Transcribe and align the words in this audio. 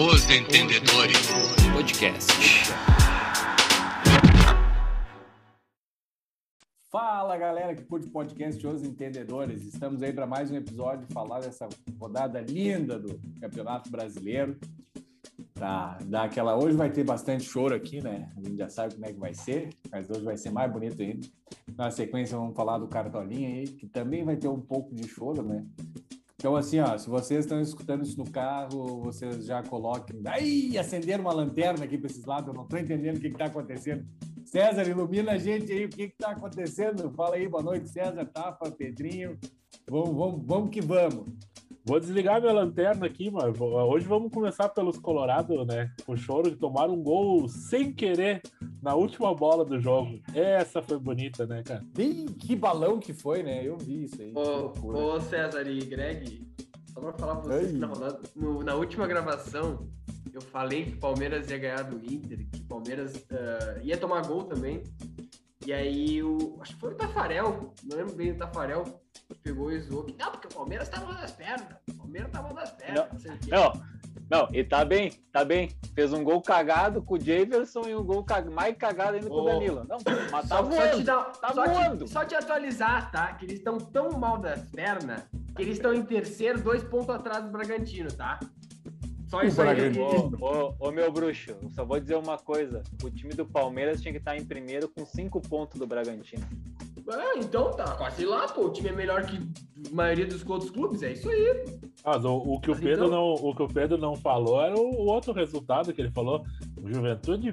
Os 0.00 0.30
Entendedores 0.30 1.26
Podcast. 1.72 2.32
Fala 6.88 7.36
galera 7.36 7.74
que 7.74 7.82
curte 7.82 8.08
podcast 8.08 8.64
Os 8.64 8.84
Entendedores. 8.84 9.64
Estamos 9.64 10.00
aí 10.00 10.12
para 10.12 10.24
mais 10.24 10.52
um 10.52 10.54
episódio 10.54 11.04
falar 11.12 11.40
dessa 11.40 11.68
rodada 12.00 12.40
linda 12.40 12.96
do 12.96 13.20
Campeonato 13.40 13.90
Brasileiro. 13.90 14.56
Pra 15.52 15.98
dar 16.04 16.26
aquela. 16.26 16.56
Hoje 16.56 16.76
vai 16.76 16.92
ter 16.92 17.02
bastante 17.02 17.42
choro 17.42 17.74
aqui, 17.74 18.00
né? 18.00 18.30
A 18.36 18.40
gente 18.40 18.56
já 18.56 18.68
sabe 18.68 18.94
como 18.94 19.04
é 19.04 19.12
que 19.12 19.18
vai 19.18 19.34
ser, 19.34 19.70
mas 19.90 20.08
hoje 20.08 20.22
vai 20.22 20.36
ser 20.36 20.50
mais 20.50 20.72
bonito 20.72 21.02
ainda. 21.02 21.26
Na 21.76 21.90
sequência, 21.90 22.38
vamos 22.38 22.54
falar 22.54 22.78
do 22.78 22.86
Cartolinha 22.86 23.48
aí, 23.48 23.66
que 23.66 23.88
também 23.88 24.24
vai 24.24 24.36
ter 24.36 24.46
um 24.46 24.60
pouco 24.60 24.94
de 24.94 25.08
choro, 25.08 25.42
né? 25.42 25.66
Então, 26.40 26.54
assim, 26.54 26.78
ó, 26.78 26.96
se 26.96 27.10
vocês 27.10 27.40
estão 27.40 27.60
escutando 27.60 28.04
isso 28.04 28.16
no 28.16 28.30
carro, 28.30 29.02
vocês 29.02 29.44
já 29.44 29.60
coloquem. 29.60 30.22
Ai, 30.24 30.78
acenderam 30.78 31.24
uma 31.24 31.32
lanterna 31.32 31.84
aqui 31.84 31.98
para 31.98 32.08
esses 32.08 32.24
lados, 32.24 32.46
eu 32.46 32.54
não 32.54 32.62
estou 32.62 32.78
entendendo 32.78 33.16
o 33.16 33.20
que 33.20 33.26
está 33.26 33.46
acontecendo. 33.46 34.06
César, 34.44 34.88
ilumina 34.88 35.32
a 35.32 35.36
gente 35.36 35.72
aí, 35.72 35.86
o 35.86 35.88
que 35.88 36.04
está 36.04 36.30
acontecendo? 36.30 37.10
Fala 37.10 37.34
aí, 37.34 37.48
boa 37.48 37.64
noite, 37.64 37.88
César, 37.88 38.24
Tafa, 38.24 38.70
Pedrinho. 38.70 39.36
Vamos, 39.90 40.14
vamos, 40.14 40.46
vamos 40.46 40.70
que 40.70 40.80
vamos. 40.80 41.26
Vou 41.88 41.98
desligar 41.98 42.38
minha 42.38 42.52
lanterna 42.52 43.06
aqui, 43.06 43.30
mas 43.30 43.58
hoje 43.58 44.06
vamos 44.06 44.30
começar 44.30 44.68
pelos 44.68 44.98
Colorado, 44.98 45.64
né? 45.64 45.90
O 46.06 46.14
choro 46.18 46.50
de 46.50 46.56
tomar 46.56 46.90
um 46.90 47.02
gol 47.02 47.48
sem 47.48 47.94
querer 47.94 48.42
na 48.82 48.94
última 48.94 49.34
bola 49.34 49.64
do 49.64 49.80
jogo. 49.80 50.20
Essa 50.34 50.82
foi 50.82 50.98
bonita, 50.98 51.46
né, 51.46 51.62
cara? 51.62 51.82
Bem, 51.96 52.26
que 52.26 52.54
balão 52.54 53.00
que 53.00 53.14
foi, 53.14 53.42
né? 53.42 53.66
Eu 53.66 53.78
vi 53.78 54.04
isso 54.04 54.20
aí. 54.20 54.34
Ô, 54.34 55.14
ô 55.14 55.18
César 55.18 55.66
e 55.66 55.78
Greg, 55.80 56.46
só 56.92 57.00
pra 57.00 57.12
falar 57.14 57.36
pra 57.36 57.56
vocês, 57.56 57.72
na, 57.72 57.88
no, 58.36 58.62
na 58.62 58.74
última 58.74 59.06
gravação, 59.06 59.88
eu 60.30 60.42
falei 60.42 60.84
que 60.84 60.92
o 60.92 60.98
Palmeiras 60.98 61.50
ia 61.50 61.56
ganhar 61.56 61.84
do 61.84 61.96
Inter, 62.04 62.46
que 62.52 62.60
o 62.60 62.64
Palmeiras 62.64 63.16
uh, 63.16 63.80
ia 63.82 63.96
tomar 63.96 64.26
gol 64.26 64.44
também. 64.44 64.82
E 65.68 65.72
aí, 65.74 66.22
o, 66.22 66.56
acho 66.62 66.72
que 66.72 66.80
foi 66.80 66.94
o 66.94 66.94
Tafarel, 66.94 67.74
não 67.84 67.98
lembro 67.98 68.14
bem 68.14 68.30
o 68.30 68.38
Tafarel, 68.38 68.84
pegou 69.42 69.70
e 69.70 69.78
zoou 69.78 70.02
que 70.02 70.16
não, 70.16 70.30
porque 70.30 70.46
o 70.46 70.54
Palmeiras 70.54 70.88
tá 70.88 70.98
mal 70.98 71.12
das 71.12 71.32
pernas. 71.32 71.68
O 71.90 71.94
Palmeiras 71.94 72.30
tá 72.30 72.40
mal 72.40 72.54
das 72.54 72.70
pernas. 72.70 73.06
Não, 73.46 73.48
não, 73.50 73.82
não, 74.30 74.48
e 74.54 74.64
tá 74.64 74.82
bem, 74.82 75.12
tá 75.30 75.44
bem. 75.44 75.68
Fez 75.94 76.10
um 76.14 76.24
gol 76.24 76.40
cagado 76.40 77.02
com 77.02 77.16
o 77.16 77.20
Javerson 77.20 77.82
e 77.86 77.94
um 77.94 78.02
gol 78.02 78.24
cag... 78.24 78.48
mais 78.48 78.74
cagado 78.78 79.16
ainda 79.16 79.28
com 79.28 79.42
o 79.42 79.44
Danilo. 79.44 79.84
Não, 79.86 79.98
mas 80.32 80.48
tá 80.48 80.56
só, 80.56 80.62
voando. 80.62 80.90
Só 80.90 80.96
te, 80.96 81.02
dar, 81.02 81.24
tá 81.32 81.52
só, 81.52 81.64
voando. 81.66 82.04
Te, 82.06 82.10
só 82.12 82.24
te 82.24 82.34
atualizar, 82.34 83.10
tá? 83.10 83.34
Que 83.34 83.44
eles 83.44 83.58
estão 83.58 83.76
tão 83.76 84.12
mal 84.12 84.38
das 84.38 84.62
pernas 84.70 85.22
que 85.54 85.60
eles 85.60 85.76
estão 85.76 85.92
em 85.92 86.02
terceiro, 86.02 86.62
dois 86.62 86.82
pontos 86.82 87.10
atrás 87.10 87.44
do 87.44 87.50
Bragantino, 87.50 88.10
tá? 88.10 88.40
Só 89.28 89.42
isso 89.44 89.60
aí. 89.62 89.92
Ô, 89.98 90.30
ô, 90.40 90.74
ô, 90.80 90.90
meu 90.90 91.12
bruxo, 91.12 91.54
só 91.70 91.84
vou 91.84 92.00
dizer 92.00 92.16
uma 92.16 92.38
coisa. 92.38 92.82
O 93.02 93.10
time 93.10 93.34
do 93.34 93.46
Palmeiras 93.46 94.00
tinha 94.00 94.12
que 94.12 94.18
estar 94.18 94.36
em 94.36 94.44
primeiro 94.44 94.88
com 94.88 95.04
cinco 95.04 95.40
pontos 95.40 95.78
do 95.78 95.86
Bragantino. 95.86 96.46
Ah, 97.10 97.38
então 97.38 97.70
tá 97.70 97.96
quase 97.96 98.26
lá, 98.26 98.46
pô. 98.48 98.66
O 98.66 98.70
time 98.70 98.90
é 98.90 98.92
melhor 98.92 99.24
que 99.24 99.36
a 99.38 99.94
maioria 99.94 100.26
dos 100.26 100.44
outros 100.46 100.70
clubes, 100.70 101.02
é 101.02 101.12
isso 101.12 101.28
aí. 101.30 101.64
Mas 102.04 102.24
o, 102.24 102.36
o 102.36 102.60
que, 102.60 102.70
o, 102.70 102.76
Pedro 102.76 103.06
então... 103.06 103.08
não, 103.08 103.34
o 103.34 103.54
que 103.54 103.62
o 103.62 103.68
Pedro 103.68 103.96
não 103.96 104.14
falou 104.14 104.62
era 104.62 104.74
o, 104.74 104.90
o, 104.90 105.06
outro 105.06 105.32
resultado 105.32 105.92
que 105.92 106.00
ele 106.00 106.10
falou. 106.10 106.44
O 106.76 106.92
Juventude 106.92 107.52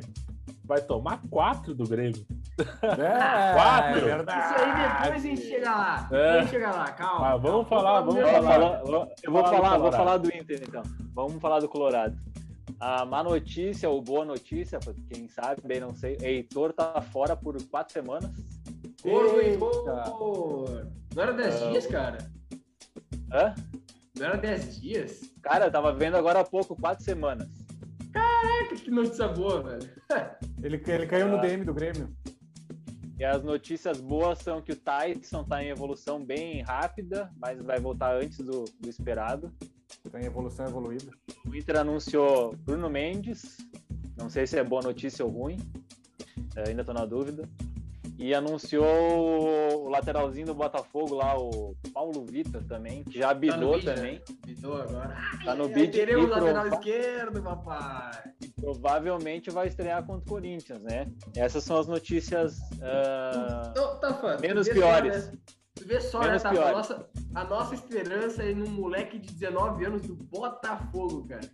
vai 0.65 0.81
tomar 0.81 1.21
quatro 1.29 1.73
do 1.73 1.87
Grêmio. 1.87 2.25
É, 2.81 3.53
quatro. 3.53 3.99
É 3.99 4.15
verdade. 4.15 4.45
Isso 4.45 4.63
aí 4.63 5.01
depois 5.01 5.13
a 5.13 5.27
gente 5.27 5.41
chega 5.41 5.71
lá. 5.71 6.09
É. 6.09 6.29
A 6.29 6.39
gente 6.39 6.49
chega 6.51 6.71
lá, 6.71 6.91
calma. 6.93 7.27
Ah, 7.27 7.37
vamos 7.37 7.67
calma. 7.67 7.83
falar, 7.83 8.01
vamos 8.01 8.21
falar. 8.21 8.41
falar. 8.41 9.07
Eu 9.21 9.31
vou 9.31 9.43
falar, 9.43 9.77
vou 9.77 9.91
falar 9.91 10.17
do 10.17 10.33
Inter 10.33 10.63
então. 10.65 10.83
Vamos 11.13 11.41
falar 11.41 11.59
do 11.59 11.67
Colorado. 11.67 12.17
A 12.79 13.03
má 13.05 13.21
notícia, 13.21 13.89
ou 13.89 14.01
boa 14.01 14.23
notícia, 14.23 14.79
quem 15.09 15.27
sabe, 15.27 15.61
bem 15.65 15.81
não 15.81 15.93
sei, 15.93 16.17
Heitor 16.21 16.71
tá 16.71 17.01
fora 17.01 17.35
por 17.35 17.61
quatro 17.63 17.93
semanas. 17.93 18.31
Ô, 19.03 19.39
Heitor! 19.39 20.87
Não 21.13 21.23
era 21.23 21.33
10 21.33 21.61
uh... 21.61 21.69
dias, 21.71 21.87
cara? 21.87 22.17
Hã? 23.33 23.53
Não 24.17 24.25
era 24.27 24.37
10 24.37 24.79
dias? 24.79 25.21
Cara, 25.41 25.65
eu 25.65 25.71
tava 25.71 25.91
vendo 25.93 26.15
agora 26.15 26.39
há 26.39 26.43
pouco, 26.45 26.75
quatro 26.75 27.03
semanas. 27.03 27.64
Que 28.67 28.91
notícia 28.91 29.27
boa, 29.27 29.61
velho. 29.61 29.91
ele, 30.63 30.81
ele 30.85 31.07
caiu 31.07 31.27
no 31.27 31.39
DM 31.39 31.63
do 31.65 31.73
Grêmio. 31.73 32.15
E 33.17 33.23
as 33.23 33.41
notícias 33.43 34.01
boas 34.01 34.39
são 34.39 34.61
que 34.61 34.73
o 34.73 34.75
Tyson 34.75 35.43
tá 35.43 35.63
em 35.63 35.69
evolução 35.69 36.23
bem 36.23 36.61
rápida, 36.61 37.31
mas 37.37 37.61
vai 37.61 37.79
voltar 37.79 38.15
antes 38.15 38.39
do, 38.39 38.65
do 38.79 38.89
esperado. 38.89 39.53
Tá 40.11 40.19
em 40.19 40.25
evolução 40.25 40.65
evoluída. 40.65 41.11
O 41.45 41.55
Inter 41.55 41.77
anunciou 41.77 42.55
Bruno 42.57 42.89
Mendes, 42.89 43.57
não 44.17 44.29
sei 44.29 44.45
se 44.45 44.59
é 44.59 44.63
boa 44.63 44.81
notícia 44.81 45.23
ou 45.23 45.31
ruim, 45.31 45.57
ainda 46.67 46.83
tô 46.83 46.93
na 46.93 47.05
dúvida 47.05 47.47
e 48.17 48.33
anunciou 48.33 49.85
o 49.85 49.89
lateralzinho 49.89 50.47
do 50.47 50.53
Botafogo 50.53 51.15
lá, 51.15 51.37
o 51.37 51.75
Paulo 51.93 52.25
Vitor 52.25 52.63
também, 52.63 53.03
que 53.03 53.19
já 53.19 53.33
bidou 53.33 53.79
tá 53.81 53.93
também. 53.93 54.21
Bidou 54.45 54.81
agora. 54.81 55.15
Tá 55.43 55.55
no 55.55 55.67
bid. 55.67 55.91
Teremos 55.91 56.29
lateral 56.29 56.67
esquerdo, 56.67 57.43
papai. 57.43 58.23
E 58.41 58.47
provavelmente 58.47 59.49
vai 59.51 59.67
estrear 59.67 60.03
contra 60.05 60.21
o 60.21 60.25
Corinthians, 60.25 60.81
né? 60.81 61.07
Essas 61.35 61.63
são 61.63 61.77
as 61.77 61.87
notícias 61.87 62.57
uh, 62.75 63.99
tá, 63.99 64.13
fã, 64.13 64.37
menos 64.39 64.67
piores. 64.69 65.25
Só, 65.25 65.31
né? 65.31 65.37
Tu 65.75 65.85
vê 65.85 65.99
só, 65.99 66.21
né, 66.21 66.39
tá? 66.39 66.49
A 66.49 66.71
nossa, 66.71 67.09
a 67.33 67.43
nossa 67.43 67.75
esperança 67.75 68.41
é 68.43 68.53
num 68.53 68.69
moleque 68.69 69.19
de 69.19 69.33
19 69.33 69.85
anos 69.85 70.01
do 70.03 70.15
Botafogo, 70.15 71.27
cara. 71.27 71.49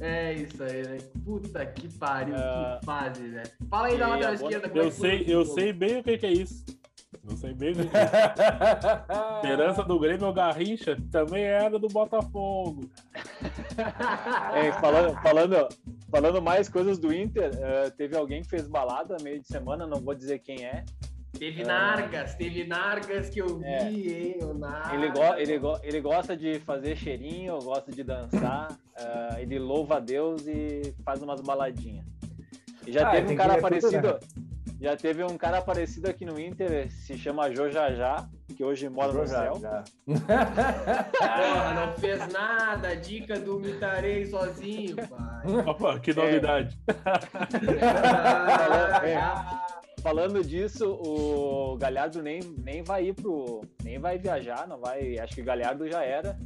É 0.00 0.34
isso 0.34 0.62
aí, 0.62 0.82
né? 0.82 0.98
Puta 1.24 1.64
que 1.66 1.88
pariu, 1.96 2.34
uh, 2.34 2.38
que 2.38 2.42
ah, 2.42 2.80
fase, 2.84 3.22
né? 3.22 3.42
Fala 3.70 3.88
aí 3.88 3.98
da 3.98 4.08
lateral 4.08 4.34
esquerda. 4.34 4.70
Eu, 4.74 4.90
sei, 4.90 5.24
eu 5.26 5.44
sei 5.44 5.72
bem 5.72 5.98
o 5.98 6.02
que, 6.02 6.18
que 6.18 6.26
é 6.26 6.32
isso. 6.32 6.64
Eu 7.28 7.36
sei 7.36 7.54
bem 7.54 7.72
o 7.72 7.76
que, 7.76 7.88
que 7.88 7.96
é 7.96 8.02
isso. 8.02 9.42
Esperança 9.42 9.82
do 9.82 9.98
Grêmio 9.98 10.32
Garrincha 10.32 10.96
também 11.10 11.44
era 11.44 11.78
do 11.78 11.88
Botafogo. 11.88 12.90
é, 14.54 14.72
falando, 14.72 15.22
falando, 15.22 15.68
falando 16.10 16.42
mais 16.42 16.68
coisas 16.68 16.98
do 16.98 17.12
Inter, 17.12 17.50
uh, 17.50 17.90
teve 17.96 18.16
alguém 18.16 18.42
que 18.42 18.48
fez 18.48 18.68
balada 18.68 19.16
meio 19.22 19.40
de 19.40 19.46
semana, 19.48 19.86
não 19.86 20.00
vou 20.00 20.14
dizer 20.14 20.40
quem 20.40 20.64
é, 20.64 20.84
Teve 21.38 21.62
é. 21.62 21.64
Nargas, 21.64 22.34
teve 22.34 22.64
Nargas 22.64 23.28
que 23.28 23.40
eu 23.40 23.58
vi, 23.58 23.64
é. 23.64 23.90
hein? 23.90 24.38
O 24.42 24.54
Nargas. 24.54 24.92
Ele, 24.92 25.08
go 25.10 25.34
ele, 25.36 25.58
go 25.58 25.78
ele 25.82 26.00
gosta 26.00 26.36
de 26.36 26.58
fazer 26.60 26.96
cheirinho, 26.96 27.58
gosta 27.60 27.92
de 27.92 28.02
dançar, 28.02 28.72
uh, 28.72 29.38
ele 29.38 29.58
louva 29.58 29.96
a 29.96 30.00
Deus 30.00 30.46
e 30.46 30.94
faz 31.04 31.22
umas 31.22 31.40
baladinhas. 31.40 32.06
E 32.86 32.92
já 32.92 33.08
ah, 33.08 33.10
teve 33.10 33.32
um 33.32 33.36
cara 33.36 33.54
aparecido. 33.54 34.18
Já 34.80 34.94
teve 34.94 35.24
um 35.24 35.38
cara 35.38 35.58
aparecido 35.58 36.08
aqui 36.08 36.24
no 36.24 36.38
Inter, 36.38 36.90
se 36.90 37.16
chama 37.16 37.50
Jojajá, 37.50 38.28
que 38.56 38.62
hoje 38.62 38.88
mora 38.90 39.12
no 39.12 39.26
céu. 39.26 39.54
Porra, 39.54 39.84
não 41.74 41.92
fez 41.94 42.28
nada, 42.32 42.94
dica 42.94 43.40
do 43.40 43.58
Mitarei 43.58 44.26
sozinho, 44.26 44.96
pai. 44.96 45.46
Opa, 45.66 45.98
que 45.98 46.12
novidade. 46.12 46.78
É. 49.02 49.12
é 49.12 49.75
falando 50.06 50.44
disso, 50.44 50.88
o 50.88 51.76
Galhardo 51.76 52.22
nem, 52.22 52.40
nem 52.58 52.80
vai 52.80 53.06
ir 53.06 53.14
pro. 53.14 53.62
nem 53.82 53.98
vai 53.98 54.16
viajar, 54.16 54.66
não 54.68 54.78
vai. 54.78 55.18
Acho 55.18 55.34
que 55.34 55.42
Galhardo 55.42 55.88
já 55.88 56.04
era. 56.04 56.38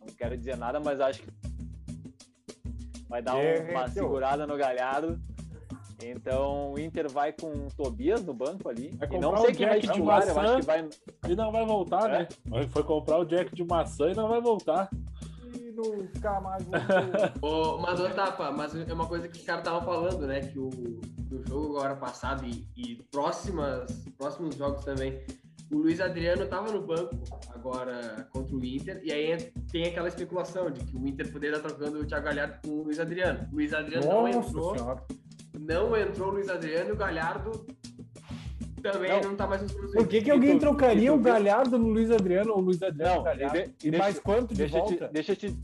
Não 0.00 0.14
quero 0.14 0.36
dizer 0.36 0.58
nada, 0.58 0.78
mas 0.78 1.00
acho 1.00 1.22
que 1.22 1.28
vai 3.08 3.22
dar 3.22 3.36
uma 3.36 3.88
segurada 3.88 4.46
no 4.46 4.56
Galhardo. 4.58 5.18
Então 6.02 6.72
o 6.72 6.78
Inter 6.78 7.10
vai 7.10 7.32
com 7.32 7.46
o 7.46 7.68
Tobias 7.74 8.22
no 8.22 8.34
banco 8.34 8.68
ali. 8.68 8.90
e 9.10 9.18
não 9.18 9.34
sei 9.38 9.54
quem 9.54 9.66
vai 9.66 9.80
titular, 9.80 10.28
eu 10.28 10.38
acho 10.38 10.56
que 10.56 10.66
vai. 10.66 10.88
E 11.26 11.34
não 11.34 11.50
vai 11.50 11.64
voltar, 11.64 12.10
é? 12.10 12.18
né? 12.18 12.68
Foi 12.68 12.82
comprar 12.82 13.18
o 13.18 13.24
Jack 13.24 13.54
de 13.54 13.64
maçã 13.64 14.10
e 14.10 14.14
não 14.14 14.28
vai 14.28 14.42
voltar 14.42 14.90
nunca 15.74 16.40
mais 16.40 16.64
oh, 17.42 17.78
mas, 17.82 18.00
Otapa, 18.00 18.50
mas 18.52 18.74
é 18.74 18.92
uma 18.92 19.06
coisa 19.06 19.28
que 19.28 19.38
os 19.38 19.44
caras 19.44 19.62
estavam 19.62 19.82
falando, 19.82 20.26
né? 20.26 20.40
Que 20.40 20.58
o, 20.58 20.68
do 20.68 21.46
jogo 21.46 21.76
agora 21.76 21.96
passado 21.96 22.44
e, 22.46 22.66
e 22.76 22.96
próximas, 23.10 24.04
próximos 24.16 24.54
jogos 24.54 24.84
também, 24.84 25.24
o 25.72 25.78
Luiz 25.78 26.00
Adriano 26.00 26.44
estava 26.44 26.70
no 26.70 26.82
banco 26.82 27.16
agora 27.52 28.28
contra 28.32 28.54
o 28.54 28.64
Inter, 28.64 29.00
e 29.02 29.12
aí 29.12 29.36
tem 29.72 29.86
aquela 29.86 30.08
especulação 30.08 30.70
de 30.70 30.84
que 30.84 30.96
o 30.96 31.06
Inter 31.06 31.30
poderia 31.32 31.56
estar 31.56 31.68
trocando 31.68 32.00
o 32.00 32.06
Thiago 32.06 32.26
Galhardo 32.26 32.60
com 32.62 32.74
o 32.74 32.82
Luiz 32.84 33.00
Adriano. 33.00 33.48
O 33.50 33.56
Luiz 33.56 33.72
Adriano 33.72 34.06
Nossa 34.06 34.20
não 34.20 34.28
entrou. 34.28 34.78
Senhora. 34.78 35.02
Não 35.58 35.96
entrou 35.96 36.28
o 36.28 36.32
Luiz 36.32 36.48
Adriano 36.48 36.90
e 36.90 36.92
o 36.92 36.96
Galhardo 36.96 37.66
também 38.92 39.10
não, 39.10 39.30
não 39.30 39.36
tá 39.36 39.46
mais 39.46 39.62
nos 39.62 39.72
Por 39.72 40.06
que, 40.06 40.20
que 40.20 40.30
alguém 40.30 40.58
trocaria 40.58 41.12
o 41.12 41.18
Galhardo 41.18 41.78
no 41.78 41.88
Luiz 41.88 42.10
Adriano 42.10 42.52
ou 42.52 42.58
o 42.58 42.60
Luiz 42.60 42.82
Adriano 42.82 43.16
não, 43.16 43.22
Galhardo? 43.22 43.56
E, 43.56 43.62
de, 43.62 43.88
e 43.88 43.98
mais 43.98 44.18
quanto 44.18 44.48
de 44.48 44.56
deixa 44.56 44.78
volta? 44.78 45.08
Te, 45.08 45.12
deixa 45.12 45.34
te... 45.34 45.58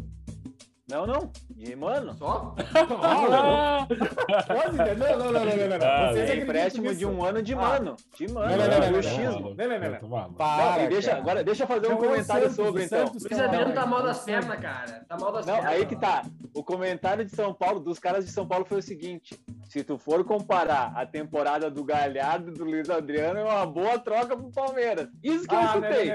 Não, 0.89 1.07
não. 1.07 1.31
De 1.61 1.77
mano. 1.77 2.15
Só? 2.15 2.55
ah, 3.03 3.87
Pode, 3.87 4.77
não, 4.79 5.19
não, 5.19 5.19
não, 5.19 5.45
não, 5.45 5.45
não, 5.45 5.79
não. 5.79 5.87
Ah, 5.87 6.13
é 6.17 6.37
empréstimo 6.37 6.95
de 6.95 7.05
um 7.05 7.23
ano 7.23 7.43
de 7.43 7.55
mano. 7.55 7.97
Ah. 7.99 8.17
De 8.17 8.33
mano. 8.33 8.49
Não, 8.49 8.57
não, 8.57 8.67
não, 8.67 8.79
não, 8.81 8.91
não, 8.91 9.69
não, 9.69 10.01
não, 10.01 10.09
não. 10.09 10.33
Para, 10.33 10.87
deixa, 10.87 11.15
agora 11.15 11.45
deixa 11.45 11.65
eu 11.65 11.67
fazer 11.67 11.93
um 11.93 11.99
comentário 11.99 12.51
sobre, 12.51 12.85
então. 12.85 13.09
O 13.09 13.13
Luiz 13.13 13.39
Adriano 13.39 13.75
tá 13.75 13.85
mal 13.85 14.03
das 14.03 14.25
pernas, 14.25 14.59
cara. 14.59 15.05
Tá 15.07 15.19
mal 15.19 15.33
das 15.33 15.45
pernas. 15.45 15.65
Não, 15.65 15.71
aí 15.71 15.85
que 15.85 15.97
tá. 15.97 16.23
O 16.55 16.65
comentário 16.65 17.27
de 17.27 17.37
São 17.37 17.53
Paulo, 17.53 17.79
dos 17.79 17.99
caras 17.99 18.25
de 18.25 18.33
São 18.33 18.49
Paulo, 18.49 18.65
foi 18.65 18.79
o 18.79 18.83
seguinte. 18.83 19.39
Se 19.65 19.85
tu 19.85 19.99
for 19.99 20.25
comparar 20.25 20.95
a 20.97 21.05
temporada 21.05 21.71
do 21.71 21.85
Galhardo 21.85 22.51
e 22.51 22.55
do 22.55 22.65
Luiz 22.65 22.89
Adriano, 22.89 23.39
é 23.39 23.45
uma 23.45 23.67
boa 23.67 23.99
troca 23.99 24.35
pro 24.35 24.51
Palmeiras. 24.51 25.09
Isso 25.23 25.47
que 25.47 25.55
eu 25.55 25.59
não 25.59 25.67
escutei. 25.67 26.11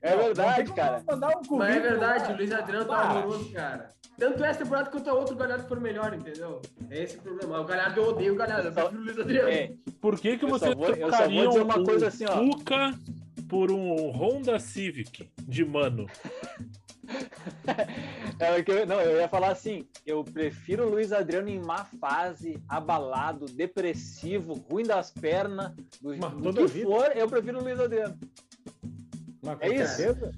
É 0.00 0.16
verdade, 0.16 0.72
cara. 0.72 1.02
Mas 1.50 1.76
é 1.76 1.80
verdade, 1.80 2.32
o 2.32 2.36
Luiz 2.36 2.52
Adriano 2.52 2.84
tá 2.84 3.10
horroroso, 3.10 3.52
cara. 3.52 3.92
Tanto 4.18 4.44
essa 4.44 4.60
temporada 4.62 4.90
quanto 4.90 5.08
a 5.10 5.14
outra, 5.14 5.34
o 5.34 5.36
Galhardo 5.38 5.66
for 5.66 5.80
melhor, 5.80 6.14
entendeu? 6.14 6.60
É 6.90 7.02
esse 7.02 7.16
o 7.16 7.22
problema. 7.22 7.60
O 7.60 7.64
Galhardo 7.64 8.00
eu 8.00 8.08
odeio 8.08 8.32
o 8.34 8.36
Galhardo, 8.36 8.68
eu 8.68 8.72
Só- 8.72 8.80
prefiro 8.82 9.00
o 9.02 9.04
Luiz 9.04 9.18
Adriano. 9.18 9.48
É, 9.48 9.72
Por 10.00 10.20
que, 10.20 10.36
que 10.38 10.44
Eu 10.44 10.48
vocês 10.48 10.74
vou- 10.74 10.86
eu 10.88 10.94
só 10.94 11.00
vou 11.00 11.08
trocariam 11.10 11.54
uma 11.64 11.78
um 11.78 11.84
coisa 11.84 12.08
assim, 12.08 12.24
ó. 12.26 12.36
Fuca 12.36 12.94
por 13.48 13.70
um 13.72 14.10
Honda 14.10 14.58
Civic 14.60 15.30
de 15.40 15.64
mano? 15.64 16.06
é 18.38 18.58
eu, 18.66 18.86
não, 18.86 19.00
eu 19.00 19.18
ia 19.20 19.28
falar 19.28 19.50
assim: 19.50 19.86
eu 20.06 20.22
prefiro 20.24 20.86
o 20.86 20.90
Luiz 20.90 21.12
Adriano 21.12 21.48
em 21.48 21.58
má 21.60 21.84
fase, 21.84 22.58
abalado, 22.68 23.46
depressivo, 23.46 24.54
ruim 24.70 24.84
das 24.84 25.10
pernas, 25.10 25.72
do, 26.00 26.16
Mas 26.16 26.32
do 26.32 26.52
que 26.54 26.66
vida. 26.66 26.86
for, 26.86 27.12
eu 27.16 27.28
prefiro 27.28 27.58
o 27.58 27.62
Luiz 27.62 27.78
Adriano. 27.80 28.16
Mas 29.42 29.58
É 29.60 29.68
isso. 29.74 29.96
certeza. 29.96 30.32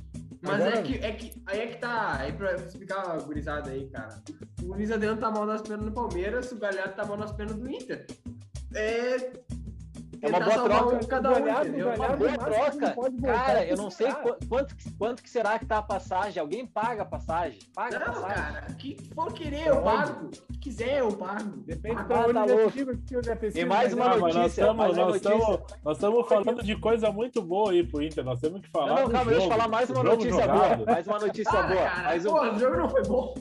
Mas 0.44 0.61
Agora- 0.61 0.79
é, 0.79 0.82
que, 0.82 0.94
é 0.96 1.12
que. 1.12 1.43
Aí 1.46 1.61
é 1.61 1.67
que 1.69 1.76
tá. 1.79 2.19
Aí 2.19 2.32
pra 2.32 2.55
explicar 2.55 3.11
a 3.11 3.17
gurizada 3.19 3.70
aí, 3.70 3.88
cara. 3.88 4.23
O 4.62 4.75
Luiz 4.75 4.91
Adriano 4.91 5.19
tá 5.19 5.31
mal 5.31 5.46
nas 5.46 5.62
pernas 5.62 5.87
do 5.87 5.93
Palmeiras, 5.93 6.52
o 6.52 6.56
Galhardo 6.58 6.94
tá 6.94 7.05
mal 7.06 7.17
nas 7.17 7.32
pernas 7.32 7.56
do 7.56 7.70
Inter. 7.70 8.06
É. 8.75 9.17
É 10.25 10.29
uma 10.29 10.41
boa 10.41 10.65
troca. 10.65 10.97
um 10.97 10.99
Cada 11.00 11.31
um, 11.31 11.35
Galhardo- 11.35 11.69
entendeu? 11.69 11.88
o 11.88 11.94
Uma 11.94 12.17
boa 12.17 12.38
troca. 12.38 12.97
Cara, 13.23 13.59
a 13.59 13.67
eu 13.67 13.76
não 13.76 13.91
sei 13.91 14.12
quanto, 14.12 14.76
quanto 14.99 15.23
que 15.23 15.29
será 15.31 15.59
que 15.59 15.67
tá 15.67 15.79
a 15.79 15.82
passagem. 15.82 16.41
Alguém 16.41 16.67
paga 16.67 17.03
a 17.03 17.05
passagem? 17.05 17.59
Paga 17.75 17.97
a 17.97 17.99
Não, 18.00 18.06
passagem. 18.06 18.35
cara, 18.37 18.67
que 18.79 18.97
for 19.15 19.32
querer, 19.32 19.67
eu 19.69 19.82
Pra 19.82 19.93
pago. 19.93 20.31
Se 20.35 20.59
quiser, 20.59 20.99
eu 21.00 21.09
pago. 21.12 21.50
Depende 21.67 22.00
Ah, 22.00 22.05
tá 22.05 22.26
louco. 22.26 22.73
eu 22.79 23.50
E 23.55 23.65
mais 23.65 23.93
mas 23.93 23.93
uma 23.94 24.05
é- 24.05 24.09
Ah, 24.09 24.17
notícia, 24.17 24.47
estamos 24.47 24.76
mais 24.76 24.93
uma 24.93 25.03
nós 25.05 25.12
notícia. 25.23 25.35
estamos- 25.35 25.61
nós 25.85 25.97
estamos 25.99 26.29
falando 26.29 26.62
de 26.62 26.77
coisa 26.81 27.12
muito 27.12 27.43
boa 27.43 27.70
aí 27.73 27.87
pro 27.87 28.03
Inter. 28.03 28.25
Nós 28.25 28.41
temos 28.41 28.61
que 28.62 28.69
falar. 28.70 28.87
Não, 28.87 28.94
não, 29.03 29.11
calma, 29.11 29.31
deixa 29.31 29.35
eu 29.35 29.41
jogo, 29.43 29.50
falar 29.55 29.69
mais 29.69 29.91
uma 29.91 29.97
jogo 30.03 30.09
notícia 30.17 30.41
jogado. 30.43 30.77
boa. 30.77 30.87
Mais 30.93 31.06
uma 31.06 31.19
notícia 31.19 31.59
Ah, 31.59 31.62
boa. 31.62 31.82
cara, 31.82 32.03
Mais 32.05 32.27
um- 32.27 32.31
pô, 32.31 32.41
o 32.43 32.59
jogo 32.59 32.77
não 32.77 32.88
foi 32.88 33.03
bom. 33.03 33.35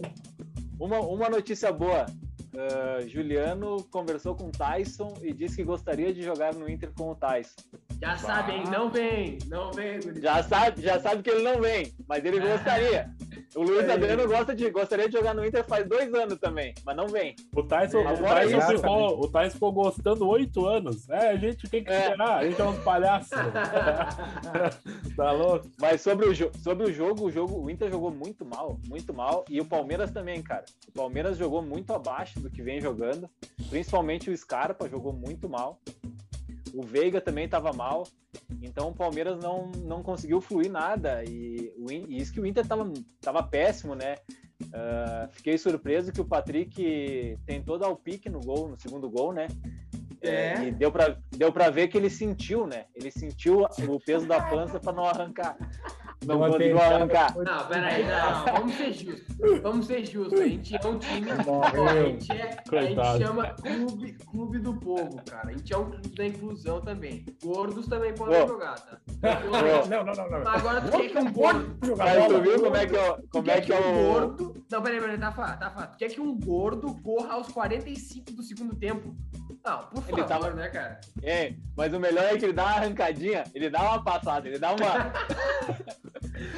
uma, 0.79 0.99
uma 0.99 1.29
notícia 1.29 1.71
boa. 1.71 2.05
Ah, 2.55 3.01
Juliano 3.07 3.83
conversou 3.91 4.35
com 4.35 4.47
o 4.47 4.51
Tyson 4.51 5.17
e 5.21 5.33
disse 5.33 5.55
que 5.57 5.63
gostaria 5.63 6.13
de 6.13 6.21
jogar 6.21 6.53
no 6.53 6.69
Inter 6.69 6.91
com 6.95 7.11
o 7.11 7.15
Tyson. 7.15 7.55
Já 7.99 8.15
sabem, 8.17 8.63
não 8.65 8.91
vem, 8.91 9.39
não 9.47 9.71
vem. 9.71 9.99
Já 10.21 10.43
sabe, 10.43 10.81
já 10.81 10.99
sabe 10.99 11.23
que 11.23 11.29
ele 11.29 11.43
não 11.43 11.59
vem, 11.59 11.93
mas 12.07 12.23
ele 12.23 12.39
gostaria. 12.39 13.09
O 13.55 13.61
Luiz 13.61 13.87
É. 13.87 13.93
Adriano 13.93 14.27
gosta 14.27 14.55
de, 14.55 14.69
gostaria 14.71 15.07
de 15.07 15.13
jogar 15.15 15.33
no 15.33 15.45
Inter 15.45 15.63
faz 15.63 15.87
dois 15.87 16.13
anos 16.13 16.37
também, 16.39 16.73
mas 16.85 16.95
não 16.95 17.07
vem. 17.07 17.35
O 17.55 17.61
Tyson, 17.63 17.99
o 18.03 18.07
Agora 18.07 18.41
Tyson, 18.41 18.57
é 18.57 18.67
ficou, 18.77 19.19
o 19.23 19.27
Tyson 19.31 19.53
ficou 19.53 19.71
gostando 19.71 20.27
oito 20.27 20.65
anos. 20.65 21.07
É, 21.09 21.29
a 21.29 21.35
gente 21.35 21.69
tem 21.69 21.83
que 21.83 21.91
É. 21.91 22.01
esperar. 22.03 22.37
A 22.39 22.43
gente 22.47 22.59
é 22.59 22.63
uns 22.65 22.79
palhaços. 22.79 23.29
tá 25.15 25.31
louco? 25.31 25.67
Mas 25.79 26.01
sobre 26.01 26.27
o, 26.27 26.33
sobre 26.63 26.85
o 26.85 26.93
jogo, 26.93 27.25
o 27.25 27.31
jogo, 27.31 27.59
o 27.61 27.69
Inter 27.69 27.89
jogou 27.91 28.11
muito 28.11 28.45
mal, 28.45 28.79
muito 28.87 29.13
mal, 29.13 29.45
e 29.49 29.59
o 29.61 29.65
Palmeiras 29.65 30.11
também, 30.11 30.41
cara. 30.41 30.65
O 30.89 30.91
Palmeiras 30.91 31.37
jogou 31.37 31.61
muito 31.61 31.93
abaixo 31.93 32.39
do 32.39 32.49
que 32.49 32.61
vem 32.61 32.81
jogando, 32.81 33.29
principalmente 33.69 34.29
o 34.29 34.37
Scarpa 34.37 34.89
jogou 34.89 35.13
muito 35.13 35.47
mal. 35.49 35.79
O 36.73 36.81
Veiga 36.81 37.21
também 37.21 37.45
estava 37.45 37.71
mal. 37.71 38.03
Então 38.61 38.89
o 38.89 38.95
Palmeiras 38.95 39.37
não, 39.37 39.71
não 39.85 40.01
conseguiu 40.01 40.41
fluir 40.41 40.71
nada. 40.71 41.23
E, 41.23 41.71
o, 41.77 41.91
e 41.91 42.17
isso 42.17 42.33
que 42.33 42.41
o 42.41 42.45
Inter 42.45 42.65
tava, 42.65 42.91
tava 43.21 43.43
péssimo, 43.43 43.93
né? 43.93 44.15
Ah, 44.73 45.27
fiquei 45.31 45.57
surpreso 45.57 46.11
que 46.11 46.21
o 46.21 46.25
Patrick 46.25 47.37
tentou 47.45 47.77
dar 47.77 47.89
o 47.89 47.95
pique 47.95 48.29
no 48.29 48.39
gol, 48.39 48.69
no 48.69 48.79
segundo 48.79 49.09
gol, 49.09 49.33
né? 49.33 49.47
É. 50.21 50.67
E 50.67 50.71
deu 50.71 50.91
pra, 50.91 51.17
deu 51.31 51.51
pra 51.51 51.69
ver 51.69 51.89
que 51.89 51.97
ele 51.97 52.09
sentiu, 52.09 52.65
né? 52.65 52.85
Ele 52.95 53.11
sentiu 53.11 53.65
o 53.87 53.99
peso 53.99 54.25
da 54.25 54.41
pança 54.41 54.79
para 54.79 54.93
não 54.93 55.05
arrancar. 55.05 55.57
Não 56.25 56.51
tentada- 56.57 56.95
arrancar. 56.95 57.35
Não, 57.35 57.67
peraí, 57.67 58.03
não, 58.05 58.53
vamos 58.53 58.75
ser 58.75 58.93
justos. 58.93 59.59
Vamos 59.61 59.85
ser 59.87 60.05
justos. 60.05 60.39
A 60.39 60.43
gente 60.47 60.75
é 60.75 60.87
um 60.87 60.99
time. 60.99 61.31
A, 61.31 62.03
gente 62.05 62.31
é, 62.31 62.57
a 62.77 62.81
gente 62.81 63.25
chama 63.25 63.47
clube, 63.49 64.13
clube 64.13 64.59
do 64.59 64.73
povo, 64.75 65.21
cara. 65.29 65.49
A 65.49 65.51
gente 65.51 65.73
é 65.73 65.77
um 65.77 65.89
clube 65.89 66.15
da 66.15 66.25
inclusão 66.25 66.81
também. 66.81 67.25
Gordos 67.43 67.87
também 67.87 68.13
podem 68.13 68.47
jogar, 68.47 68.75
tá? 68.79 68.97
Não, 69.21 70.03
não, 70.05 70.13
não, 70.15 70.29
não. 70.29 70.51
Agora 70.51 70.81
tu 70.81 70.91
quer 70.97 71.09
que 71.09 71.17
um 71.17 71.31
gordo. 71.33 71.77
Mas 71.97 72.27
tu 72.27 72.41
viu 72.41 72.59
como 72.61 72.75
é 72.77 72.85
que 72.87 72.95
é, 72.95 73.11
o- 73.11 73.15
Tu 73.15 73.27
como 73.31 73.51
é, 73.51 73.61
que 73.61 73.73
é 73.73 73.79
um 73.79 74.01
o. 74.09 74.13
gordo. 74.13 74.63
Não, 74.71 74.81
peraí, 74.81 74.99
peraí, 75.01 75.17
tá 75.17 75.31
fato, 75.31 75.59
tá 75.59 75.69
fato. 75.69 75.91
Tu 75.93 75.97
quer 75.97 76.09
que 76.09 76.21
um 76.21 76.39
gordo 76.39 76.95
corra 77.01 77.33
aos 77.33 77.47
45 77.49 78.31
do 78.33 78.43
segundo 78.43 78.75
tempo? 78.75 79.15
Não, 79.65 79.77
por 79.85 80.03
Ele 80.09 80.21
favor, 80.21 80.27
tava- 80.27 80.49
né, 80.51 80.67
cara? 80.69 80.99
É, 81.23 81.53
mas 81.77 81.93
o 81.93 81.99
melhor 81.99 82.25
é 82.25 82.37
que 82.37 82.43
ele 82.45 82.51
dá 82.53 82.63
uma 82.63 82.71
arrancadinha, 82.75 83.43
ele 83.55 83.69
dá 83.69 83.81
uma 83.81 84.03
passada, 84.03 84.47
ele 84.47 84.59
dá 84.59 84.71
uma. 84.73 85.13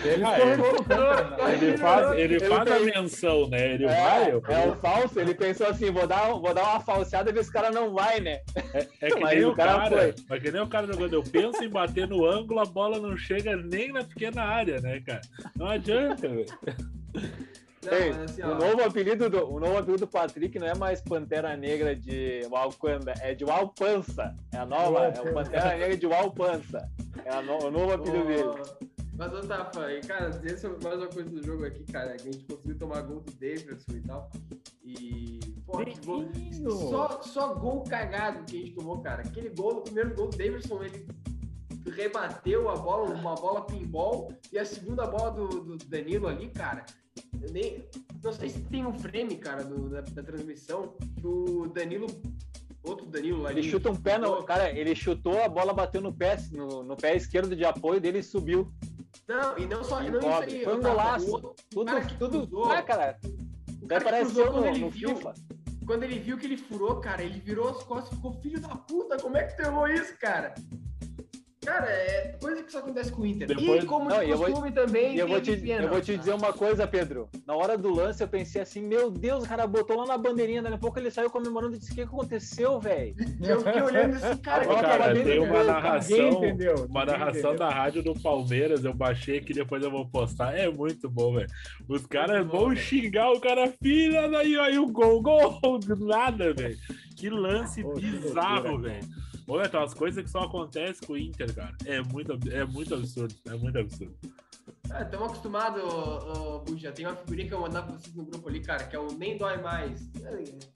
Ele 0.04 0.24
Ah, 0.24 0.38
escorregou 0.38 0.74
no 0.74 0.84
campo, 0.86 1.44
né? 1.44 1.54
Ele 1.54 1.78
faz, 1.78 2.12
ele 2.18 2.36
Ele 2.36 2.40
faz 2.46 2.62
a 2.62 2.76
tem- 2.76 2.86
menção, 2.86 3.50
né? 3.50 3.74
Ele 3.74 3.86
É, 3.86 3.88
vai. 3.88 4.32
eu- 4.32 4.44
é 4.48 4.68
o 4.68 4.76
falso, 4.78 5.20
ele 5.20 5.36
pensou 5.36 5.68
assim: 5.68 5.92
vou 5.92 6.08
dar, 6.08 6.28
vou 6.30 6.54
dar 6.54 6.64
uma 6.64 6.80
falseada 6.80 7.30
e 7.30 7.34
ver 7.34 7.44
se 7.44 7.50
o 7.50 7.54
cara 7.54 7.70
não 7.72 7.94
vai, 7.94 8.20
né? 8.20 8.40
É 9.02 9.10
que 9.12 9.20
Mas 9.20 9.36
nem 9.36 9.46
o 9.46 9.52
o 9.52 9.56
cara 9.56 9.74
cara, 9.90 9.90
foi. 9.90 10.16
mas 10.30 10.42
que 10.42 10.52
nem 10.52 10.62
o 10.62 10.68
cara 10.68 10.88
jogando. 10.88 11.14
Eu 11.14 11.24
penso 11.24 11.64
em 11.64 11.70
bater 11.70 12.08
no 12.08 12.26
ângulo, 12.26 12.60
a 12.62 12.66
bola 12.66 13.00
não 13.00 13.16
chega 13.18 13.56
nem 13.58 13.92
na 13.92 14.04
pequena 14.04 14.44
área, 14.44 14.80
né, 14.82 15.02
cara? 15.06 15.22
Não 15.56 15.68
adianta, 15.68 16.28
velho. 16.28 16.46
Ei, 17.92 18.10
assim, 18.10 18.42
o, 18.42 18.52
ó. 18.52 18.56
novo 18.56 18.84
apelido 18.84 19.30
do, 19.30 19.46
o 19.54 19.60
novo 19.60 19.78
apelido 19.78 20.06
do 20.06 20.08
Patrick 20.08 20.58
não 20.60 20.68
é 20.68 20.76
mais 20.76 21.02
Pantera 21.02 21.56
Negra 21.56 21.96
de 21.96 22.42
Walcanda, 22.50 23.14
é 23.22 23.34
de 23.34 23.44
Walpança. 23.46 24.36
É 24.54 24.58
a 24.58 24.66
nova, 24.66 25.06
é 25.08 25.22
o 25.22 25.34
Pantera 25.34 25.78
Negra 25.78 25.98
de 25.98 26.06
Walpança. 26.08 26.90
É 27.24 27.30
a 27.34 27.42
no- 27.42 27.66
o 27.66 27.72
novo 27.72 27.94
apelido 27.94 28.26
dele. 28.26 28.44
Ô, 28.44 28.96
Mas, 29.18 29.34
ô, 29.34 29.40
Tafa, 29.42 29.92
e, 29.94 30.02
cara, 30.02 30.30
dizer 30.30 30.58
sobre 30.58 30.84
mais 30.84 30.98
uma 31.00 31.08
coisa 31.08 31.30
do 31.30 31.42
jogo 31.46 31.66
aqui, 31.66 31.84
cara, 31.86 32.16
que 32.18 32.28
a 32.28 32.32
gente 32.32 32.44
conseguiu 32.46 32.78
tomar 32.78 33.02
gol 33.04 33.22
do 33.22 33.32
Davidson 33.34 33.92
e 33.94 34.02
tal. 34.02 34.30
E, 34.84 35.40
pô, 35.66 35.78
gol. 36.06 36.26
Só, 36.90 37.22
só 37.22 37.54
gol 37.54 37.84
cagado 37.86 38.44
que 38.46 38.58
a 38.58 38.60
gente 38.60 38.76
tomou, 38.76 39.00
cara. 39.02 39.22
Aquele 39.22 39.50
gol, 39.50 39.78
o 39.78 39.82
primeiro 39.82 40.14
gol 40.16 40.28
do 40.28 40.38
Davidson, 40.38 40.84
ele 40.84 41.08
rebateu 41.90 42.70
a 42.70 42.76
bola, 42.76 43.14
uma 43.14 43.36
bola 43.36 43.66
pinball, 43.66 44.32
e 44.52 44.58
a 44.60 44.66
segunda 44.66 45.06
bola 45.08 45.32
do, 45.32 45.48
do 45.48 45.78
Danilo 45.86 46.28
ali, 46.28 46.50
cara. 46.50 46.86
Nem, 47.52 47.86
não 48.24 48.32
sei 48.34 48.50
se 48.50 48.60
tem 48.62 48.86
um 48.86 48.94
frame, 48.98 49.38
cara, 49.38 49.64
do- 49.64 49.90
da, 49.90 50.02
da 50.02 50.24
transmissão, 50.24 50.96
que 51.20 51.26
o 51.28 51.68
Danilo. 51.68 52.08
Outro 52.84 53.08
Danilo 53.08 53.48
ali. 53.48 53.62
Ele 53.62 53.70
chuta 53.70 53.90
um 53.90 53.96
pé 53.96 54.18
no. 54.20 54.44
Cara, 54.44 54.70
ele 54.70 54.94
chutou, 54.96 55.42
a 55.44 55.50
bola 55.50 55.74
bateu 55.74 56.00
no 56.02 56.14
pé, 56.14 56.38
no, 56.52 56.84
no 56.84 56.96
pé 56.96 57.16
esquerdo 57.16 57.56
de 57.56 57.66
apoio 57.66 58.00
dele 58.00 58.20
e 58.20 58.24
subiu. 58.24 58.72
Não, 59.28 59.58
e 59.58 59.66
não 59.66 59.84
só 59.84 60.00
não 60.04 60.20
isso 60.20 60.28
aí. 60.30 60.64
Foi 60.64 60.78
um 60.78 60.82
golaço. 60.82 61.32
outro- 61.32 61.56
Tudo, 61.72 61.86
cara 61.92 62.06
tudo. 62.20 62.48
cruzou. 62.48 62.66
Ah, 62.72 62.84
cara, 62.84 63.18
O 63.82 63.88
cara 63.88 64.04
que 64.04 64.10
pareceu 64.12 64.34
cruzou 64.36 64.46
quando 64.54 64.66
no, 64.66 64.68
ele 64.70 64.80
no 64.82 64.90
viu, 64.92 65.10
FIFA. 65.16 65.34
quando 65.88 66.04
ele 66.04 66.20
viu 66.20 66.38
que 66.38 66.46
ele 66.46 66.58
furou, 66.58 67.00
cara, 67.00 67.24
ele 67.24 67.40
virou 67.40 67.70
as 67.70 67.82
costas 67.82 68.12
e 68.12 68.16
ficou 68.18 68.34
filho 68.34 68.60
da 68.62 68.76
puta. 68.76 69.18
Como 69.18 69.36
é 69.36 69.44
que 69.46 69.56
tu 69.58 69.64
errou 69.64 69.88
isso, 69.88 70.16
cara? 70.20 70.54
Cara, 71.66 71.88
é 71.90 72.36
coisa 72.40 72.64
que 72.64 72.72
só 72.72 72.80
acontece 72.80 73.12
com 73.12 73.24
o 73.24 73.26
Inter. 73.26 73.48
Depois- 73.48 73.84
E 73.84 73.88
como 73.88 74.10
Não, 74.10 74.20
de 74.20 74.26
e 74.26 74.30
eu 74.30 74.38
vou- 74.38 74.48
costume 74.48 74.72
também 74.72 75.18
eu 75.18 75.28
vou, 75.28 75.42
te, 75.42 75.52
eu 75.70 75.90
vou 75.90 76.00
te 76.02 76.16
dizer 76.18 76.34
uma 76.34 76.54
coisa, 76.54 76.86
Pedro. 76.88 77.28
Na 77.46 77.56
hora 77.56 77.78
do 77.78 77.94
lance, 77.94 78.22
eu 78.24 78.28
pensei 78.28 78.62
assim: 78.62 78.82
Meu 78.82 79.10
Deus, 79.10 79.44
o 79.44 79.48
cara 79.48 79.66
botou 79.66 79.98
lá 79.98 80.06
na 80.06 80.18
bandeirinha. 80.18 80.62
Daqui 80.62 80.76
a 80.76 80.78
pouco 80.78 81.00
ele 81.00 81.10
saiu 81.10 81.30
comemorando 81.30 81.76
e 81.76 81.80
disse: 81.80 81.92
O 81.92 81.96
que 81.96 82.02
aconteceu, 82.02 82.80
velho? 82.80 83.16
Eu 83.42 83.62
fiquei 83.62 83.82
olhando 83.82 84.16
esse 84.16 84.36
cara. 84.38 84.64
Agora, 84.64 84.80
que 84.80 84.86
Cara, 84.86 85.04
tava 85.14 85.24
tem 85.24 85.40
uma 85.40 85.64
narração. 85.64 86.18
Ninguém 86.18 86.34
entendeu. 86.50 86.76
Uma 86.90 87.06
narração 87.06 87.40
entendeu. 87.52 87.56
da 87.58 87.70
rádio 87.70 88.04
do 88.04 88.14
Palmeiras, 88.22 88.86
eu 88.86 88.94
baixei 88.94 89.40
aqui, 89.40 89.54
depois 89.54 89.84
eu 89.84 89.90
vou 89.92 90.08
postar. 90.08 90.56
É 90.58 90.70
muito 90.70 91.10
bom, 91.10 91.34
velho. 91.34 91.48
Os 91.88 92.06
caras 92.06 92.46
vão 92.46 92.70
velho. 92.70 92.80
xingar 92.80 93.32
o 93.32 93.40
cara, 93.40 93.72
filha, 93.82 94.28
daí 94.30 94.58
aí 94.60 94.78
o 94.78 94.88
gol, 94.88 95.22
gol, 95.22 95.60
do 95.80 95.96
nada, 96.06 96.54
velho. 96.54 96.78
Que 97.16 97.30
lance 97.30 97.82
Pô, 97.82 97.94
bizarro, 97.94 98.78
velho. 98.80 99.06
Olha, 99.48 99.70
tá, 99.70 99.84
as 99.84 99.94
coisas 99.94 100.24
que 100.24 100.30
só 100.30 100.40
acontecem 100.40 101.06
com 101.08 101.14
o 101.14 101.18
Inter, 101.18 101.54
cara. 101.54 101.76
É 101.86 102.02
muito, 102.02 102.38
é 102.52 102.66
muito 102.66 102.94
absurdo, 102.96 103.36
é 103.46 103.54
muito 103.54 103.78
absurdo. 103.78 104.16
Estamos 104.86 105.30
acostumados, 105.30 105.84
ô, 105.84 106.56
ô, 106.56 106.60
Buja. 106.60 106.92
Tem 106.92 107.06
uma 107.06 107.16
figurinha 107.16 107.48
que 107.48 107.54
eu 107.54 107.60
vou 107.60 107.68
mandar 107.68 107.84
pra 107.84 107.94
vocês 107.94 108.16
no 108.16 108.24
grupo 108.24 108.48
ali, 108.50 108.60
cara, 108.62 108.84
que 108.86 108.96
é 108.96 109.00
o 109.00 109.12
Nem 109.12 109.38
Dói 109.38 109.62
Mais. 109.62 110.10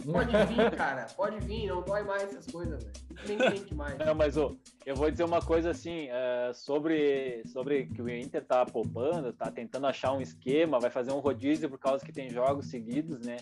Pode 0.06 0.32
vir, 0.32 0.72
cara. 0.78 1.08
Pode 1.16 1.40
vir, 1.46 1.68
não 1.68 1.82
dói 1.82 2.04
mais 2.04 2.24
essas 2.24 2.46
coisas, 2.48 2.84
velho. 2.84 2.96
Nem 3.28 3.58
sente 3.58 3.74
mais. 3.74 3.98
Não, 3.98 4.14
mas 4.14 4.38
ô, 4.38 4.56
eu 4.86 4.96
vou 4.96 5.10
dizer 5.10 5.24
uma 5.24 5.42
coisa 5.42 5.72
assim, 5.72 6.08
é, 6.10 6.52
sobre, 6.54 7.44
sobre 7.48 7.86
que 7.88 8.02
o 8.02 8.10
Inter 8.10 8.44
tá 8.44 8.66
poupando, 8.66 9.34
tá 9.34 9.50
tentando 9.52 9.88
achar 9.88 10.14
um 10.14 10.22
esquema, 10.22 10.80
vai 10.80 10.92
fazer 10.92 11.12
um 11.12 11.20
rodízio 11.20 11.70
por 11.70 11.80
causa 11.80 12.06
que 12.06 12.12
tem 12.12 12.30
jogos 12.30 12.68
seguidos, 12.68 13.20
né? 13.20 13.38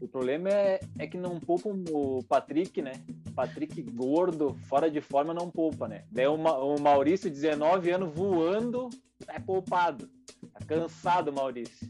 O 0.00 0.08
problema 0.08 0.50
é, 0.50 0.80
é 0.98 1.06
que 1.06 1.18
não 1.18 1.40
poupam 1.40 1.84
o 1.90 2.22
Patrick, 2.24 2.80
né? 2.80 2.92
Patrick 3.36 3.80
gordo, 3.82 4.56
fora 4.66 4.90
de 4.90 5.00
forma, 5.00 5.32
não 5.34 5.50
poupa, 5.50 5.86
né? 5.86 6.04
Daí 6.10 6.26
o, 6.26 6.36
Ma- 6.38 6.58
o 6.58 6.80
Maurício, 6.80 7.30
19 7.30 7.90
anos, 7.90 8.12
voando, 8.14 8.88
é 9.28 9.38
poupado. 9.38 10.08
Tá 10.52 10.64
cansado, 10.66 11.32
Maurício. 11.32 11.88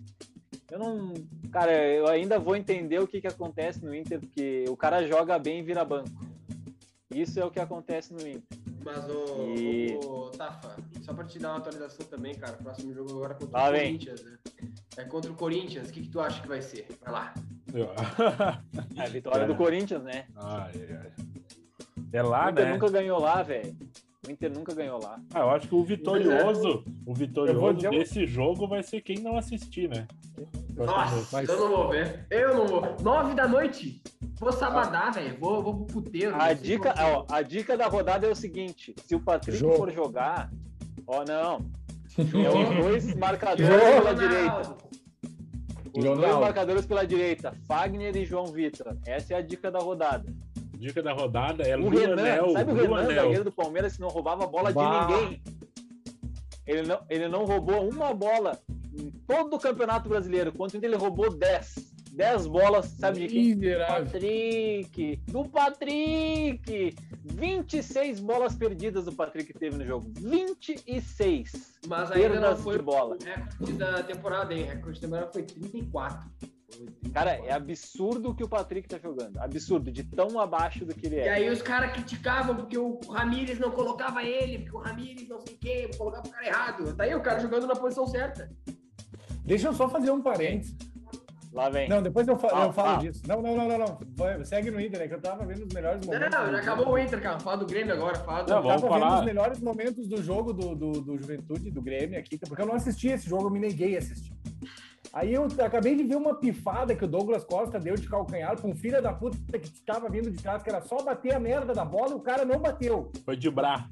Eu 0.70 0.78
não. 0.80 1.14
Cara, 1.52 1.72
eu 1.72 2.08
ainda 2.08 2.38
vou 2.38 2.56
entender 2.56 2.98
o 2.98 3.06
que, 3.06 3.20
que 3.20 3.26
acontece 3.28 3.84
no 3.84 3.94
Inter, 3.94 4.18
porque 4.20 4.64
o 4.68 4.76
cara 4.76 5.06
joga 5.06 5.38
bem 5.38 5.60
e 5.60 5.62
vira 5.62 5.84
banco. 5.84 6.10
Isso 7.14 7.38
é 7.40 7.44
o 7.44 7.50
que 7.50 7.60
acontece 7.60 8.12
no 8.12 8.20
Inter. 8.26 8.42
Mas, 8.84 9.08
ô, 9.08 9.54
E- 9.56 9.96
ô, 10.04 10.30
Tafa, 10.30 10.76
só 11.02 11.14
pra 11.14 11.24
te 11.24 11.38
dar 11.38 11.50
uma 11.50 11.58
atualização 11.58 12.04
também, 12.06 12.34
cara. 12.34 12.54
Próximo 12.54 12.92
jogo 12.92 13.10
agora 13.12 13.32
é 13.34 13.36
contra 13.38 13.68
o 13.68 13.72
vem. 13.72 13.82
Corinthians, 13.92 14.24
né? 14.24 14.38
É 14.96 15.04
contra 15.04 15.30
o 15.30 15.34
Corinthians. 15.34 15.88
O 15.88 15.92
que, 15.92 16.02
que 16.02 16.08
tu 16.08 16.20
acha 16.20 16.42
que 16.42 16.48
vai 16.48 16.60
ser? 16.62 16.86
Vai 17.04 17.12
lá. 17.12 17.34
É 18.96 19.02
a 19.02 19.08
vitória 19.08 19.44
É. 19.44 19.46
do 19.46 19.54
Corinthians, 19.54 20.02
né? 20.02 20.24
ai, 20.36 20.72
ai, 20.88 21.12
É 22.16 22.22
o 22.22 22.28
lá, 22.28 22.50
Inter 22.50 22.64
né? 22.66 22.72
nunca 22.72 22.90
ganhou 22.90 23.20
lá, 23.20 23.42
velho. 23.42 23.76
O 24.26 24.30
Inter 24.30 24.50
nunca 24.52 24.74
ganhou 24.74 25.00
lá. 25.02 25.20
Ah, 25.32 25.40
eu 25.40 25.50
acho 25.50 25.68
que 25.68 25.74
o 25.74 25.84
vitorioso, 25.84 26.84
o 27.06 27.14
vitorioso 27.14 27.74
dizer 27.74 27.88
um- 27.88 27.90
desse 27.98 28.26
jogo 28.26 28.66
vai 28.66 28.82
ser 28.82 29.00
quem 29.00 29.18
não 29.18 29.36
assistir, 29.38 29.88
né? 29.88 30.06
Nossa, 30.76 31.28
mas- 31.32 31.48
eu 31.48 31.58
não 31.60 31.68
vou 31.68 31.88
ver. 31.90 32.26
Eu 32.30 32.54
não 32.54 32.66
vou. 32.66 32.96
Nove 33.02 33.34
da 33.34 33.46
noite. 33.46 34.02
Vou 34.38 34.52
sabadar, 34.52 35.12
velho. 35.14 35.36
Vou, 35.38 35.62
vou 35.62 35.74
pro 35.74 35.86
puteiro. 36.02 36.34
A 36.38 36.52
dica, 36.52 36.94
ó, 36.98 37.24
a 37.30 37.40
dica 37.40 37.76
da 37.76 37.86
rodada 37.86 38.26
é 38.26 38.30
o 38.30 38.34
seguinte: 38.36 38.94
se 39.04 39.14
o 39.14 39.20
Patrick 39.20 39.56
Jogo. 39.58 39.76
for 39.76 39.90
jogar, 39.92 40.50
ó, 41.06 41.24
não. 41.24 41.64
É 42.18 42.82
dois 42.82 43.14
marcadores 43.14 43.66
Jogo. 43.66 43.78
pela 44.02 44.14
direita. 44.14 44.76
Os 45.94 46.04
dois 46.04 46.34
marcadores 46.36 46.86
pela 46.86 47.06
direita, 47.06 47.52
Fagner 47.66 48.14
e 48.16 48.24
João 48.24 48.46
Vitor. 48.46 48.96
Essa 49.06 49.34
é 49.34 49.36
a 49.36 49.40
dica 49.42 49.70
da 49.70 49.78
rodada. 49.78 50.26
Dica 50.78 51.02
da 51.02 51.12
rodada 51.12 51.62
é 51.62 51.76
O 51.76 51.88
Renan, 51.88 52.14
Luanel. 52.14 52.50
sabe 52.52 52.70
o 52.72 52.74
Renan, 52.74 52.88
Luanel. 52.88 53.14
zagueiro 53.14 53.44
do 53.44 53.52
Palmeiras, 53.52 53.94
que 53.94 54.00
não 54.00 54.08
roubava 54.08 54.44
a 54.44 54.46
bola 54.46 54.72
Bah. 54.72 55.06
de 55.06 55.12
ninguém? 55.14 55.42
Ele 56.66 56.82
não, 56.82 57.00
ele 57.08 57.28
não 57.28 57.44
roubou 57.44 57.88
uma 57.88 58.12
bola 58.12 58.58
em 58.98 59.10
todo 59.26 59.54
o 59.54 59.58
Campeonato 59.58 60.08
Brasileiro. 60.08 60.52
Quanto 60.52 60.74
ele 60.76 60.96
roubou 60.96 61.30
10. 61.32 61.94
10 62.12 62.46
bolas, 62.46 62.86
sabe 62.86 63.20
de 63.20 63.28
quem? 63.28 63.54
Miserável. 63.54 64.06
Patrick! 64.06 65.16
Do 65.28 65.44
Patrick! 65.50 66.96
26 67.24 68.20
bolas 68.20 68.54
perdidas 68.56 69.06
o 69.06 69.12
Patrick 69.12 69.52
teve 69.52 69.76
no 69.76 69.84
jogo. 69.84 70.10
26 70.18 71.78
Mas 71.86 72.10
ainda 72.10 72.40
não 72.40 72.56
foi 72.56 72.78
de 72.78 72.82
bola. 72.84 73.16
o 73.20 73.24
recorde 73.24 73.72
da 73.74 74.02
temporada, 74.02 74.54
hein? 74.54 74.62
O 74.64 74.66
recorde 74.66 75.00
da 75.00 75.06
temporada 75.06 75.32
foi 75.32 75.42
34. 75.42 76.30
Foi 76.76 76.86
34. 76.86 77.12
Cara, 77.12 77.30
é 77.46 77.52
absurdo 77.52 78.30
o 78.30 78.34
que 78.34 78.44
o 78.44 78.48
Patrick 78.48 78.88
tá 78.88 78.98
jogando. 78.98 79.38
Absurdo, 79.38 79.90
de 79.90 80.04
tão 80.04 80.38
abaixo 80.38 80.84
do 80.84 80.94
que 80.94 81.06
ele 81.06 81.16
E 81.16 81.20
é. 81.20 81.28
aí 81.30 81.48
os 81.50 81.62
caras 81.62 81.92
criticavam 81.92 82.54
porque 82.56 82.76
o 82.78 82.98
Ramires 83.08 83.58
não 83.58 83.70
colocava 83.70 84.22
ele, 84.22 84.58
porque 84.60 84.76
o 84.76 84.80
Ramires 84.80 85.28
não 85.28 85.40
sei 85.40 85.54
o 85.54 85.58
quê, 85.58 85.90
colocava 85.96 86.26
o 86.26 86.30
cara 86.30 86.46
errado. 86.46 86.94
Tá 86.94 87.04
aí 87.04 87.14
o 87.14 87.20
cara 87.22 87.40
jogando 87.40 87.66
na 87.66 87.74
posição 87.76 88.06
certa. 88.06 88.50
Deixa 89.44 89.68
eu 89.68 89.72
só 89.72 89.88
fazer 89.88 90.10
um 90.10 90.20
parênteses. 90.22 90.76
Lá 91.52 91.70
vem. 91.70 91.88
Não, 91.88 92.02
depois 92.02 92.28
eu, 92.28 92.36
fa- 92.36 92.50
Ah, 92.52 92.64
eu 92.66 92.72
falo 92.74 92.88
ah. 92.90 92.96
disso. 92.98 93.22
Não, 93.26 93.40
não, 93.40 93.56
não, 93.56 93.66
não, 93.66 93.78
não. 93.78 93.98
Vai, 94.14 94.44
segue 94.44 94.70
no 94.70 94.78
Inter, 94.78 95.00
é 95.00 95.08
que 95.08 95.14
eu 95.14 95.20
tava 95.22 95.46
vendo 95.46 95.64
os 95.64 95.72
melhores 95.72 96.04
Não, 96.06 96.12
momentos. 96.12 96.36
não, 96.38 96.44
do 96.46 96.52
já 96.52 96.58
acabou 96.58 96.88
o 96.92 96.98
Inter, 96.98 97.22
cara. 97.22 97.40
Fala 97.40 97.56
do 97.56 97.66
Grêmio 97.66 97.94
agora, 97.94 98.14
fala 98.16 98.42
do... 98.42 98.50
Não, 98.50 98.56
Eu 98.58 98.62
vamos 98.62 98.82
tava 98.82 98.92
vendo 98.94 99.02
falar. 99.02 99.18
os 99.20 99.24
melhores 99.24 99.60
momentos 99.60 100.06
do 100.06 100.22
jogo 100.22 100.52
do, 100.52 100.74
do, 100.74 100.92
do 101.00 101.16
Juventude, 101.16 101.70
do 101.70 101.80
Grêmio 101.80 102.18
aqui, 102.18 102.36
porque 102.36 102.60
eu 102.60 102.66
não 102.66 102.74
assisti 102.74 103.08
esse 103.08 103.26
jogo, 103.26 103.44
eu 103.46 103.50
me 103.50 103.58
neguei 103.60 103.94
a 103.94 104.00
assistir. 104.00 104.34
Aí 105.16 105.32
eu 105.32 105.48
acabei 105.64 105.96
de 105.96 106.02
ver 106.02 106.16
uma 106.16 106.34
pifada 106.34 106.94
que 106.94 107.02
o 107.02 107.08
Douglas 107.08 107.42
Costa 107.42 107.80
deu 107.80 107.94
de 107.94 108.06
calcanhar 108.06 108.54
pra 108.54 108.68
um 108.68 108.74
filho 108.74 109.00
da 109.00 109.14
puta 109.14 109.58
que 109.58 109.66
estava 109.66 110.10
vindo 110.10 110.30
de 110.30 110.36
trás, 110.36 110.62
que 110.62 110.68
era 110.68 110.82
só 110.82 111.02
bater 111.02 111.34
a 111.34 111.40
merda 111.40 111.72
da 111.72 111.86
bola 111.86 112.10
e 112.10 112.16
o 112.16 112.20
cara 112.20 112.44
não 112.44 112.58
bateu. 112.58 113.10
Foi 113.24 113.34
de 113.34 113.50
Bra. 113.50 113.88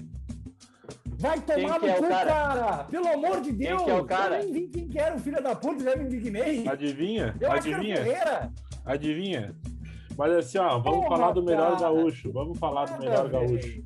Vai 1.17 1.41
tomar 1.41 1.81
no 1.81 1.89
é 1.89 1.95
cu, 1.95 2.09
cara? 2.09 2.27
cara? 2.27 2.85
Pelo 2.85 3.09
amor 3.09 3.41
de 3.41 3.53
Deus! 3.53 3.83
que 3.85 3.91
é 3.91 3.95
o 3.95 4.05
cara? 4.05 4.43
Eu 4.43 4.45
nem 4.45 4.53
vi 4.53 4.69
quem 4.69 4.87
que 4.87 4.99
era 4.99 5.17
o 5.17 5.19
filho 5.19 5.43
da 5.43 5.57
puta, 5.57 5.83
já 5.83 5.97
me 5.97 6.05
indignei. 6.05 6.69
Adivinha? 6.69 7.35
Eu 7.41 7.53
acho 7.53 7.63
que 7.63 7.73
era 7.73 7.79
o 7.79 7.81
Adivinha? 7.81 8.53
Adivinha? 8.85 9.57
Mas 10.19 10.33
assim, 10.35 10.59
ó, 10.59 10.79
vamos 10.79 11.07
Porra, 11.07 11.09
falar 11.09 11.33
do 11.33 11.43
melhor 11.43 11.79
cara. 11.79 11.81
gaúcho. 11.85 12.33
Vamos 12.33 12.59
falar 12.59 12.85
do 12.85 13.03
melhor 13.03 13.31
gaúcho, 13.31 13.83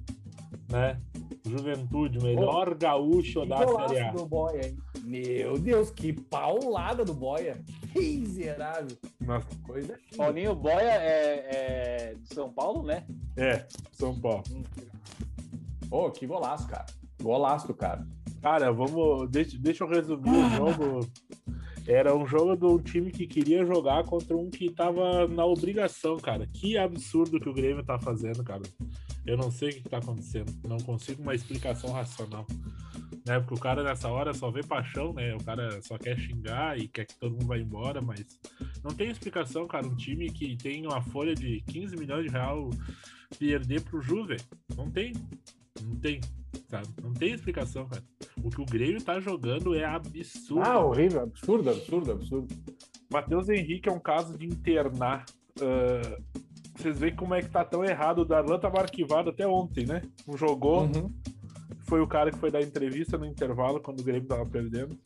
né? 0.72 1.00
Juventude, 1.46 2.18
melhor 2.18 2.74
gaúcho 2.74 3.46
da 3.46 3.58
Série 3.58 4.00
A. 4.00 4.10
do 4.10 4.26
Boia, 4.26 4.66
hein? 4.66 4.76
Meu 5.04 5.58
Deus, 5.58 5.90
que 5.90 6.12
paulada 6.12 7.04
do 7.04 7.14
Boia. 7.14 7.62
Que 7.92 8.18
miserável. 8.18 8.96
Nossa, 9.20 9.46
Coisa 9.64 9.94
linda. 9.94 10.16
Paulinho 10.16 10.54
Boia 10.54 10.92
é, 10.92 12.10
é 12.10 12.14
de 12.14 12.34
São 12.34 12.52
Paulo, 12.52 12.82
né? 12.82 13.06
É, 13.36 13.66
São 13.92 14.18
Paulo. 14.18 14.44
Ô, 15.90 16.10
que 16.10 16.26
golaço, 16.26 16.68
cara. 16.68 16.86
Golaço 17.22 17.66
do 17.66 17.74
cara. 17.74 18.06
Cara, 18.42 18.72
vamos. 18.72 19.28
Deixa, 19.30 19.58
deixa 19.58 19.84
eu 19.84 19.88
resumir 19.88 20.30
o 20.30 20.50
jogo. 20.50 21.08
Era 21.86 22.14
um 22.14 22.26
jogo 22.26 22.54
de 22.54 22.66
um 22.66 22.78
time 22.78 23.10
que 23.10 23.26
queria 23.26 23.64
jogar 23.64 24.04
contra 24.04 24.36
um 24.36 24.50
que 24.50 24.70
tava 24.70 25.26
na 25.26 25.46
obrigação, 25.46 26.18
cara. 26.18 26.46
Que 26.46 26.76
absurdo 26.76 27.40
que 27.40 27.48
o 27.48 27.54
Grêmio 27.54 27.82
tá 27.82 27.98
fazendo, 27.98 28.44
cara. 28.44 28.62
Eu 29.26 29.38
não 29.38 29.50
sei 29.50 29.70
o 29.70 29.72
que, 29.72 29.80
que 29.82 29.88
tá 29.88 29.96
acontecendo. 29.96 30.52
Não 30.68 30.76
consigo 30.78 31.22
uma 31.22 31.34
explicação 31.34 31.90
racional. 31.90 32.46
Né? 33.26 33.38
Porque 33.40 33.54
o 33.54 33.60
cara 33.60 33.82
nessa 33.82 34.08
hora 34.08 34.32
só 34.34 34.50
vê 34.50 34.62
paixão, 34.62 35.12
né? 35.12 35.34
O 35.34 35.44
cara 35.44 35.80
só 35.82 35.98
quer 35.98 36.18
xingar 36.18 36.78
e 36.78 36.88
quer 36.88 37.06
que 37.06 37.14
todo 37.16 37.32
mundo 37.32 37.46
vá 37.46 37.58
embora, 37.58 38.00
mas 38.00 38.38
não 38.82 38.90
tem 38.90 39.10
explicação, 39.10 39.66
cara. 39.66 39.86
Um 39.86 39.96
time 39.96 40.30
que 40.30 40.56
tem 40.56 40.86
uma 40.86 41.02
folha 41.02 41.34
de 41.34 41.62
15 41.66 41.96
milhões 41.96 42.24
de 42.24 42.30
real 42.30 42.70
perder 43.38 43.82
pro 43.82 44.00
Juve. 44.00 44.36
Não 44.76 44.90
tem. 44.90 45.12
Não 45.82 45.96
tem. 45.96 46.20
Sabe? 46.68 46.88
Não 47.02 47.12
tem 47.12 47.32
explicação, 47.32 47.86
cara. 47.86 48.02
O 48.42 48.50
que 48.50 48.60
o 48.60 48.66
Grêmio 48.66 49.02
tá 49.02 49.20
jogando 49.20 49.74
é 49.74 49.84
absurdo. 49.84 50.68
Ah, 50.68 50.78
horrível. 50.84 51.22
Absurdo, 51.22 51.70
absurdo, 51.70 52.12
absurdo. 52.12 52.54
Matheus 53.10 53.48
Henrique 53.48 53.88
é 53.88 53.92
um 53.92 54.00
caso 54.00 54.36
de 54.36 54.46
internar. 54.46 55.24
Ah, 55.60 56.18
vocês 56.78 56.98
veem 57.00 57.14
como 57.14 57.34
é 57.34 57.42
que 57.42 57.50
tá 57.50 57.64
tão 57.64 57.84
errado. 57.84 58.20
O 58.20 58.24
Darlan 58.24 58.58
tava 58.58 58.80
arquivado 58.80 59.30
até 59.30 59.46
ontem, 59.46 59.84
né? 59.84 60.02
Não 60.26 60.36
jogou. 60.36 60.82
Uhum. 60.82 61.12
Foi 61.88 62.00
o 62.02 62.06
cara 62.06 62.30
que 62.30 62.38
foi 62.38 62.50
dar 62.50 62.60
entrevista 62.60 63.16
no 63.16 63.24
intervalo 63.24 63.80
quando 63.80 64.00
o 64.00 64.04
Grêmio 64.04 64.28
tava 64.28 64.44
perdendo. 64.44 64.96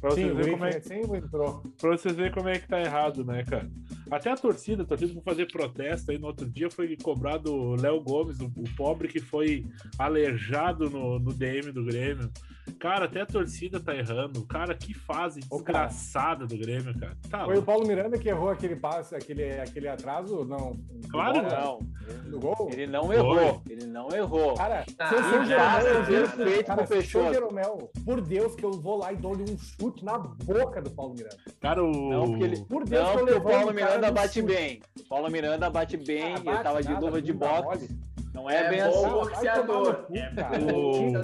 Pra 0.00 0.10
vocês, 0.10 0.36
verem 0.36 0.52
como 0.52 0.64
é, 0.64 1.16
entrou. 1.16 1.62
pra 1.80 1.90
vocês 1.90 2.14
verem 2.16 2.32
como 2.32 2.48
é 2.48 2.58
que 2.58 2.68
tá 2.68 2.80
errado, 2.80 3.24
né, 3.24 3.44
cara? 3.44 3.70
Até 4.10 4.30
a 4.30 4.36
torcida, 4.36 4.82
a 4.82 4.86
torcida 4.86 5.12
por 5.14 5.22
fazer 5.22 5.46
protesto 5.52 6.10
aí 6.10 6.18
no 6.18 6.26
outro 6.28 6.48
dia 6.48 6.70
foi 6.70 6.96
cobrado 7.02 7.52
o 7.54 7.76
Léo 7.80 8.00
Gomes, 8.00 8.40
o, 8.40 8.46
o 8.46 8.64
pobre 8.76 9.08
que 9.08 9.20
foi 9.20 9.64
aleijado 9.98 10.88
no, 10.88 11.18
no 11.18 11.32
DM 11.32 11.70
do 11.72 11.84
Grêmio. 11.84 12.30
Cara, 12.78 13.06
até 13.06 13.22
a 13.22 13.26
torcida 13.26 13.80
tá 13.80 13.94
errando. 13.96 14.44
Cara, 14.46 14.74
que 14.74 14.92
fase 14.94 15.40
Ô, 15.50 15.58
cara. 15.62 15.86
desgraçada 15.86 16.46
do 16.46 16.56
Grêmio, 16.56 16.96
cara. 16.98 17.16
Tá 17.28 17.44
Foi 17.46 17.56
o. 17.58 17.62
Paulo 17.62 17.86
Miranda 17.86 18.18
que 18.18 18.28
errou 18.28 18.50
aquele 18.50 18.76
passe, 18.76 19.14
aquele, 19.14 19.58
aquele 19.60 19.88
atraso? 19.88 20.44
Não. 20.44 20.78
Claro. 21.10 21.40
gol? 21.42 21.50
Não, 21.50 22.30
Do 22.30 22.38
gol? 22.40 22.70
ele 22.72 22.86
não 22.86 23.12
errou. 23.12 23.62
Ele 23.68 23.86
não 23.86 24.08
errou. 24.10 24.54
Cara, 24.54 24.84
Ah, 24.98 25.08
se 25.08 25.14
eu 25.14 25.22
sou 25.22 25.44
Jeromel, 25.44 26.06
perfeito 26.36 26.66
cara, 26.66 26.82
pro 26.84 26.96
Peixoto. 26.96 27.32
Jeromel, 27.32 27.90
por 28.04 28.20
Deus 28.20 28.54
que 28.54 28.64
eu 28.64 28.72
vou 28.72 28.98
lá 28.98 29.12
e 29.12 29.16
dou-lhe 29.16 29.42
um 29.50 29.58
chute 29.58 30.04
na 30.04 30.18
boca 30.18 30.80
do 30.82 30.90
Paulo 30.90 31.14
Miranda. 31.14 31.36
Cara, 31.60 31.82
o. 31.82 32.10
Não, 32.10 32.26
porque 32.30 32.44
ele- 32.44 32.64
Por 32.66 32.84
Deus 32.84 33.02
Não, 33.06 33.12
que 33.14 33.20
eu 33.20 33.26
porque 33.26 33.38
o 33.38 33.42
Paulo 33.42 33.74
cara 33.74 33.97
Miranda 33.98 34.12
bate 34.20 34.42
bem. 34.42 34.80
Paulo 35.08 35.30
Miranda 35.30 35.70
bate 35.70 35.96
bem, 35.96 36.22
Ah, 36.22 36.30
ele 36.36 36.40
bate 36.44 36.62
tava 36.62 36.82
de 36.82 36.88
nada, 36.88 37.04
luva 37.06 37.20
de 37.22 37.32
boxe. 37.32 37.62
mole. 37.64 37.88
Não 38.34 38.48
é, 38.48 38.56
É 38.56 38.68
bem 38.70 38.78
bom. 38.84 38.88
assim. 38.88 39.10
Boxeador. 39.10 40.06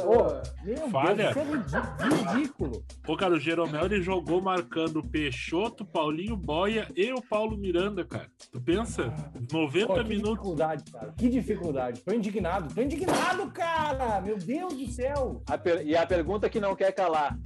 Ô, 0.05 0.65
meu 0.65 0.89
Falha. 0.91 1.33
É 1.33 2.35
ridículo. 2.35 2.85
Pô, 3.05 3.17
cara, 3.17 3.35
o 3.35 3.39
Jeromel 3.39 3.85
ele 3.85 4.03
jogou 4.03 4.41
marcando 4.43 4.97
o 4.99 5.07
Peixoto, 5.09 5.85
Paulinho 5.85 6.37
Boia 6.37 6.89
e 6.97 7.13
o 7.13 7.23
Paulo 7.23 7.57
Miranda, 7.57 8.05
cara. 8.05 8.27
Tu 8.51 8.61
pensa? 8.61 9.13
90 9.53 9.87
Pô, 9.87 9.95
que 9.95 10.05
minutos. 10.05 10.31
dificuldade, 10.35 10.91
cara. 10.91 11.15
Que 11.17 11.29
dificuldade. 11.29 12.01
Tô 12.01 12.13
indignado. 12.13 12.75
Tô 12.75 12.83
indignado, 12.83 13.51
cara. 13.53 14.21
Meu 14.21 14.37
Deus 14.37 14.75
do 14.75 14.87
céu. 14.89 15.43
A 15.49 15.57
per- 15.57 15.87
E 15.87 15.97
a 15.97 16.05
pergunta 16.07 16.49
que 16.51 16.59
não 16.59 16.75
quer 16.75 16.91
calar. 16.93 17.39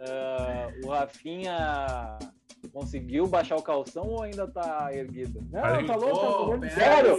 Ah, 0.00 0.68
o 0.84 0.88
Rafinha 0.90 2.18
Conseguiu 2.72 3.26
baixar 3.26 3.56
o 3.56 3.62
calção 3.62 4.06
ou 4.06 4.22
ainda 4.22 4.46
tá 4.46 4.88
erguido? 4.94 5.42
Não, 5.50 5.64
Aí- 5.64 5.86
tá 5.86 5.96
louco, 5.96 6.60
tá 6.60 6.70
Sério? 6.70 7.16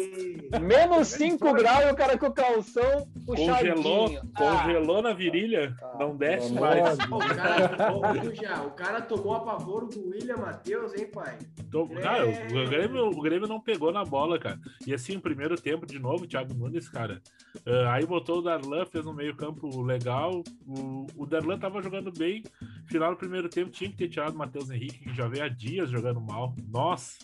Menos 0.62 1.08
5 1.10 1.54
graus 1.54 1.86
e 1.86 1.92
o 1.92 1.96
cara 1.96 2.18
com 2.18 2.28
o 2.28 2.34
calção 2.34 3.08
puxadinho. 3.26 3.76
Congelou, 3.76 4.22
Ah, 4.36 4.62
congelou 4.64 5.02
na 5.02 5.14
virilha, 5.14 5.76
não 6.00 6.16
desce 6.16 6.50
pelo 6.54 6.62
mais. 6.62 6.98
cara, 6.98 8.34
já, 8.34 8.62
o 8.64 8.72
cara 8.72 9.02
tomou 9.02 9.34
apavoro 9.34 9.88
do 9.88 10.10
William 10.10 10.38
Matheus, 10.38 10.94
hein, 10.98 11.08
pai? 11.12 11.38
Então, 11.60 11.88
cara, 11.88 12.28
o 12.28 12.70
Grêmio, 12.70 13.06
o 13.08 13.22
Grêmio 13.22 13.48
não 13.48 13.60
pegou 13.60 13.92
na 13.92 14.04
bola, 14.04 14.38
cara. 14.40 14.60
E 14.86 14.94
assim, 14.94 15.16
o 15.18 15.22
primeiro 15.22 15.56
tempo, 15.60 15.86
de 15.86 16.00
novo, 16.00 16.24
o 16.24 16.28
Thiago 16.28 16.54
Nunes, 16.54 16.88
cara. 16.90 17.22
ah, 17.66 17.94
aí 17.94 18.06
botou 18.06 18.40
o 18.40 18.42
Darlan, 18.42 18.86
fez 18.86 19.06
um 19.06 19.14
meio-campo 19.14 19.82
legal. 19.82 20.44
O, 20.68 21.08
o 21.18 21.26
Darlan 21.26 21.58
tava 21.58 21.82
jogando 21.82 22.12
bem. 22.12 22.44
Final 22.88 23.12
do 23.12 23.18
primeiro 23.18 23.48
tempo 23.50 23.72
tinha 23.72 23.90
que 23.90 23.96
ter 23.98 24.10
tirado 24.10 24.34
o 24.34 24.38
Matheus 24.38 24.70
Henrique, 24.70 25.00
que 25.00 25.14
já 25.16 25.28
veio 25.32 25.46
há 25.46 25.50
dias 25.50 25.90
jogando 25.90 26.22
mal. 26.22 26.54
Nossa! 26.68 27.18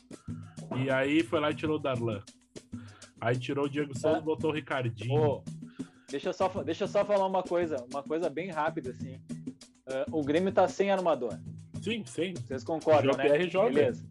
E 0.78 0.90
aí 0.90 1.22
foi 1.24 1.40
lá 1.40 1.52
e 1.52 1.56
tirou 1.56 1.76
o 1.76 1.80
Darlan. 1.80 2.22
Aí 3.20 3.38
tirou 3.38 3.66
o 3.66 3.70
Diego 3.70 3.98
Souza 3.98 4.20
e 4.20 4.22
botou 4.22 4.50
o 4.52 4.54
Ricardinho. 4.54 5.20
Ô, 5.22 5.44
deixa, 6.10 6.30
eu 6.30 6.34
só, 6.34 6.48
deixa 6.64 6.84
eu 6.86 6.88
só 6.88 7.04
falar 7.04 7.26
uma 7.26 7.44
coisa, 7.44 7.78
uma 7.92 8.04
coisa 8.04 8.30
bem 8.30 8.50
rápida, 8.50 8.92
assim. 8.92 9.20
Ah, 9.88 10.06
o 10.12 10.22
Grêmio 10.24 10.52
tá 10.52 10.68
sem 10.68 10.92
armador. 10.92 11.38
Sim, 11.82 12.04
sim. 12.06 12.34
Vocês 12.36 12.64
concordam, 12.64 13.14
O 13.14 13.18
né? 13.18 13.48
Joga. 13.50 13.70
Beleza. 13.74 14.06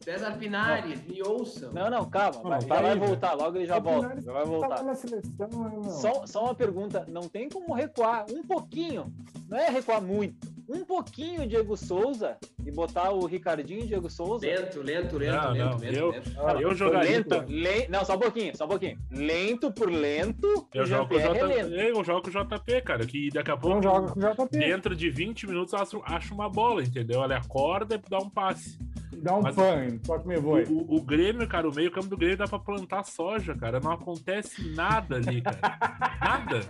César 0.00 0.36
Pinares, 0.36 1.02
me 1.06 1.22
ouçam. 1.22 1.72
Não, 1.72 1.88
não, 1.88 2.04
calma. 2.10 2.42
Não, 2.42 2.50
vai, 2.50 2.60
tá 2.60 2.66
já 2.74 2.82
vai 2.82 2.90
aí, 2.92 2.98
velho. 2.98 3.06
voltar, 3.06 3.32
logo 3.32 3.56
ele 3.56 3.64
já 3.66 3.78
O 3.78 3.82
volta. 3.82 4.00
Pinares 4.02 4.24
Já 4.24 4.32
vai 4.34 4.42
Tá 4.42 4.48
voltar. 4.50 4.82
na 4.82 4.94
seleção, 4.94 5.48
né? 5.48 5.88
Só, 5.88 6.26
só 6.26 6.44
uma 6.44 6.54
pergunta, 6.54 7.06
não 7.08 7.22
tem 7.22 7.48
como 7.48 7.72
recuar 7.72 8.26
um 8.30 8.42
pouquinho, 8.42 9.10
não 9.48 9.56
é 9.56 9.70
recuar 9.70 10.02
muito, 10.02 10.46
um 10.68 10.84
pouquinho 10.84 11.42
o 11.42 11.46
Diego 11.46 11.76
Souza 11.76 12.36
e 12.64 12.70
botar 12.70 13.10
o 13.10 13.26
Ricardinho 13.26 13.80
e 13.82 13.86
Diego 13.86 14.08
Souza. 14.10 14.46
Lento, 14.46 14.80
lento, 14.82 15.18
lento, 15.18 15.32
Não, 15.42 15.50
lento, 15.52 15.64
não, 15.70 15.78
lento, 15.78 15.94
eu- 15.96 16.10
lento. 16.10 16.30
Ah, 16.38 16.52
Eu 16.60 16.74
jogaria. 16.74 17.10
Lento, 17.18 17.44
le... 17.48 17.88
não, 17.88 18.04
só 18.04 18.14
um 18.16 18.18
pouquinho, 18.18 18.56
só 18.56 18.64
um 18.64 18.68
pouquinho. 18.68 18.98
Lento 19.10 19.72
por 19.72 19.90
lento, 19.90 20.68
Eu 20.72 20.86
jogo, 20.86 21.08
com 21.08 21.14
o 21.14 21.18
Jean-Pierre 21.20 21.52
é 21.52 21.56
J... 21.62 21.62
lento. 21.68 21.74
eu 21.98 22.04
jogo 22.04 22.22
com 22.22 22.28
o 22.28 22.44
JP, 22.58 22.80
cara, 22.82 23.06
que 23.06 23.28
daqui 23.30 23.50
a 23.50 23.56
pouco. 23.56 23.76
Não 23.76 23.82
joga 23.82 24.12
com 24.12 24.18
o 24.18 24.46
JP. 24.46 24.58
Dentro 24.58 24.96
de 24.96 25.10
20 25.10 25.46
minutos 25.46 25.72
eu 25.72 25.78
acho, 25.80 26.02
acho 26.04 26.34
uma 26.34 26.48
bola, 26.48 26.82
entendeu? 26.82 27.22
Ele 27.24 27.34
acorda 27.34 27.94
e 27.96 28.10
dá 28.10 28.18
um 28.18 28.30
passe. 28.30 28.78
Dá 29.16 29.36
um 29.36 29.42
Mas- 29.42 29.54
pan, 29.54 29.98
toque 30.04 30.28
me 30.28 30.36
voe. 30.36 30.64
O, 30.64 30.96
o 30.96 31.00
Grêmio, 31.02 31.46
cara, 31.48 31.68
o 31.68 31.74
meio-campo 31.74 32.08
do 32.08 32.16
Grêmio 32.16 32.36
dá 32.36 32.46
pra 32.46 32.58
plantar 32.58 33.04
soja, 33.04 33.54
cara. 33.54 33.80
Não 33.80 33.92
acontece 33.92 34.68
nada 34.74 35.16
ali, 35.16 35.40
cara. 35.40 35.58
Nada. 36.20 36.60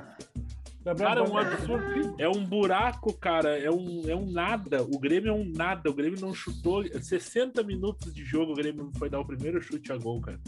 Cara, 0.85 1.21
é 1.21 1.23
um 1.23 1.39
absurdo. 1.39 2.15
É 2.19 2.29
um 2.29 2.45
buraco, 2.45 3.13
cara. 3.15 3.59
É 3.59 3.71
um, 3.71 4.03
é 4.07 4.15
um 4.15 4.31
nada. 4.31 4.83
O 4.83 4.99
Grêmio 4.99 5.31
é 5.31 5.33
um 5.33 5.45
nada. 5.45 5.89
O 5.89 5.95
Grêmio 5.95 6.21
não 6.21 6.35
chutou. 6.35 6.85
60 6.85 7.63
minutos 7.63 8.13
de 8.15 8.25
jogo, 8.25 8.53
o 8.53 8.55
Grêmio 8.55 8.91
foi 8.99 9.09
dar 9.09 9.21
o 9.21 9.25
primeiro 9.25 9.63
chute 9.63 9.91
a 9.93 9.97
gol, 9.97 10.21
cara. 10.21 10.39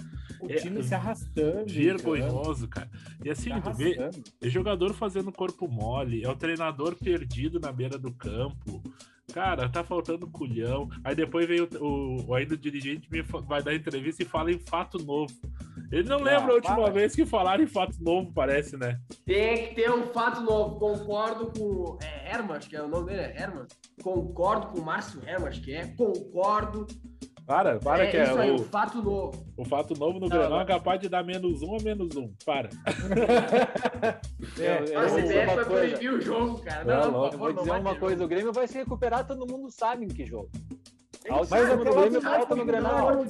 O 0.40 0.50
é- 0.50 0.57
time 0.57 0.83
se 0.83 0.95
arrastando. 0.95 1.66
Vergonhoso, 1.66 2.69
cara. 2.69 2.90
E 3.25 3.31
assim, 3.31 3.55
Se 3.55 3.61
tu 3.61 3.73
vê, 3.73 3.97
é 4.43 4.49
jogador 4.49 4.93
fazendo 4.93 5.33
corpo 5.33 5.66
mole, 5.66 6.23
é 6.23 6.28
o 6.28 6.37
treinador 6.37 6.95
perdido 6.97 7.59
na 7.59 7.73
beira 7.73 7.99
do 7.99 8.12
campo. 8.12 8.83
Cara, 9.33 9.69
tá 9.69 9.83
faltando 9.83 10.26
culhão. 10.28 10.88
Aí 11.02 11.14
depois 11.14 11.49
vem 11.49 11.61
o, 11.61 12.26
o, 12.28 12.35
ainda 12.35 12.55
o 12.55 12.59
dirigente 12.59 13.11
me 13.11 13.23
vai 13.23 13.62
dar 13.62 13.75
entrevista 13.75 14.23
e 14.23 14.26
fala 14.26 14.52
em 14.52 14.59
fato 14.59 14.99
novo. 14.99 15.35
Ele 15.93 16.09
não 16.09 16.19
lembra 16.19 16.52
a 16.52 16.55
última 16.57 16.76
para. 16.83 16.90
vez 16.93 17.14
que 17.14 17.25
falaram 17.25 17.62
em 17.62 17.66
fato 17.66 17.97
novo, 18.02 18.33
parece, 18.33 18.76
né? 18.76 18.99
Tem 19.25 19.69
que 19.69 19.75
ter 19.76 19.90
um 19.90 20.07
fato 20.09 20.40
novo. 20.40 20.78
Concordo 20.78 21.52
com. 21.57 21.99
É 22.02 22.33
Herman, 22.33 22.57
acho 22.57 22.69
que 22.69 22.76
é 22.76 22.83
o 22.83 22.88
nome 22.88 23.07
dele, 23.07 23.21
é 23.23 23.43
Herman. 23.43 23.66
Concordo 24.02 24.69
com 24.69 24.81
o 24.81 24.85
Márcio 24.85 25.21
Herman, 25.26 25.49
acho 25.49 25.62
que 25.62 25.75
é. 25.75 25.87
Concordo. 25.97 26.87
Para, 27.47 27.78
para 27.78 28.05
é 28.05 28.11
que 28.11 28.16
é. 28.16 28.25
isso 28.25 28.38
aí, 28.38 28.50
O, 28.50 28.55
um 28.55 28.59
fato 28.64 29.00
novo. 29.00 29.47
o 29.57 29.64
fato 29.64 29.95
novo 29.97 30.14
no 30.19 30.28
Não, 30.28 30.37
Grenal 30.37 30.61
é 30.62 30.64
capaz 30.64 30.99
de 31.00 31.09
dar 31.09 31.23
menos 31.23 31.62
um 31.62 31.71
ou 31.71 31.81
menos 31.83 32.16
um. 32.16 32.33
Para. 32.45 32.69
É, 34.59 34.93
Eu 34.95 34.99
A 35.00 35.07
vou 35.07 35.21
dizer 35.21 35.47
CBF 35.47 35.47
uma 35.47 35.55
vai 35.57 35.64
coisa. 35.64 35.97
proibir 35.97 36.12
o 36.12 36.21
jogo, 36.21 36.59
cara. 36.62 36.85
Não, 36.85 36.97
Não, 36.97 37.12
não, 37.12 37.31
favor, 37.31 37.38
vou 37.38 37.52
não 37.52 37.62
dizer 37.62 37.71
uma 37.81 37.95
coisa, 37.97 38.14
jogo. 38.16 38.25
o 38.25 38.28
Grêmio 38.28 38.52
vai 38.52 38.66
se 38.66 38.78
recuperar, 38.78 39.26
todo 39.26 39.47
mundo 39.47 39.71
sabe 39.71 40.05
em 40.05 40.09
que 40.09 40.25
jogo. 40.26 40.50
Tem 41.26 41.35
Ao 41.35 41.40
que 41.40 41.47
cima 41.49 41.61
saber, 41.66 41.76
do 41.76 41.85
mas 41.85 41.95
Grêmio 41.97 42.21
falta 42.23 42.54
no 42.56 42.64
Grenal. 42.64 43.25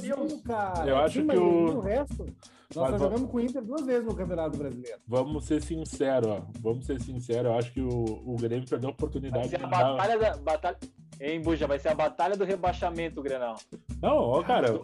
cara. 0.46 0.86
Eu 0.90 0.96
acho 0.98 1.14
Sim, 1.14 1.20
que 1.20 1.26
mas 1.26 1.38
o- 1.38 1.42
o 1.42 1.80
resto. 1.80 2.26
Nós 2.74 2.90
Mas 2.90 3.00
jogamos 3.00 3.30
com 3.30 3.36
o 3.36 3.40
Inter 3.40 3.62
duas 3.62 3.86
vezes 3.86 4.04
no 4.04 4.14
Campeonato 4.14 4.58
Brasileiro. 4.58 4.98
Vamos 5.06 5.44
ser 5.44 5.62
sinceros, 5.62 6.26
ó. 6.28 6.40
Vamos 6.60 6.84
ser 6.84 7.00
sinceros. 7.00 7.46
Eu 7.46 7.54
acho 7.56 7.72
que 7.72 7.80
o, 7.80 7.88
o 8.26 8.36
Grêmio 8.36 8.68
perdeu 8.68 8.88
a 8.88 8.92
Vai 8.92 8.94
oportunidade 8.94 9.48
ser 9.48 9.58
de 9.58 9.64
a 9.64 9.68
dar- 9.68 9.92
batalha 9.92 10.18
da. 10.18 10.36
Batalha... 10.36 10.76
Hein, 11.18 11.40
Buja, 11.40 11.66
vai 11.66 11.78
ser 11.78 11.88
a 11.88 11.94
batalha 11.94 12.36
do 12.36 12.44
rebaixamento, 12.44 13.20
o 13.20 13.22
Grenal. 13.22 13.56
Não, 14.02 14.16
ó, 14.18 14.42
cara, 14.42 14.78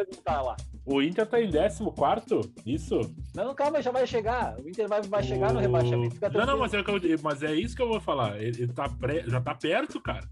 o 0.86 1.02
Inter 1.02 1.26
tá 1.26 1.38
em 1.38 1.50
14, 1.50 2.50
isso? 2.64 2.98
Não, 3.34 3.54
calma, 3.54 3.82
já 3.82 3.90
vai 3.90 4.06
chegar. 4.06 4.56
O 4.58 4.66
Inter 4.66 4.88
vai, 4.88 5.02
vai 5.02 5.22
chegar 5.22 5.52
no 5.52 5.58
O- 5.58 5.62
rebaixamento. 5.62 6.14
Fica 6.14 6.30
Não, 6.30 6.46
não, 6.46 6.58
mas 6.58 6.72
é, 6.72 6.80
o 6.80 6.84
mas 7.22 7.42
é 7.42 7.52
isso 7.54 7.76
que 7.76 7.82
eu 7.82 7.88
vou 7.88 8.00
falar. 8.00 8.40
Ele, 8.40 8.62
ele 8.62 8.72
tá 8.72 8.88
pré- 8.88 9.24
já 9.26 9.40
tá 9.42 9.54
perto, 9.54 10.00
cara. 10.00 10.26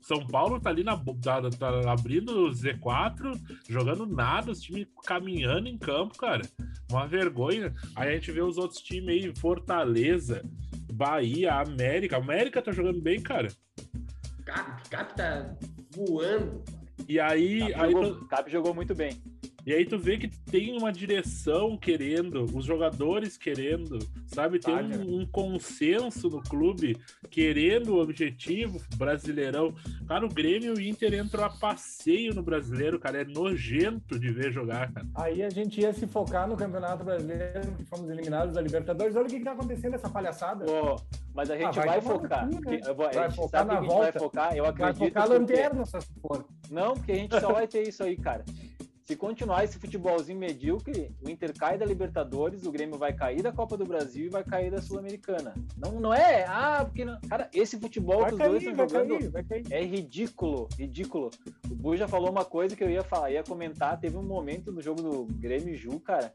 São 0.00 0.26
Paulo 0.26 0.60
tá 0.60 0.70
ali 0.70 0.82
na, 0.82 0.96
tá, 0.96 1.50
tá 1.50 1.92
abrindo 1.92 2.46
o 2.46 2.50
Z4, 2.50 3.38
jogando 3.68 4.06
nada, 4.06 4.50
os 4.50 4.60
times 4.60 4.86
caminhando 5.04 5.68
em 5.68 5.78
campo, 5.78 6.16
cara. 6.18 6.42
Uma 6.90 7.06
vergonha. 7.06 7.72
Aí 7.94 8.10
a 8.10 8.14
gente 8.14 8.32
vê 8.32 8.42
os 8.42 8.58
outros 8.58 8.80
times 8.80 9.08
aí, 9.08 9.32
Fortaleza, 9.36 10.42
Bahia, 10.92 11.54
América. 11.54 12.16
América 12.16 12.62
tá 12.62 12.72
jogando 12.72 13.00
bem, 13.00 13.20
cara. 13.20 13.48
Cap, 14.44 14.88
Cap 14.88 15.16
tá 15.16 15.54
voando. 15.94 16.64
E 17.08 17.18
aí, 17.18 17.60
Cap 17.60 17.74
aí 17.80 17.92
jogou, 17.92 18.24
Cap 18.26 18.50
jogou 18.50 18.74
muito 18.74 18.94
bem. 18.94 19.22
E 19.66 19.72
aí 19.72 19.84
tu 19.84 19.98
vê 19.98 20.16
que 20.18 20.28
tem 20.28 20.76
uma 20.76 20.90
direção 20.92 21.76
querendo, 21.76 22.44
os 22.56 22.64
jogadores 22.64 23.36
querendo, 23.36 23.98
sabe? 24.26 24.58
Tem 24.58 24.74
Tá, 24.76 24.82
um, 24.82 25.20
um 25.20 25.26
consenso 25.26 26.28
no 26.28 26.40
clube 26.42 26.96
querendo 27.30 27.94
o 27.94 28.00
objetivo 28.00 28.80
brasileirão. 28.96 29.74
Cara, 30.08 30.24
o 30.24 30.28
Grêmio 30.28 30.74
e 30.74 30.76
o 30.76 30.80
Inter 30.80 31.14
entram 31.14 31.44
a 31.44 31.50
passeio 31.50 32.34
no 32.34 32.42
brasileiro, 32.42 32.98
cara. 32.98 33.20
É 33.20 33.24
nojento 33.24 34.18
de 34.18 34.30
ver 34.32 34.52
jogar, 34.52 34.92
cara. 34.92 35.06
Aí 35.14 35.42
a 35.42 35.50
gente 35.50 35.80
ia 35.80 35.92
se 35.92 36.06
focar 36.06 36.48
no 36.48 36.56
Campeonato 36.56 37.04
Brasileiro, 37.04 37.72
que 37.76 37.84
fomos 37.84 38.08
eliminados 38.10 38.54
da 38.54 38.60
Libertadores. 38.60 39.14
Olha 39.16 39.26
o 39.26 39.28
que, 39.28 39.38
que 39.38 39.44
tá 39.44 39.52
acontecendo 39.52 39.94
essa 39.94 40.08
palhaçada. 40.08 40.64
Ô, 40.70 40.96
mas 41.34 41.50
a 41.50 41.56
gente 41.56 41.78
Ah, 41.78 41.84
vai 41.84 41.86
vai, 41.86 42.00
focar. 42.00 42.40
cu, 42.48 42.54
né? 42.54 42.60
porque 42.62 42.88
eu 42.88 42.94
vou- 42.94 43.06
a 43.06 43.10
Vai 43.10 43.28
gente 43.28 43.36
focar 43.36 43.60
sabe 43.66 43.74
na 43.74 43.80
que 43.80 43.86
a 43.86 43.88
gente 43.88 43.98
vai 43.98 44.12
volta. 44.12 44.18
focar. 44.18 44.56
Eu 44.56 44.62
Vai 44.64 44.72
acredito. 44.72 44.98
focar 45.08 45.22
a 45.22 45.26
porque- 45.26 45.38
lanterna, 45.54 45.84
se 45.86 45.98
for. 46.22 46.44
Não, 46.70 46.94
porque 46.94 47.12
a 47.12 47.16
gente 47.16 47.40
só 47.40 47.52
vai 47.52 47.66
ter 47.68 47.88
isso 47.88 48.02
aí, 48.02 48.16
cara. 48.16 48.44
Se 49.04 49.16
continuar 49.16 49.64
esse 49.64 49.78
futebolzinho 49.78 50.38
medíocre, 50.38 51.12
o 51.20 51.28
Inter 51.28 51.52
cai 51.56 51.76
da 51.76 51.84
Libertadores, 51.84 52.64
o 52.64 52.70
Grêmio 52.70 52.96
vai 52.96 53.12
cair 53.12 53.42
da 53.42 53.50
Copa 53.50 53.76
do 53.76 53.84
Brasil 53.84 54.26
e 54.26 54.28
vai 54.28 54.44
cair 54.44 54.70
da 54.70 54.80
Sul-Americana. 54.80 55.52
Não, 55.76 56.00
não 56.00 56.14
é, 56.14 56.44
ah, 56.46 56.84
porque 56.84 57.04
não. 57.04 57.20
Cara, 57.22 57.48
esse 57.52 57.78
futebol 57.78 58.20
Vai 58.20 58.28
que 58.28 58.34
os 58.34 58.38
dois 58.38 58.62
cair, 58.62 58.70
estão 58.70 58.76
vai 58.76 58.88
jogando 58.88 59.18
cair, 59.18 59.30
vai 59.30 59.44
cair. 59.44 59.66
é 59.72 59.84
ridículo, 59.84 60.68
ridículo. 60.78 61.30
O 61.68 61.74
Bu 61.74 61.96
já 61.96 62.06
falou 62.06 62.30
uma 62.30 62.44
coisa 62.44 62.76
que 62.76 62.84
eu 62.84 62.90
ia 62.90 63.02
falar, 63.02 63.30
ia 63.32 63.42
comentar. 63.42 63.98
Teve 63.98 64.16
um 64.16 64.22
momento 64.22 64.70
no 64.70 64.80
jogo 64.80 65.02
do 65.02 65.24
Grêmio 65.34 65.74
e 65.74 65.76
Ju, 65.76 65.98
cara, 65.98 66.32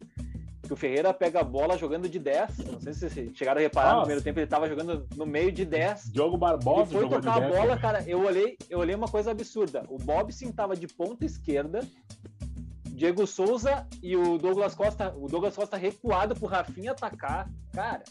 que 0.65 0.73
o 0.73 0.75
Ferreira 0.75 1.13
pega 1.13 1.39
a 1.39 1.43
bola 1.43 1.77
jogando 1.77 2.09
de 2.09 2.19
10. 2.19 2.57
Não 2.71 2.79
sei 2.81 2.93
se 2.93 3.09
vocês 3.09 3.31
chegaram 3.37 3.59
a 3.59 3.61
reparar 3.61 3.89
no 3.89 3.93
Nossa. 3.95 4.05
primeiro 4.05 4.23
tempo, 4.23 4.39
ele 4.39 4.47
tava 4.47 4.67
jogando 4.67 5.07
no 5.15 5.25
meio 5.25 5.51
de 5.51 5.63
10. 5.63 6.11
Diogo 6.11 6.33
Ele 6.33 6.39
Barbosa 6.39 6.91
foi 6.91 7.01
jogou 7.01 7.19
de 7.19 7.25
tocar 7.25 7.37
a 7.37 7.47
10, 7.47 7.55
bola, 7.55 7.77
cara. 7.77 8.03
Eu 8.07 8.25
olhei, 8.25 8.57
eu 8.69 8.79
olhei 8.79 8.95
uma 8.95 9.07
coisa 9.07 9.31
absurda. 9.31 9.85
O 9.89 9.97
Bobson 9.97 10.51
tava 10.51 10.75
de 10.75 10.87
ponta 10.87 11.25
esquerda, 11.25 11.87
Diego 12.95 13.27
Souza 13.27 13.85
e 14.01 14.15
o 14.15 14.37
Douglas 14.37 14.73
Costa, 14.73 15.13
o 15.17 15.27
Douglas 15.27 15.55
Costa 15.55 15.75
recuado 15.75 16.33
pro 16.35 16.47
Rafinha 16.47 16.91
atacar. 16.93 17.49
Cara, 17.73 18.03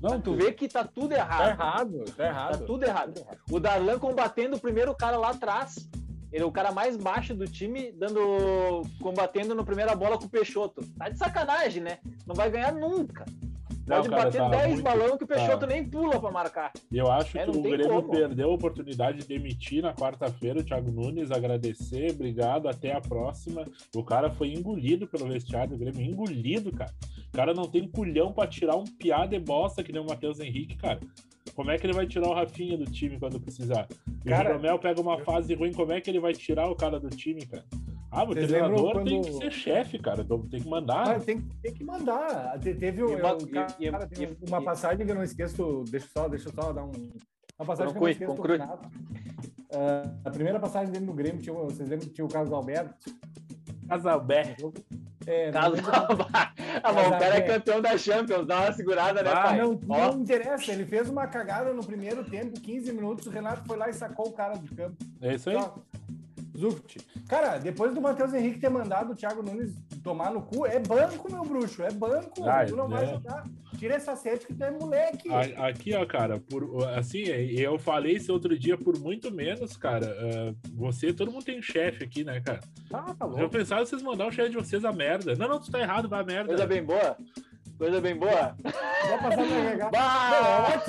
Não, 0.00 0.20
tu 0.20 0.34
vê 0.34 0.52
que 0.52 0.68
tá 0.68 0.84
tudo 0.84 1.08
Tá 1.10 1.16
errado. 1.16 1.50
errado, 1.50 2.04
tá 2.16 2.26
errado. 2.26 2.58
Tá 2.60 2.64
tudo 2.64 2.84
errado. 2.84 3.26
O 3.50 3.58
Darlan 3.60 3.98
combatendo 3.98 4.56
o 4.56 4.60
primeiro 4.60 4.94
cara 4.94 5.16
lá 5.16 5.30
atrás. 5.30 5.88
Ele 6.32 6.44
é 6.44 6.46
o 6.46 6.52
cara 6.52 6.72
mais 6.72 6.96
baixo 6.96 7.34
do 7.34 7.46
time, 7.46 7.92
dando 7.92 8.82
combatendo 9.02 9.54
no 9.54 9.64
primeira 9.66 9.94
bola 9.94 10.16
com 10.16 10.24
o 10.24 10.30
Peixoto. 10.30 10.80
Tá 10.96 11.08
de 11.10 11.18
sacanagem, 11.18 11.82
né? 11.82 11.98
Não 12.26 12.34
vai 12.34 12.50
ganhar 12.50 12.72
nunca. 12.72 13.26
Pode 13.86 14.08
bater 14.08 14.38
tá 14.40 14.48
10 14.48 14.66
muito- 14.68 14.82
balão 14.82 15.18
que 15.18 15.24
o 15.24 15.26
Peixoto 15.26 15.58
tá. 15.60 15.66
nem 15.66 15.84
pula 15.84 16.20
pra 16.20 16.30
marcar. 16.30 16.72
Eu 16.90 17.10
acho 17.10 17.36
É, 17.36 17.44
que 17.44 17.50
o 17.50 17.60
Grêmio 17.62 17.88
como. 17.88 18.10
perdeu 18.10 18.50
a 18.50 18.54
oportunidade 18.54 19.18
de 19.18 19.26
demitir 19.26 19.82
na 19.82 19.92
quarta-feira 19.92 20.60
o 20.60 20.64
Thiago 20.64 20.90
Nunes, 20.90 21.30
agradecer, 21.30 22.12
obrigado, 22.12 22.68
até 22.68 22.92
a 22.92 23.00
próxima. 23.00 23.64
O 23.94 24.04
cara 24.04 24.30
foi 24.30 24.52
engolido 24.52 25.06
pelo 25.06 25.26
vestiário 25.28 25.70
do 25.70 25.78
Grêmio, 25.78 26.00
engolido, 26.02 26.70
cara. 26.72 26.92
O 27.28 27.32
cara 27.36 27.52
não 27.54 27.64
tem 27.64 27.88
culhão 27.88 28.32
pra 28.32 28.46
tirar 28.46 28.76
um 28.76 28.84
piá 28.84 29.26
de 29.26 29.38
bosta 29.38 29.82
que 29.82 29.92
nem 29.92 30.00
o 30.02 30.06
Matheus 30.06 30.38
Henrique, 30.38 30.76
cara. 30.76 31.00
Como 31.54 31.70
é 31.70 31.78
que 31.78 31.86
ele 31.86 31.92
vai 31.92 32.06
tirar 32.06 32.28
o 32.28 32.34
Rafinha 32.34 32.76
do 32.78 32.84
time 32.86 33.18
quando 33.18 33.38
precisar? 33.40 33.86
E 34.24 34.28
Cara, 34.28 34.50
o 34.50 34.52
Jeromel 34.52 34.78
pega 34.78 35.00
uma 35.00 35.18
fase 35.18 35.54
ruim, 35.54 35.72
como 35.72 35.92
é 35.92 36.00
que 36.00 36.08
ele 36.10 36.20
vai 36.20 36.32
tirar 36.32 36.68
o 36.70 36.74
cara 36.74 36.98
do 37.00 37.10
time, 37.10 37.44
cara? 37.46 37.64
Ah, 38.10 38.24
o 38.24 38.26
Vocês 38.28 38.46
treinador 38.48 38.86
lembram 38.86 39.04
tem 39.04 39.20
quando- 39.22 39.32
que 39.32 39.38
ser 39.38 39.50
chefe, 39.50 39.98
cara. 39.98 40.22
Tem 40.50 40.60
que 40.60 40.68
mandar. 40.68 41.16
Ah, 41.16 41.20
tem, 41.20 41.40
tem 41.62 41.72
que 41.72 41.82
mandar. 41.82 42.58
Te- 42.60 42.74
Teve 42.74 43.00
E 43.00 43.04
uma- 43.04 43.36
cara, 43.38 43.74
e- 43.80 44.06
tem 44.14 44.36
uma 44.46 44.62
passagem 44.62 45.04
que 45.06 45.10
eu 45.12 45.16
não 45.16 45.22
escesco. 45.22 45.84
Deixa 45.90 46.06
eu 46.06 46.10
só, 46.22 46.28
deixa 46.28 46.48
eu 46.48 46.52
só 46.52 46.72
dar 46.72 46.84
um. 46.84 46.92
Uma 47.58 47.66
passagem 47.66 47.92
Conclui, 47.94 48.14
que 48.14 48.24
eu 48.24 48.28
não 48.28 48.34
esqueço 48.34 48.34
do 48.34 48.36
conclui. 48.36 48.58
Renato. 48.58 48.88
ah, 49.74 50.14
a 50.26 50.30
primeira 50.30 50.60
passagem 50.60 50.92
dele 50.92 51.06
no 51.06 51.14
Grêmio, 51.14 51.40
tinha, 51.40 51.54
vocês 51.54 51.88
lembram 51.88 52.06
que 52.08 52.14
tinha 52.14 52.24
o 52.24 52.28
Carlos 52.28 52.52
Alberto? 52.52 52.94
Casalberto. 53.88 54.72
É, 55.26 55.50
lembro- 55.52 55.92
ah, 56.82 56.92
mas 56.92 57.06
o 57.06 57.10
cara 57.10 57.36
é 57.36 57.40
campeão 57.42 57.80
da 57.80 57.96
Champions, 57.96 58.44
dá 58.46 58.62
uma 58.62 58.72
segurada, 58.72 59.22
né, 59.22 59.30
Ah, 59.32 59.42
pai? 59.42 59.58
não, 59.60 59.78
não 59.86 60.20
interessa, 60.20 60.72
ele 60.72 60.84
fez 60.84 61.08
uma 61.08 61.28
cagada 61.28 61.72
no 61.72 61.84
primeiro 61.84 62.24
tempo, 62.24 62.58
15 62.60 62.92
minutos, 62.92 63.26
o 63.26 63.30
Renato 63.30 63.64
foi 63.64 63.76
lá 63.76 63.88
e 63.88 63.92
sacou 63.94 64.28
o 64.28 64.32
cara 64.32 64.54
do 64.54 64.74
campo. 64.74 64.96
É 65.20 65.34
isso 65.34 65.48
aí. 65.48 65.56
Ó, 65.56 65.70
Zuft. 66.58 66.98
Cara, 67.28 67.58
depois 67.58 67.94
do 67.94 68.00
Matheus 68.00 68.34
Henrique 68.34 68.58
ter 68.58 68.68
mandado 68.68 69.12
o 69.12 69.16
Thiago 69.16 69.42
Nunes 69.42 69.72
tomar 70.02 70.30
no 70.32 70.42
cu, 70.42 70.66
é 70.66 70.78
banco, 70.80 71.30
meu 71.32 71.42
bruxo, 71.44 71.82
é 71.82 71.90
banco. 71.92 72.44
Ah, 72.44 72.64
tu 72.66 72.76
não 72.76 72.88
vai 72.88 73.04
é. 73.04 73.06
jogar. 73.06 73.44
Tira 73.82 73.96
essa 73.96 74.14
sete 74.14 74.46
que 74.46 74.54
tu 74.54 74.62
é 74.62 74.70
moleque. 74.70 75.28
Aqui, 75.56 75.92
ó, 75.92 76.06
cara, 76.06 76.38
por, 76.38 76.86
assim, 76.90 77.22
eu 77.24 77.76
falei 77.80 78.12
isso 78.14 78.32
outro 78.32 78.56
dia 78.56 78.78
por 78.78 78.96
muito 78.96 79.28
menos, 79.34 79.76
cara. 79.76 80.06
ah, 80.20 80.54
você, 80.72 81.12
todo 81.12 81.32
mundo 81.32 81.44
tem 81.44 81.58
um 81.58 81.62
chefe 81.62 82.04
aqui, 82.04 82.22
né, 82.22 82.40
cara? 82.40 82.60
Ah, 82.92 83.12
tá 83.12 83.24
Eu 83.24 83.30
louco. 83.30 83.48
pensava 83.48 83.84
vocês 83.84 84.00
mandar 84.00 84.28
o 84.28 84.30
chefe 84.30 84.50
de 84.50 84.56
vocês 84.56 84.84
a 84.84 84.92
merda. 84.92 85.34
Não, 85.34 85.48
não, 85.48 85.58
tu 85.60 85.68
tá 85.68 85.80
errado, 85.80 86.08
vai 86.08 86.20
a 86.20 86.24
merda. 86.24 86.46
coisa 86.46 86.64
bem 86.64 86.84
boa. 86.84 87.16
Coisa 87.76 88.00
bem 88.00 88.14
boa. 88.14 88.56
Vai 88.62 89.18
passar 89.20 89.36
pra 89.36 89.48
carregar. 89.48 89.90
Bah! 89.90 90.82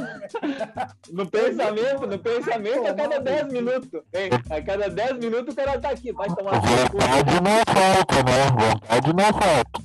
No 1.11 1.25
pensamento, 1.27 2.05
no 2.05 2.19
pensamento, 2.19 2.87
a 2.87 2.93
cada 2.93 3.19
10 3.19 3.53
minutos. 3.53 4.01
Hein? 4.13 4.29
A 4.51 4.61
cada 4.61 4.87
10 4.87 5.17
minutos 5.17 5.51
o 5.51 5.57
cara 5.57 5.79
tá 5.81 5.89
aqui. 5.89 6.11
Vai 6.11 6.27
tomar. 6.27 6.59
Vontade 6.59 7.41
não 7.41 7.63
falta, 7.73 8.23
né? 8.23 8.45
Vontade 8.69 9.13
não 9.13 9.33
falta. 9.33 9.81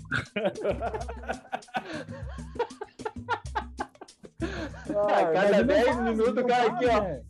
A 4.96 5.33
cada 5.33 5.48
mas 5.48 5.57
não 5.59 5.66
10 5.66 5.85
faz, 5.87 5.98
minutos 5.98 6.42
o 6.42 6.46
cara 6.46 6.66
aqui, 6.72 6.87
ó. 6.87 7.01
né? 7.03 7.22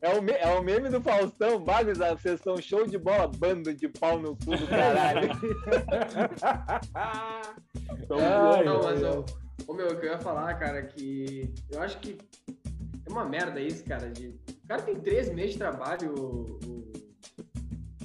É 0.00 0.08
o, 0.18 0.30
é 0.30 0.58
o 0.58 0.62
meme 0.64 0.88
do 0.88 1.00
Faustão, 1.00 1.62
Bagos, 1.62 2.00
a 2.00 2.16
sessão 2.16 2.56
show 2.60 2.84
de 2.86 2.98
bola, 2.98 3.28
bando 3.28 3.72
de 3.72 3.88
pau 3.88 4.18
no 4.18 4.34
cu 4.36 4.56
do 4.56 4.66
caralho. 4.66 5.30
Então, 7.98 8.18
Ai, 8.18 8.64
Não, 8.64 8.78
ai, 8.86 8.94
mas, 8.94 9.04
ai. 9.04 9.10
ô, 9.10 9.24
ô, 9.68 9.74
meu, 9.74 9.86
o 9.88 9.96
que 10.00 10.06
eu 10.06 10.12
ia 10.12 10.18
falar, 10.18 10.54
cara, 10.54 10.82
que 10.82 11.52
eu 11.70 11.80
acho 11.82 11.98
que 12.00 12.18
é 13.06 13.10
uma 13.10 13.24
merda 13.24 13.60
isso, 13.60 13.84
cara. 13.84 14.10
De... 14.10 14.28
O 14.28 14.66
cara 14.68 14.82
tem 14.82 14.96
três 14.96 15.30
meses 15.32 15.52
de 15.52 15.58
trabalho, 15.58 16.14
o. 16.14 16.58
o, 16.66 16.92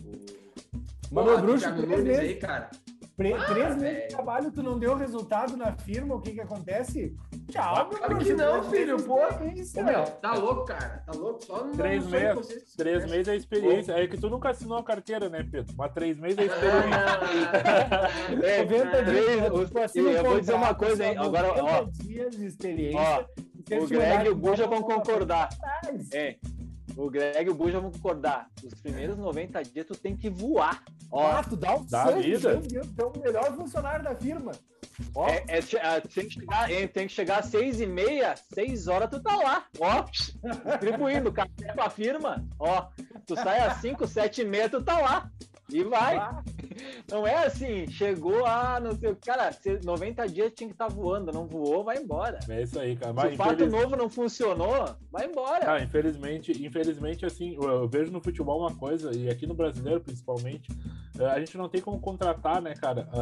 o... 0.03 1.09
Porra, 1.09 1.25
meu 1.25 1.41
bruxo, 1.41 1.75
três 1.75 2.03
meses. 2.03 2.19
aí, 2.19 2.35
cara. 2.35 2.69
Pre- 3.15 3.33
Ah, 3.33 3.45
três 3.45 3.75
meses 3.77 4.03
de 4.03 4.07
trabalho, 4.09 4.51
tu 4.51 4.61
não 4.61 4.77
deu 4.77 4.95
resultado 4.95 5.57
na 5.57 5.71
firma, 5.77 6.15
o 6.15 6.21
que 6.21 6.33
que 6.33 6.41
acontece? 6.41 7.15
Tchau, 7.49 7.89
meu 7.89 7.97
Claro 7.99 8.17
que 8.17 8.33
não, 8.33 8.63
filho, 8.69 9.01
pô. 9.03 9.15
Ô, 9.15 9.83
meu, 9.83 10.03
tá 10.21 10.33
louco, 10.33 10.65
cara. 10.65 11.01
Tá 11.05 11.13
louco? 11.13 11.43
Só 11.45 11.63
no 11.63 11.77
Três 11.77 12.05
meses, 12.05 12.75
Três 12.75 13.03
se 13.03 13.09
meses 13.09 13.27
é 13.29 13.35
experiência. 13.35 13.93
É 13.93 14.07
que 14.07 14.17
tu 14.17 14.29
nunca 14.29 14.49
assinou 14.49 14.77
a 14.77 14.83
carteira, 14.83 15.29
né, 15.29 15.47
Pedro? 15.49 15.73
Mas 15.77 15.93
três 15.93 16.17
meses 16.19 16.37
é 16.39 16.45
experiência. 16.45 16.97
É, 18.43 18.63
90 18.63 19.03
três- 19.05 19.25
dias, 19.27 19.51
os- 19.53 19.69
tu 19.69 19.79
assina 19.79 20.09
e 20.09 20.15
eu 20.15 20.23
vou 20.23 20.39
dizer 20.39 20.53
uma 20.53 20.73
coisa, 20.75 21.05
hein? 21.05 21.17
Agora, 21.17 21.47
90 21.47 21.63
ó. 21.63 21.83
dias 22.03 22.35
de 22.35 22.45
experiência. 22.45 22.99
Ó, 22.99 23.23
O 23.83 23.87
Greg 23.87 24.25
e 24.25 24.29
o 24.29 24.35
Buja 24.35 24.67
vão 24.67 24.81
concordar. 24.81 25.49
É. 26.13 26.35
O 26.97 27.09
Greg 27.11 27.47
e 27.47 27.49
o 27.49 27.53
Buja 27.53 27.79
vão 27.79 27.91
concordar. 27.91 28.49
Os 28.63 28.73
primeiros 28.73 29.17
90 29.17 29.63
dias 29.63 29.85
tu 29.85 29.95
tem 29.95 30.17
que 30.17 30.29
voar. 30.29 30.83
Ó, 31.11 31.25
Ah, 31.27 31.43
tu 31.43 31.55
dá 31.55 31.75
um 31.75 31.85
Dá 31.85 32.05
sangue, 32.07 32.23
vida. 32.35 32.59
tu 32.95 33.01
é 33.01 33.05
o 33.05 33.19
melhor 33.21 33.55
funcionário 33.55 34.03
da 34.03 34.15
firma. 34.15 34.51
Ó, 35.13 35.27
é, 35.29 35.45
é, 35.47 35.59
é, 35.59 36.01
tem, 36.01 36.25
que 36.27 36.31
chegar, 36.31 36.71
é, 36.71 36.87
tem 36.87 37.07
que 37.07 37.13
chegar 37.13 37.39
às 37.39 37.45
seis 37.45 37.79
e 37.79 37.85
meia, 37.85 38.33
seis 38.51 38.87
horas 38.87 39.09
tu 39.11 39.21
tá 39.21 39.35
lá, 39.35 39.65
ó, 39.79 40.03
distribuindo 40.71 41.31
café 41.31 41.71
pra 41.73 41.87
firma, 41.89 42.43
ó, 42.59 42.87
tu 43.27 43.35
sai 43.35 43.59
às 43.59 43.77
cinco, 43.77 44.07
sete 44.07 44.41
e 44.41 44.45
meia, 44.45 44.67
tu 44.67 44.81
tá 44.83 44.99
lá, 44.99 45.29
e 45.69 45.83
vai. 45.83 46.17
Não 47.11 47.25
é 47.25 47.45
assim, 47.45 47.87
chegou, 47.87 48.45
ah, 48.45 48.79
não 48.79 48.91
sei 48.95 49.09
o 49.11 49.15
que, 49.15 49.25
cara, 49.25 49.51
se 49.51 49.79
90 49.83 50.27
dias 50.27 50.53
tinha 50.55 50.67
que 50.67 50.73
estar 50.75 50.87
voando, 50.87 51.31
não 51.31 51.47
voou, 51.47 51.83
vai 51.83 51.97
embora. 51.97 52.39
É 52.47 52.61
isso 52.61 52.79
aí, 52.79 52.95
cara. 52.95 53.11
Se 53.11 53.15
Mas 53.15 53.33
o 53.33 53.37
fato 53.37 53.53
infeliz- 53.63 53.71
novo 53.73 53.95
não 53.95 54.09
funcionou, 54.09 54.95
vai 55.11 55.25
embora. 55.25 55.73
Ah, 55.73 55.81
infelizmente, 55.81 56.51
infelizmente, 56.65 57.25
assim, 57.25 57.55
eu, 57.55 57.87
vejo 57.87 58.11
no 58.11 58.21
futebol 58.21 58.59
uma 58.59 58.75
coisa, 58.75 59.11
e 59.15 59.29
aqui 59.29 59.47
no 59.47 59.53
brasileiro 59.53 59.99
principalmente, 60.01 60.69
eh, 61.19 61.25
a 61.25 61.39
gente 61.39 61.57
não 61.57 61.67
tem 61.67 61.81
como 61.81 61.99
contratar, 61.99 62.61
né, 62.61 62.73
cara, 62.75 63.07
a, 63.11 63.19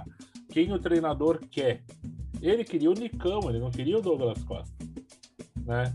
a- 0.00 0.04
quem 0.50 0.72
o 0.72 0.78
treinador 0.78 1.40
quer. 1.50 1.82
Ele 2.42 2.64
queria 2.64 2.90
o 2.90 2.94
Nicão, 2.94 3.40
ele 3.48 3.58
não 3.58 3.70
queria 3.70 3.96
o 3.98 4.02
Douglas 4.02 4.42
Costa, 4.44 4.74
né? 5.64 5.94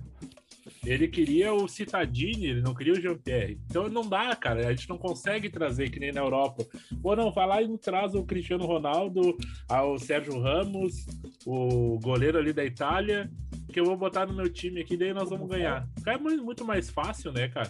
Ele 0.85 1.07
queria 1.07 1.53
o 1.53 1.67
Citadini, 1.67 2.47
ele 2.47 2.61
não 2.61 2.73
queria 2.73 2.93
o 2.93 2.99
Jean-Pierre. 2.99 3.59
Então 3.69 3.87
não 3.87 4.07
dá, 4.07 4.35
cara. 4.35 4.67
A 4.67 4.73
gente 4.73 4.89
não 4.89 4.97
consegue 4.97 5.47
trazer 5.47 5.91
que 5.91 5.99
nem 5.99 6.11
na 6.11 6.21
Europa. 6.21 6.65
Ou 7.03 7.15
não, 7.15 7.31
vai 7.31 7.47
lá 7.47 7.61
e 7.61 7.77
traz 7.77 8.15
o 8.15 8.25
Cristiano 8.25 8.65
Ronaldo, 8.65 9.37
ah, 9.69 9.83
o 9.85 9.99
Sérgio 9.99 10.39
Ramos, 10.39 11.05
o 11.45 11.99
goleiro 11.99 12.39
ali 12.39 12.51
da 12.51 12.65
Itália, 12.65 13.29
que 13.71 13.79
eu 13.79 13.85
vou 13.85 13.95
botar 13.95 14.25
no 14.25 14.33
meu 14.33 14.51
time 14.51 14.81
aqui, 14.81 14.97
daí 14.97 15.13
nós 15.13 15.29
vamos 15.29 15.47
ganhar. 15.47 15.87
É 16.05 16.17
muito 16.17 16.65
mais 16.65 16.89
fácil, 16.89 17.31
né, 17.31 17.47
cara? 17.47 17.69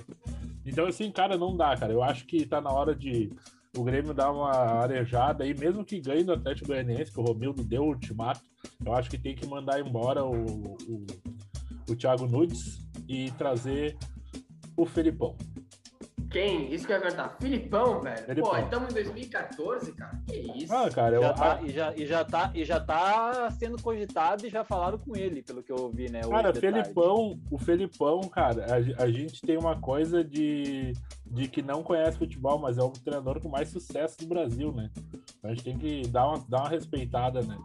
Então, 0.65 0.85
assim, 0.85 1.11
cara, 1.11 1.37
não 1.37 1.57
dá, 1.57 1.75
cara. 1.75 1.91
Eu 1.91 2.01
acho 2.01 2.25
que 2.25 2.45
tá 2.45 2.61
na 2.61 2.71
hora 2.71 2.95
de 2.95 3.29
o 3.75 3.83
Grêmio 3.83 4.13
dar 4.13 4.31
uma 4.31 4.51
arejada 4.81 5.43
aí, 5.43 5.53
mesmo 5.53 5.83
que 5.83 5.99
ganhe 5.99 6.23
do 6.23 6.33
Atlético 6.33 6.67
Goianiense, 6.67 7.11
que 7.11 7.19
o 7.19 7.23
Romildo 7.23 7.63
deu 7.63 7.83
o 7.83 7.87
ultimato. 7.87 8.41
Eu 8.85 8.93
acho 8.93 9.09
que 9.09 9.17
tem 9.17 9.35
que 9.35 9.45
mandar 9.45 9.79
embora 9.79 10.23
o, 10.23 10.45
o, 10.87 11.05
o 11.89 11.95
Thiago 11.95 12.25
Nunes 12.25 12.79
e 13.07 13.31
trazer 13.31 13.97
o 14.75 14.85
Felipão. 14.85 15.35
Quem? 16.31 16.73
Isso 16.73 16.87
que 16.87 16.93
eu 16.93 16.95
ia 16.95 17.01
perguntar. 17.01 17.35
Filipão, 17.41 17.99
velho. 17.99 18.25
Felipão. 18.25 18.51
Pô, 18.51 18.57
estamos 18.57 18.89
em 18.89 18.93
2014, 18.93 19.91
cara. 19.91 20.21
Que 20.25 20.37
isso? 20.63 20.73
Ah, 20.73 20.89
cara, 20.89 21.15
eu, 21.17 21.21
Já 21.21 21.33
tá, 21.33 21.59
e, 21.61 21.69
já, 21.69 21.93
e, 21.93 22.05
já 22.05 22.25
tá, 22.25 22.51
e 22.55 22.63
já 22.63 22.79
tá 22.79 23.51
sendo 23.51 23.81
cogitado 23.81 24.47
e 24.47 24.49
já 24.49 24.63
falaram 24.63 24.97
com 24.97 25.13
ele, 25.15 25.43
pelo 25.43 25.61
que 25.61 25.71
eu 25.71 25.75
ouvi, 25.75 26.09
né? 26.09 26.21
Cara. 26.21 26.53
Felipão, 26.53 27.37
o 27.51 27.57
Felipão, 27.57 28.21
cara, 28.21 28.65
a, 28.65 29.03
a 29.03 29.11
gente 29.11 29.41
tem 29.41 29.57
uma 29.57 29.77
coisa 29.81 30.23
de, 30.23 30.93
de 31.25 31.49
que 31.49 31.61
não 31.61 31.83
conhece 31.83 32.17
futebol, 32.17 32.57
mas 32.57 32.77
é 32.77 32.81
o 32.81 32.89
treinador 32.89 33.41
com 33.41 33.49
mais 33.49 33.67
sucesso 33.67 34.17
do 34.19 34.27
Brasil, 34.27 34.71
né? 34.71 34.89
A 35.43 35.49
gente 35.49 35.63
tem 35.65 35.77
que 35.77 36.07
dar 36.07 36.29
uma, 36.29 36.45
dar 36.47 36.59
uma 36.61 36.69
respeitada, 36.69 37.41
né? 37.41 37.57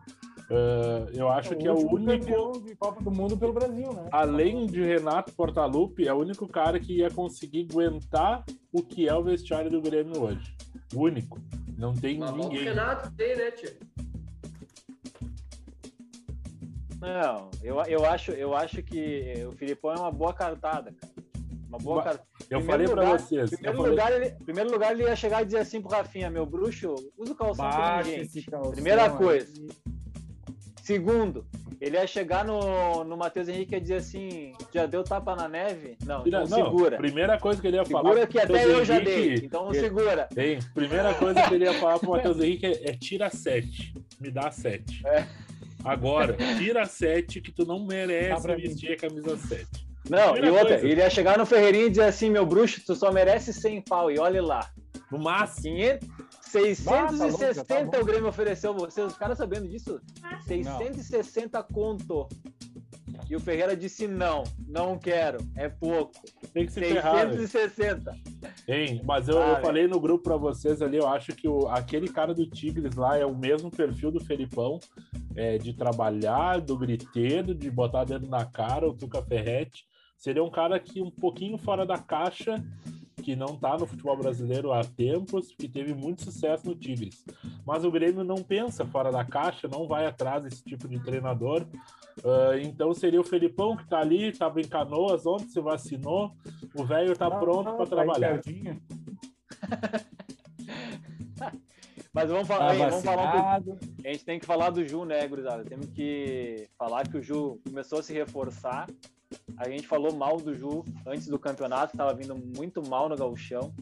Ah, 0.49 1.07
eu 1.13 1.29
acho 1.29 1.57
que 1.57 1.67
é 1.67 1.73
o 1.73 1.93
único, 1.93 2.61
de 2.61 2.77
Copa 2.77 3.03
do 3.03 3.11
Mundo 3.11 3.37
pelo 3.37 3.53
Brasil, 3.53 3.93
né? 3.93 4.09
além 4.13 4.67
de 4.67 4.81
Renato 4.83 5.33
Portaluppi, 5.33 6.07
é 6.07 6.13
o 6.15 6.19
único 6.19 6.47
cara 6.47 6.79
que 6.79 6.99
ia 6.99 7.11
conseguir 7.11 7.67
aguentar 7.71 8.45
o 8.73 8.83
que 8.83 9.09
é 9.09 9.15
o 9.15 9.23
vestiário 9.25 9.71
do 9.71 9.81
Grêmio 9.81 10.23
hoje. 10.23 10.55
O 10.95 11.01
único. 11.01 11.41
Não 11.77 11.93
tem 11.95 12.19
Mas 12.19 12.31
volta 12.31 12.47
o 12.47 12.51
ninguém. 12.51 12.65
Renato 12.69 13.11
tem, 13.17 13.37
né, 13.37 13.51
tio? 13.51 13.71
Não, 17.01 17.51
eu, 17.63 17.81
eu, 17.83 18.05
acho, 18.07 18.31
eu 18.33 18.55
acho 18.55 18.83
que 18.83 19.45
o 19.47 19.53
Filipão 19.53 19.93
é 19.93 19.99
uma 19.99 20.11
boa 20.11 20.33
cartada, 20.33 20.93
cara. 20.93 21.13
Uma 21.69 21.79
boa 21.79 22.03
cartada. 22.03 22.27
Eu 22.49 22.61
Primeiro 22.61 22.67
falei 22.67 22.87
pra 22.87 23.03
lugar- 23.03 23.19
vocês. 23.21 23.53
Eu 23.53 23.59
Primeiro 23.59 23.77
falei, 23.79 23.91
lugar, 23.91 24.13
ele, 24.13 24.31
primeiro 24.45 24.71
lugar, 24.71 24.93
ele 24.93 25.03
ia 25.03 25.17
chegar 25.17 25.43
e 25.43 25.45
dizer 25.45 25.59
assim 25.59 25.81
pro 25.83 25.91
Rafinha, 25.91 26.31
meu 26.31 26.47
bruxo, 26.47 26.95
usa 27.19 27.33
o 27.33 27.35
calção 27.37 27.65
Baixa 27.67 28.11
calção 28.51 28.71
Primeira 28.73 29.03
aí. 29.05 29.69
Segundo, 30.87 31.45
ele 31.81 31.97
ia 31.97 32.07
chegar 32.07 32.45
no, 32.45 33.03
no 33.03 33.17
Matheus 33.17 33.49
Henrique 33.49 33.75
e 33.75 33.77
ia 33.77 33.81
dizer 33.81 33.95
assim, 33.97 34.53
já 34.73 34.87
deu 34.87 35.03
tapa 35.03 35.35
na 35.35 35.49
neve? 35.49 35.97
Não, 36.07 36.23
Tira- 36.23 36.45
então 36.45 36.59
não, 36.61 36.65
segura. 36.67 36.97
Primeira 36.97 37.37
coisa 37.41 37.61
que 37.61 37.67
ele 37.67 37.77
ia 37.77 37.85
falar. 37.85 38.09
Segura 38.11 38.27
que 38.29 38.39
até 38.39 38.53
Matheus 38.53 38.73
eu 38.79 38.85
já 38.85 38.95
Henrique, 38.95 39.11
dei, 39.11 39.35
então 39.47 39.69
ele- 39.71 39.81
segura. 39.81 40.29
Hein? 40.37 40.59
Primeira 40.73 41.13
coisa 41.15 41.43
que 41.43 41.55
ele 41.55 41.65
ia 41.65 41.75
falar 41.75 41.99
pro 41.99 42.11
Matheus 42.13 42.39
Henrique 42.39 42.67
é, 42.67 42.91
é 42.91 42.93
tira 42.93 43.29
7. 43.29 43.95
Me 44.21 44.31
dá 44.31 44.49
7. 44.53 45.05
É. 45.09 45.27
Agora, 45.85 46.37
tira 46.57 46.87
7 46.87 47.41
que 47.41 47.51
tu 47.51 47.67
não 47.67 47.85
merece 47.85 48.47
vestir 48.55 48.93
a 48.93 48.97
camisa 48.97 49.37
7. 49.37 49.67
Não, 50.09 50.35
Primeira 50.35 50.47
e 50.47 50.51
outra, 50.51 50.79
coisa. 50.79 50.87
ele 50.87 51.01
ia 51.01 51.11
chegar 51.11 51.37
no 51.37 51.45
Ferreirinho 51.45 51.87
e 51.87 51.91
dizer 51.91 52.05
assim, 52.05 52.31
meu 52.31 52.47
bruxo, 52.47 52.81
tu 52.87 52.95
só 52.95 53.11
merece 53.11 53.53
100 53.53 53.81
pau, 53.83 54.09
e 54.09 54.21
olha 54.21 54.41
lá. 54.41 54.71
No 55.11 55.19
máximo. 55.19 55.75
500, 55.75 56.09
Ah, 56.87 57.07
tá 57.07 57.25
louco, 57.25 57.39
já 57.41 57.55
660 57.55 57.65
tá 57.65 57.97
bom. 57.99 58.03
o 58.03 58.05
Grêmio 58.05 58.29
ofereceu 58.29 58.75
vocês, 58.75 59.07
os 59.07 59.17
caras 59.17 59.39
sabendo 59.39 59.69
disso? 59.69 60.01
660 60.47 61.63
conto. 61.65 62.29
E 63.29 63.35
o 63.35 63.41
Ferreira 63.41 63.75
disse 63.77 64.07
não, 64.07 64.45
não 64.69 64.99
quero, 64.99 65.39
é 65.57 65.69
pouco. 65.69 66.13
Tem 66.53 66.67
que 66.67 66.73
se 66.73 66.81
ferrar. 66.81 67.27
né? 67.27 67.37
660. 67.37 68.13
Hein? 68.69 69.01
Mas 69.05 69.29
eu, 69.29 69.41
Ah, 69.43 69.55
eu 69.57 69.61
falei 69.63 69.89
no 69.89 69.99
grupo 69.99 70.25
pra 70.25 70.37
vocês 70.37 70.81
ali, 70.83 70.97
eu 70.99 71.09
acho 71.09 71.35
que 71.35 71.49
o, 71.49 71.67
aquele 71.69 72.09
cara 72.09 72.35
do 72.35 72.47
Tigres 72.49 72.95
lá 72.95 73.17
é 73.17 73.25
o 73.27 73.35
mesmo 73.35 73.71
perfil 73.71 74.11
do 74.13 74.23
Felipão, 74.25 74.79
é, 75.35 75.57
de 75.59 75.73
trabalhar, 75.73 76.61
do 76.61 76.77
griteiro, 76.77 77.55
de 77.55 77.71
botar 77.71 78.05
dedo 78.05 78.29
na 78.29 78.45
cara, 78.45 78.89
o 78.89 78.93
Tuca 78.95 79.23
Ferretti. 79.23 79.85
Seria 80.17 80.43
um 80.45 80.51
cara 80.51 80.79
que 80.79 81.03
um 81.03 81.11
pouquinho 81.11 81.59
fora 81.59 81.85
da 81.85 81.99
caixa, 81.99 82.55
que 83.27 83.35
não 83.35 83.57
tá 83.57 83.77
no 83.77 83.89
futebol 83.89 84.17
brasileiro 84.17 84.73
há 84.73 84.85
tempos, 84.85 85.53
que 85.59 85.69
teve 85.69 85.93
muito 85.93 86.23
sucesso 86.23 86.65
no 86.65 86.77
Tigres. 86.77 87.25
mas 87.67 87.85
o 87.85 87.91
Grêmio 87.91 88.23
não 88.23 88.37
pensa 88.37 88.87
fora 88.87 89.11
da 89.11 89.25
caixa, 89.25 89.67
não 89.67 89.89
vai 89.89 90.07
atrás 90.07 90.45
desse 90.45 90.63
tipo 90.63 90.87
de 90.87 91.01
treinador. 91.01 91.67
Uh, 92.23 92.57
então 92.63 92.95
seria 92.95 93.21
o 93.21 93.25
Felipão 93.25 93.77
que 93.77 93.83
está 93.83 93.99
ali, 93.99 94.29
estava 94.29 94.61
em 94.61 94.69
Canoas, 94.69 95.27
ontem 95.27 95.49
se 95.49 95.61
vacinou, 95.61 96.37
o 96.73 96.85
velho 96.85 97.11
está 97.11 97.29
Não, 97.29 97.41
pronto 97.41 97.65
para 97.75 97.85
tá 97.85 97.97
trabalhar. 97.97 98.41
Mas 102.15 102.31
vamos 102.31 102.47
Tá 102.49 102.55
falar, 102.55 102.71
aí, 102.71 102.79
vamos 102.79 103.05
falar 103.05 103.23
um 103.23 103.33
pouco. 103.33 103.47
vacinado. 103.49 103.79
A 104.05 104.09
gente 104.13 104.25
tem 104.25 104.39
que 104.39 104.47
falar 104.47 104.71
do 104.71 104.87
Ju, 104.87 105.05
né, 105.05 105.27
gurizada? 105.27 105.65
Temos 105.65 105.87
que 105.91 106.69
falar 106.79 107.09
que 107.09 107.19
o 107.19 107.23
Ju 107.23 107.61
começou 107.67 107.99
a 107.99 108.03
se 108.05 108.13
reforçar. 108.15 108.87
A 109.57 109.69
gente 109.69 109.87
falou 109.87 110.15
mal 110.15 110.37
do 110.37 110.55
Ju 110.55 110.85
antes 111.07 111.27
do 111.27 111.39
campeonato, 111.39 111.95
estava 111.95 112.15
vindo 112.15 112.37
muito 112.37 112.87
mal 112.87 113.09
no 113.09 113.17
gauchão. 113.17 113.73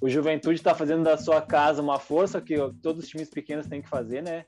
O 0.00 0.08
Juventude 0.08 0.56
está 0.56 0.74
fazendo 0.74 1.02
da 1.02 1.16
sua 1.16 1.40
casa 1.40 1.82
uma 1.82 1.98
força 1.98 2.40
que 2.40 2.54
todos 2.82 3.04
os 3.04 3.08
times 3.08 3.30
pequenos 3.30 3.66
têm 3.66 3.82
que 3.82 3.88
fazer, 3.88 4.22
né? 4.22 4.44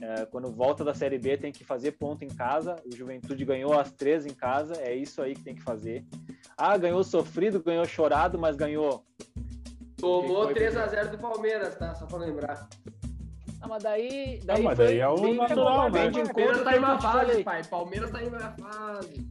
É, 0.00 0.26
quando 0.26 0.50
volta 0.50 0.84
da 0.84 0.92
Série 0.92 1.18
B 1.18 1.36
tem 1.36 1.52
que 1.52 1.64
fazer 1.64 1.92
ponto 1.92 2.24
em 2.24 2.28
casa. 2.28 2.76
O 2.84 2.94
Juventude 2.94 3.44
ganhou 3.44 3.78
as 3.78 3.92
três 3.92 4.26
em 4.26 4.34
casa, 4.34 4.74
é 4.80 4.94
isso 4.94 5.22
aí 5.22 5.34
que 5.34 5.42
tem 5.42 5.54
que 5.54 5.62
fazer. 5.62 6.04
Ah, 6.56 6.76
ganhou 6.76 7.02
sofrido, 7.04 7.62
ganhou 7.62 7.84
chorado, 7.84 8.38
mas 8.38 8.56
ganhou. 8.56 9.04
Tomou 9.96 10.48
Que 10.48 10.54
foi, 10.54 10.70
3x0 10.70 11.10
do 11.10 11.18
Palmeiras, 11.18 11.76
tá? 11.76 11.94
Só 11.94 12.06
pra 12.06 12.18
lembrar. 12.18 12.68
Ah, 13.62 13.68
mas 13.68 13.82
daí. 13.82 14.40
Ah, 14.46 14.58
mas 14.58 14.76
daí 14.76 14.98
é 14.98 15.08
o 15.08 15.34
natural, 15.34 15.90
né? 15.90 16.10
Palmeiras 16.10 16.62
tá 16.62 16.76
em 16.76 16.80
te 16.80 17.02
fase, 17.02 17.44
pai. 17.44 17.64
Palmeiras 17.64 18.10
tá 18.10 18.22
em 18.22 18.30
má 18.30 18.54
fase. 18.58 19.30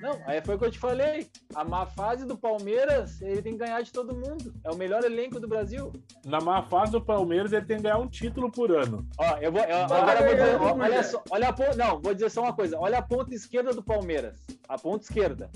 Não, 0.00 0.16
aí 0.26 0.40
foi 0.40 0.54
o 0.54 0.58
que 0.58 0.64
eu 0.66 0.70
te 0.70 0.78
falei. 0.78 1.28
A 1.54 1.64
má 1.64 1.84
fase 1.84 2.24
do 2.24 2.38
Palmeiras, 2.38 3.20
ele 3.20 3.42
tem 3.42 3.52
que 3.54 3.58
ganhar 3.58 3.82
de 3.82 3.92
todo 3.92 4.14
mundo. 4.14 4.54
É 4.62 4.70
o 4.70 4.76
melhor 4.76 5.02
elenco 5.04 5.40
do 5.40 5.48
Brasil. 5.48 5.92
Na 6.24 6.40
má 6.40 6.62
fase 6.62 6.92
do 6.92 7.00
Palmeiras, 7.04 7.52
ele 7.52 7.66
tem 7.66 7.78
que 7.78 7.82
ganhar 7.82 7.98
um 7.98 8.08
título 8.08 8.50
por 8.50 8.70
ano. 8.70 9.04
Ó, 9.18 9.36
eu 9.38 9.50
vou. 9.50 9.60
eu- 9.62 9.76
agora 9.76 10.20
eu 10.20 10.26
vou 10.26 10.34
dizer, 10.36 10.60
ó, 10.60 10.76
olha 10.76 11.02
só, 11.02 11.22
olha 11.30 11.48
a 11.48 11.52
ponta. 11.52 11.74
Não, 11.76 12.00
vou 12.00 12.14
dizer 12.14 12.30
só 12.30 12.42
uma 12.42 12.52
coisa. 12.52 12.78
Olha 12.78 12.98
a 12.98 13.02
ponta 13.02 13.34
esquerda 13.34 13.72
do 13.72 13.82
Palmeiras. 13.82 14.38
A 14.68 14.78
ponta 14.78 15.02
esquerda. 15.04 15.50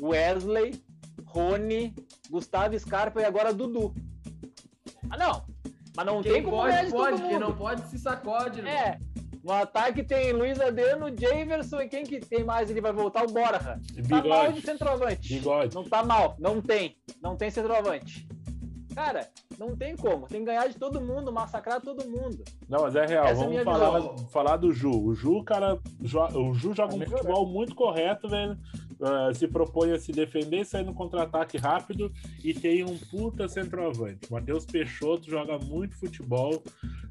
Wesley, 0.00 0.82
Rony, 1.24 1.94
Gustavo 2.30 2.78
Scarpa 2.78 3.20
e 3.20 3.24
agora 3.24 3.52
Dudu. 3.52 3.94
Ah, 5.10 5.16
não. 5.16 5.44
Mas 5.96 6.06
não 6.06 6.22
tem 6.22 6.32
Quem 6.34 6.42
como 6.44 6.62
ganhar 6.62 6.76
pode, 6.78 6.86
de 6.86 6.92
pode. 6.92 7.10
todo 7.16 7.22
Quem 7.28 7.32
mundo. 7.38 7.48
não 7.48 7.56
pode, 7.56 7.82
se 7.88 7.98
sacode. 7.98 8.58
irmão. 8.58 8.72
É. 8.72 8.98
No 9.48 9.54
ataque 9.54 10.04
tem 10.04 10.30
Luiz 10.30 10.60
Adriano, 10.60 11.06
Javerson 11.18 11.80
e 11.80 11.88
quem 11.88 12.04
que 12.04 12.20
tem 12.20 12.44
mais? 12.44 12.68
Ele 12.68 12.82
vai 12.82 12.92
voltar 12.92 13.24
o 13.24 13.32
Borja. 13.32 13.80
Tá 14.06 14.22
mal 14.22 14.52
de 14.52 14.60
centroavante. 14.60 15.32
Bigode. 15.32 15.74
Não 15.74 15.84
tá 15.84 16.04
mal, 16.04 16.36
não 16.38 16.60
tem. 16.60 16.98
Não 17.22 17.34
tem 17.34 17.50
centroavante. 17.50 18.28
Cara, 18.94 19.26
não 19.58 19.74
tem 19.74 19.96
como. 19.96 20.26
Tem 20.26 20.40
que 20.40 20.46
ganhar 20.46 20.68
de 20.68 20.76
todo 20.76 21.00
mundo, 21.00 21.32
massacrar 21.32 21.80
todo 21.80 22.06
mundo. 22.06 22.44
Não, 22.68 22.82
mas 22.82 22.94
é 22.94 23.06
real. 23.06 23.24
Essa 23.24 23.32
é 23.32 23.36
Vamos 23.36 23.50
minha 23.52 23.64
falar, 23.64 24.18
falar 24.30 24.56
do 24.58 24.70
Ju. 24.70 24.90
O 24.90 25.14
Ju, 25.14 25.42
cara, 25.44 25.78
o 26.34 26.52
Ju 26.52 26.74
joga 26.74 26.88
Tá 26.90 26.96
um 26.96 27.06
futebol 27.06 27.46
muito 27.46 27.74
correto, 27.74 28.28
velho. 28.28 28.54
Ah, 29.00 29.32
se 29.32 29.46
propõe 29.46 29.92
a 29.92 29.98
se 29.98 30.10
defender, 30.10 30.64
sair 30.66 30.84
no 30.84 30.92
contra-ataque 30.92 31.56
rápido 31.56 32.12
e 32.42 32.52
tem 32.52 32.82
um 32.84 32.98
puta 32.98 33.46
centroavante. 33.48 34.30
Matheus 34.30 34.64
Peixoto 34.66 35.30
joga 35.30 35.56
muito 35.58 35.96
futebol. 35.96 36.62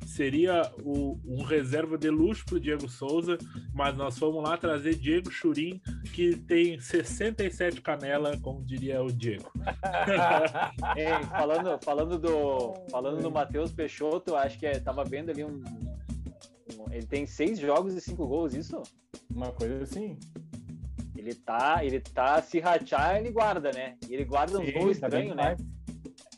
Seria 0.05 0.69
o- 0.83 1.17
um 1.25 1.43
reserva 1.43 1.97
de 1.97 2.09
luxo 2.09 2.45
pro 2.45 2.59
Diego 2.59 2.89
Souza, 2.89 3.37
mas 3.73 3.95
nós 3.95 4.17
fomos 4.17 4.43
lá 4.43 4.57
trazer 4.57 4.95
Diego 4.95 5.29
Churim, 5.31 5.81
que 6.13 6.35
tem 6.35 6.79
67 6.79 7.81
canela, 7.81 8.37
como 8.41 8.63
diria 8.65 9.01
o 9.01 9.11
Diego. 9.11 9.49
Ei, 10.95 11.23
falando, 11.29 11.79
falando 11.83 12.17
do, 12.19 12.73
falando 12.89 13.21
do 13.21 13.31
Matheus 13.31 13.71
Peixoto, 13.71 14.35
acho 14.35 14.57
que 14.59 14.65
é, 14.65 14.79
tava 14.79 15.03
vendo 15.03 15.29
ali 15.31 15.43
um, 15.43 15.63
um- 16.77 16.91
Ele 16.91 17.05
tem 17.05 17.25
seis 17.25 17.59
jogos 17.59 17.93
e 17.93 18.01
cinco 18.01 18.25
gols, 18.27 18.53
isso? 18.53 18.81
Uma 19.29 19.51
coisa 19.51 19.83
assim. 19.83 20.17
Ele 21.27 21.35
tá, 21.35 21.83
ele 21.83 21.99
tá 21.99 22.41
se 22.41 22.57
rachar, 22.57 23.17
ele 23.17 23.31
guarda, 23.31 23.69
né? 23.73 23.95
E 24.09 24.13
ele 24.13 24.23
guarda 24.23 24.57
uns 24.57 24.65
Sim, 24.65 24.71
gols 24.71 24.97
tá 24.97 25.07
estranhos, 25.07 25.35
né? 25.35 25.57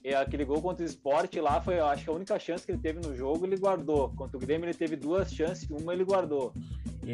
E 0.03 0.15
aquele 0.15 0.43
gol 0.45 0.61
contra 0.63 0.83
o 0.83 0.87
Sport 0.87 1.35
lá 1.35 1.61
foi, 1.61 1.77
eu 1.77 1.85
acho 1.85 2.03
que 2.05 2.09
a 2.09 2.13
única 2.13 2.39
chance 2.39 2.65
que 2.65 2.71
ele 2.71 2.81
teve 2.81 2.99
no 2.99 3.15
jogo, 3.15 3.45
ele 3.45 3.55
guardou. 3.55 4.09
Contra 4.15 4.35
o 4.35 4.39
Grêmio, 4.39 4.65
ele 4.65 4.73
teve 4.73 4.95
duas 4.95 5.31
chances, 5.31 5.69
uma 5.69 5.93
ele 5.93 6.03
guardou. 6.03 6.51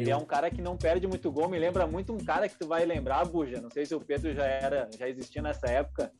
Ele 0.00 0.10
é 0.10 0.16
um 0.16 0.24
cara 0.24 0.50
que 0.50 0.60
não 0.60 0.76
perde 0.76 1.06
muito 1.06 1.30
gol, 1.32 1.48
me 1.48 1.58
lembra 1.58 1.86
muito 1.86 2.12
um 2.12 2.18
cara 2.18 2.48
que 2.48 2.56
tu 2.58 2.66
vai 2.66 2.84
lembrar, 2.84 3.24
Buja. 3.24 3.60
Não 3.60 3.70
sei 3.70 3.86
se 3.86 3.94
o 3.94 4.00
Pedro 4.00 4.34
já 4.34 4.44
era, 4.44 4.88
já 4.98 5.08
existia 5.08 5.40
nessa 5.42 5.66
época, 5.68 6.12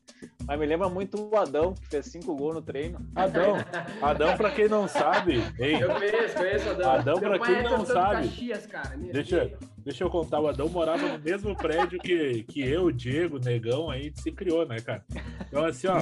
mas 0.46 0.58
me 0.58 0.66
lembra 0.66 0.88
muito 0.88 1.28
o 1.30 1.36
Adão, 1.36 1.74
que 1.74 1.86
fez 1.86 2.06
cinco 2.06 2.34
gols 2.36 2.54
no 2.54 2.62
treino. 2.62 2.98
Adão, 3.14 3.56
Adão, 4.02 4.36
pra 4.36 4.50
quem 4.50 4.68
não 4.68 4.88
sabe, 4.88 5.36
hein? 5.58 5.80
Eu 5.80 5.88
conheço, 5.94 6.34
conheço 6.36 6.68
o 6.68 6.70
Adão. 6.72 6.90
Adão, 6.90 7.20
pai 7.20 7.38
quem 7.38 7.56
é 7.56 7.62
não 7.62 7.84
sabe, 7.86 8.28
Caxias, 8.28 8.66
cara. 8.66 8.96
Deixa, 8.96 9.52
deixa 9.78 10.04
eu 10.04 10.10
contar, 10.10 10.40
o 10.40 10.48
Adão 10.48 10.68
morava 10.68 11.06
no 11.06 11.18
mesmo 11.18 11.54
prédio 11.56 11.98
que, 11.98 12.42
que 12.44 12.60
eu, 12.66 12.84
o 12.86 12.92
Diego, 12.92 13.36
o 13.36 13.40
Negão, 13.40 13.90
aí 13.90 14.12
se 14.16 14.32
criou, 14.32 14.66
né, 14.66 14.76
cara? 14.80 15.04
Então, 15.46 15.64
assim, 15.64 15.86
ó, 15.88 15.98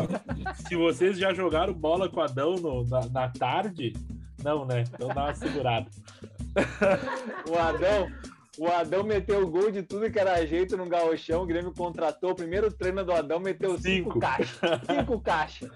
se 0.55 0.77
vocês 0.77 1.19
já 1.19 1.33
jogaram 1.35 1.73
bola 1.73 2.09
com 2.09 2.21
o 2.21 2.23
Adão 2.23 2.55
no- 2.55 2.85
na, 2.87 3.07
na 3.09 3.29
tarde, 3.29 3.93
não, 4.43 4.65
né? 4.65 4.85
Então 4.93 5.09
dá 5.09 5.25
uma 5.25 5.35
segurada. 5.35 5.87
O 7.51 7.59
Adão, 7.59 8.09
o 8.59 8.67
Adão 8.69 9.03
meteu 9.05 9.43
o 9.43 9.51
gol 9.51 9.71
de 9.71 9.83
tudo 9.83 10.11
que 10.11 10.19
era 10.19 10.45
jeito 10.47 10.77
no 10.77 10.87
gauchão, 10.87 11.43
o 11.43 11.47
Grêmio 11.47 11.73
contratou, 11.77 12.31
o 12.31 12.35
primeiro 12.35 12.73
treino 12.73 13.05
do 13.05 13.13
Adão 13.13 13.39
meteu 13.41 13.71
cinco, 13.79 14.13
Cinco. 14.15 14.21
caixas. 14.21 14.59
Cinco 14.89 15.21
caixas. 15.21 15.71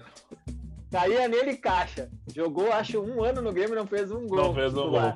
Caía 0.91 1.27
nele 1.27 1.55
caixa. 1.57 2.09
Jogou, 2.33 2.71
acho, 2.71 2.99
um 2.99 3.23
ano 3.23 3.41
no 3.41 3.53
Grêmio 3.53 3.75
e 3.75 3.77
não 3.77 3.85
fez 3.85 4.11
um 4.11 4.25
gol. 4.27 4.37
Não 4.45 4.53
fez 4.55 4.73
um 4.75 4.89
gol. 4.89 5.13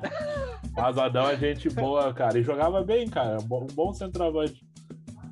Mas 0.76 0.96
o 0.96 1.00
Adão 1.00 1.28
é 1.28 1.36
gente 1.36 1.68
boa, 1.70 2.14
cara. 2.14 2.38
E 2.38 2.44
jogava 2.44 2.82
bem, 2.84 3.08
cara. 3.08 3.38
Um 3.40 3.44
bom- 3.44 3.62
um 3.64 3.74
bom 3.74 3.92
centroavante. 3.92 4.64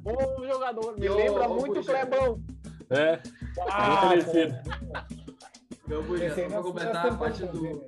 Bom 0.03 0.17
jogador. 0.45 0.99
Me 0.99 1.07
E 1.07 1.09
ô, 1.11 1.17
lembra 1.17 1.49
ô, 1.49 1.55
muito 1.55 1.79
o. 1.79 1.85
Clebão. 1.85 2.41
É, 2.91 3.21
Ah, 3.71 4.07
muito 4.09 4.25
parecido. 4.27 4.55
Eu 5.89 6.17
Esse 6.17 6.41
aí 6.41 6.51
só 6.51 6.63
completar 6.63 7.05
nós 7.05 7.15
a 7.15 7.17
parte 7.19 7.45
do. 7.47 7.63
né? 7.63 7.81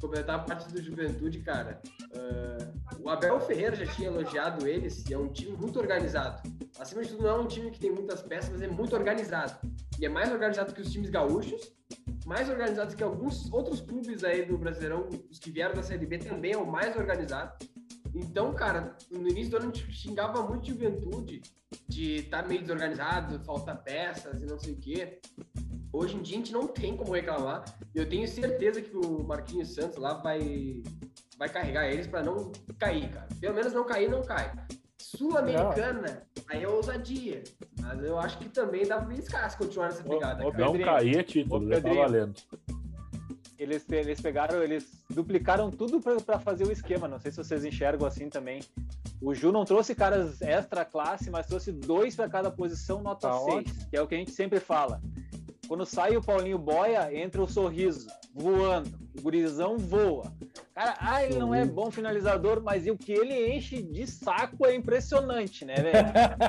Completar 0.00 0.36
a 0.36 0.38
parte 0.38 0.72
do 0.72 0.82
Juventude, 0.82 1.40
cara. 1.40 1.80
Ah, 2.14 2.94
o 3.00 3.08
Abel 3.08 3.38
Ferreira 3.40 3.76
já 3.76 3.86
tinha 3.86 4.08
elogiado 4.08 4.66
eles 4.66 5.04
e 5.08 5.14
é 5.14 5.18
um 5.18 5.28
time 5.28 5.56
muito 5.56 5.78
organizado. 5.78 6.42
Acima 6.78 7.02
de 7.02 7.10
tudo, 7.10 7.22
não 7.22 7.30
é 7.30 7.38
um 7.40 7.46
time 7.46 7.70
que 7.70 7.78
tem 7.78 7.90
muitas 7.90 8.22
peças, 8.22 8.50
mas 8.50 8.62
é 8.62 8.68
muito 8.68 8.94
organizado. 8.94 9.58
E 9.98 10.06
é 10.06 10.08
mais 10.08 10.30
organizado 10.32 10.74
que 10.74 10.80
os 10.80 10.90
times 10.90 11.10
gaúchos, 11.10 11.72
mais 12.26 12.48
organizado 12.48 12.96
que 12.96 13.02
alguns 13.02 13.52
outros 13.52 13.80
clubes 13.80 14.24
aí 14.24 14.44
do 14.44 14.58
Brasileirão, 14.58 15.08
os 15.30 15.38
que 15.38 15.50
vieram 15.50 15.74
da 15.74 15.82
Série 15.82 16.06
B 16.06 16.18
também 16.18 16.52
é 16.52 16.58
o 16.58 16.66
mais 16.66 16.96
organizado. 16.96 17.52
Então, 18.14 18.54
cara, 18.54 18.96
no 19.10 19.28
início 19.28 19.50
do 19.50 19.56
ano 19.56 19.70
a 19.70 19.74
gente 19.74 19.92
xingava 19.92 20.42
muito 20.42 20.68
Juventude 20.68 21.42
de 21.88 22.16
estar 22.16 22.46
meio 22.46 22.60
desorganizado, 22.60 23.44
falta 23.44 23.74
peças 23.74 24.42
e 24.42 24.46
não 24.46 24.58
sei 24.58 24.74
o 24.74 24.76
quê. 24.76 25.20
Hoje 25.94 26.16
em 26.16 26.22
dia 26.22 26.34
a 26.34 26.38
gente 26.38 26.52
não 26.52 26.66
tem 26.66 26.96
como 26.96 27.12
reclamar. 27.12 27.64
Eu 27.94 28.08
tenho 28.08 28.26
certeza 28.26 28.82
que 28.82 28.96
o 28.96 29.22
Marquinhos 29.22 29.72
Santos 29.76 29.96
lá 29.96 30.14
vai, 30.14 30.82
vai 31.38 31.48
carregar 31.48 31.88
eles 31.88 32.08
para 32.08 32.20
não 32.20 32.50
cair, 32.80 33.08
cara. 33.12 33.28
Pelo 33.40 33.54
menos 33.54 33.72
não 33.72 33.84
cair, 33.84 34.10
não 34.10 34.20
cai. 34.20 34.52
Sul-Americana, 34.98 36.24
aí 36.48 36.64
é 36.64 36.68
ousadia. 36.68 37.44
Mas 37.80 38.02
eu 38.02 38.18
acho 38.18 38.38
que 38.38 38.48
também 38.48 38.84
dá 38.84 38.96
pra 38.96 39.06
beliscar 39.06 39.48
se 39.48 39.56
continuar 39.56 39.86
nessa 39.86 40.02
pegada, 40.02 40.44
ô, 40.44 40.50
cara. 40.50 40.64
Não 40.64 40.78
cair 40.80 41.18
é 41.18 41.22
título, 41.22 41.68
já 41.68 41.76
tá 41.76 41.82
Pedrinho. 41.82 42.02
valendo. 42.02 42.34
Eles, 43.56 43.86
eles 43.88 44.20
pegaram, 44.20 44.60
eles 44.64 45.04
duplicaram 45.08 45.70
tudo 45.70 46.00
para 46.00 46.40
fazer 46.40 46.66
o 46.66 46.72
esquema. 46.72 47.06
Não 47.06 47.20
sei 47.20 47.30
se 47.30 47.36
vocês 47.36 47.64
enxergam 47.64 48.04
assim 48.04 48.28
também. 48.28 48.64
O 49.22 49.32
Ju 49.32 49.52
não 49.52 49.64
trouxe 49.64 49.94
caras 49.94 50.42
extra 50.42 50.84
classe, 50.84 51.30
mas 51.30 51.46
trouxe 51.46 51.70
dois 51.70 52.16
para 52.16 52.28
cada 52.28 52.50
posição, 52.50 53.00
nota 53.00 53.28
Tá 53.28 53.38
6, 53.38 53.86
que 53.90 53.96
é 53.96 54.02
o 54.02 54.08
que 54.08 54.16
a 54.16 54.18
gente 54.18 54.32
sempre 54.32 54.58
fala. 54.58 55.00
Quando 55.66 55.86
sai 55.86 56.16
o 56.16 56.22
Paulinho 56.22 56.58
Boia, 56.58 57.14
entra 57.14 57.42
o 57.42 57.48
sorriso, 57.48 58.06
voando. 58.34 58.90
O 59.16 59.22
gurizão 59.22 59.78
voa. 59.78 60.32
Cara, 60.74 60.96
ah, 60.98 61.24
ele 61.24 61.38
não 61.38 61.54
é 61.54 61.64
bom 61.64 61.90
finalizador, 61.90 62.60
mas 62.62 62.86
o 62.86 62.96
que 62.96 63.12
ele 63.12 63.54
enche 63.54 63.80
de 63.80 64.06
saco 64.06 64.66
é 64.66 64.74
impressionante, 64.74 65.64
né, 65.64 65.74
velho? 65.76 66.08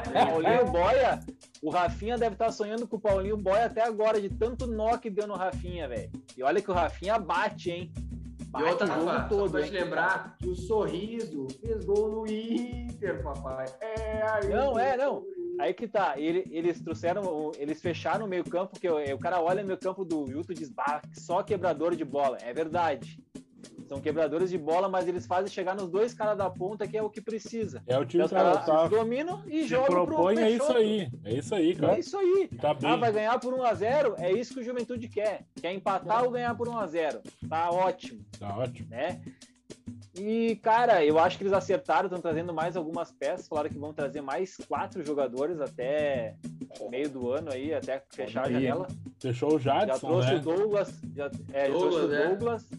O 0.10 0.32
Paulinho 0.32 0.66
Boia, 0.72 1.20
o 1.62 1.70
Rafinha 1.70 2.18
deve 2.18 2.34
estar 2.34 2.52
sonhando 2.52 2.88
com 2.88 2.96
o 2.98 3.00
Paulinho 3.00 3.38
Boia 3.38 3.66
até 3.66 3.84
agora, 3.84 4.20
de 4.20 4.30
tanto 4.30 4.66
nó 4.66 4.98
que 4.98 5.10
deu 5.10 5.28
no 5.28 5.36
Rafinha, 5.36 5.88
velho. 5.88 6.12
E 6.36 6.44
olha 6.44 6.62
que 6.62 6.72
o 6.72 6.74
Rafinha 6.74 7.20
bate, 7.20 7.70
hein? 7.70 7.92
E 8.40 8.46
Bate 8.46 8.70
outra, 8.70 8.86
o 8.86 8.90
jogo 8.90 9.06
Rafa, 9.06 9.22
só 9.22 9.30
todo, 9.30 9.52
pra 9.52 9.62
hein? 9.62 9.68
te 9.68 9.74
lembrar 9.74 10.38
que 10.38 10.48
o 10.48 10.56
Sorriso 10.56 11.48
fez 11.62 11.84
gol 11.84 12.10
no 12.10 12.28
Inter, 12.28 13.22
papai. 13.22 13.66
É, 13.82 14.24
aí 14.24 14.50
Não, 14.50 14.80
é, 14.80 14.96
não. 14.98 15.24
Aí 15.60 15.74
que 15.74 15.88
tá, 15.88 16.14
ele- 16.18 16.46
eles 16.52 16.82
trouxeram, 16.82 17.52
eles 17.58 17.82
fecharam 17.82 18.26
o 18.26 18.30
meio 18.30 18.44
campo, 18.44 18.80
que 18.80 18.90
o, 18.90 18.98
o 19.16 19.20
cara 19.20 19.42
olha 19.42 19.64
o 19.64 19.66
meio 19.66 19.78
campo 19.80 20.04
do 20.04 20.30
Yuto 20.30 20.52
e 20.52 20.56
diz, 20.56 20.70
bah, 20.70 21.02
só 21.14 21.42
quebrador 21.44 21.96
de 21.96 22.04
bola. 22.06 22.38
É 22.42 22.54
verdade. 22.54 23.20
São 23.88 24.02
quebradores 24.02 24.50
de 24.50 24.58
bola, 24.58 24.90
mas 24.90 25.08
eles 25.08 25.28
fazem 25.28 25.52
chegar 25.52 25.76
nos 25.76 25.88
dois 25.90 26.12
caras 26.12 26.36
da 26.38 26.50
ponta, 26.50 26.88
que 26.88 26.98
é 26.98 27.04
o 27.04 27.10
que 27.10 27.22
precisa. 27.22 27.84
É 27.86 27.96
o 27.98 28.04
time 28.06 28.24
os 28.24 28.30
que 28.30 28.36
caras 28.36 28.66
tá, 28.66 28.88
dominam 28.88 29.44
e 29.48 29.68
pro 29.68 30.06
propõe, 30.08 30.40
é 30.40 30.50
isso 30.50 30.72
aí. 30.74 31.08
É 31.24 31.34
isso 31.36 31.54
aí, 31.54 31.76
cara. 31.76 31.96
É 31.96 32.00
isso 32.00 32.18
aí. 32.18 32.50
Tá 32.60 32.72
Ah, 32.72 32.74
bem. 32.74 33.00
vai 33.00 33.12
ganhar 33.12 33.40
por 33.40 33.54
1x0? 33.54 34.16
É 34.18 34.32
isso 34.32 34.56
que 34.56 34.60
o 34.62 34.64
Juventude 34.64 35.08
quer. 35.08 35.46
Quer 35.62 35.72
empatar 35.74 36.24
ou 36.24 36.32
ganhar 36.32 36.56
por 36.56 36.68
1x0. 36.68 37.22
Tá 37.48 37.70
ótimo, 37.70 38.22
Tá 38.40 38.58
ótimo. 38.58 38.90
né? 38.90 39.22
E, 40.18 40.56
cara, 40.58 41.04
eu 41.04 41.20
acho 41.20 41.38
que 41.38 41.44
eles 41.44 41.54
acertaram, 41.54 42.06
estão 42.06 42.22
trazendo 42.22 42.54
mais 42.54 42.78
algumas 42.78 43.12
peças. 43.12 43.48
Falaram 43.48 43.70
que 43.70 43.78
vão 43.78 43.94
trazer 43.94 44.22
mais 44.22 44.56
quatro 44.56 45.06
jogadores 45.06 45.60
até 45.60 46.36
meio 46.90 47.10
do 47.10 47.30
ano 47.32 47.52
aí, 47.52 47.74
até 47.74 48.02
fechar 48.12 48.46
a 48.46 48.52
janela. 48.52 48.88
Fechou 49.20 49.56
o 49.56 49.60
Já 49.60 49.86
Jadson, 49.86 50.08
trouxe 50.08 50.30
né? 50.30 50.36
o 50.36 50.40
Douglas. 50.42 51.02
Já, 51.14 51.32
é, 51.52 51.66
já 51.68 51.74
Douglas, 51.74 51.94
trouxe 51.94 52.06
o 52.06 52.08
né? 52.08 52.28
Douglas. 52.28 52.70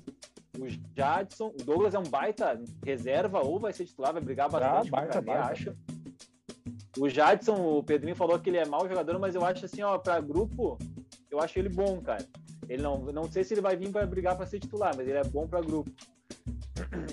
O 0.59 0.97
Jadson. 0.97 1.49
O 1.49 1.65
Douglas 1.65 1.95
é 1.95 1.99
um 1.99 2.05
baita 2.05 2.59
reserva, 2.85 3.43
ou 3.43 3.61
vai 3.61 3.73
ser 3.73 3.85
titular, 3.85 4.15
vai 4.15 4.23
brigar 4.23 4.49
bastante 4.49 4.91
com 4.91 4.97
o 4.97 5.01
baita, 5.01 5.21
baita. 5.21 5.53
acho. 5.53 5.77
O 6.99 7.09
Jadson, 7.11 7.55
o 7.55 7.83
Pedrinho 7.83 8.17
falou 8.17 8.39
que 8.39 8.49
ele 8.49 8.57
é 8.57 8.65
mau 8.65 8.89
jogador, 8.89 9.19
mas 9.19 9.35
eu 9.35 9.45
acho 9.45 9.67
assim, 9.67 9.83
ó, 9.83 9.99
pra 9.99 10.19
grupo, 10.21 10.79
eu 11.31 11.39
acho 11.39 11.59
ele 11.59 11.69
bom, 11.69 12.01
cara. 12.01 12.25
Ele 12.67 12.83
não, 12.83 12.99
não 12.99 13.31
sei 13.31 13.45
se 13.45 13.53
ele 13.53 13.61
vai 13.61 13.77
vir 13.77 13.91
para 13.91 14.07
brigar 14.07 14.35
para 14.37 14.47
ser 14.47 14.59
titular, 14.59 14.95
mas 14.97 15.07
ele 15.07 15.19
é 15.19 15.25
bom 15.25 15.47
para 15.47 15.61
grupo. 15.61 15.91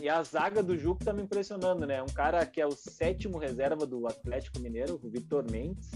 E 0.01 0.09
a 0.09 0.21
zaga 0.23 0.61
do 0.61 0.77
Juco 0.77 1.03
tá 1.03 1.13
me 1.13 1.21
impressionando, 1.21 1.85
né? 1.85 2.01
Um 2.01 2.07
cara 2.13 2.45
que 2.45 2.59
é 2.61 2.65
o 2.67 2.71
sétimo 2.71 3.37
reserva 3.37 3.85
do 3.85 4.05
Atlético 4.07 4.59
Mineiro, 4.59 4.99
o 5.01 5.09
Vitor 5.09 5.45
Mendes. 5.49 5.89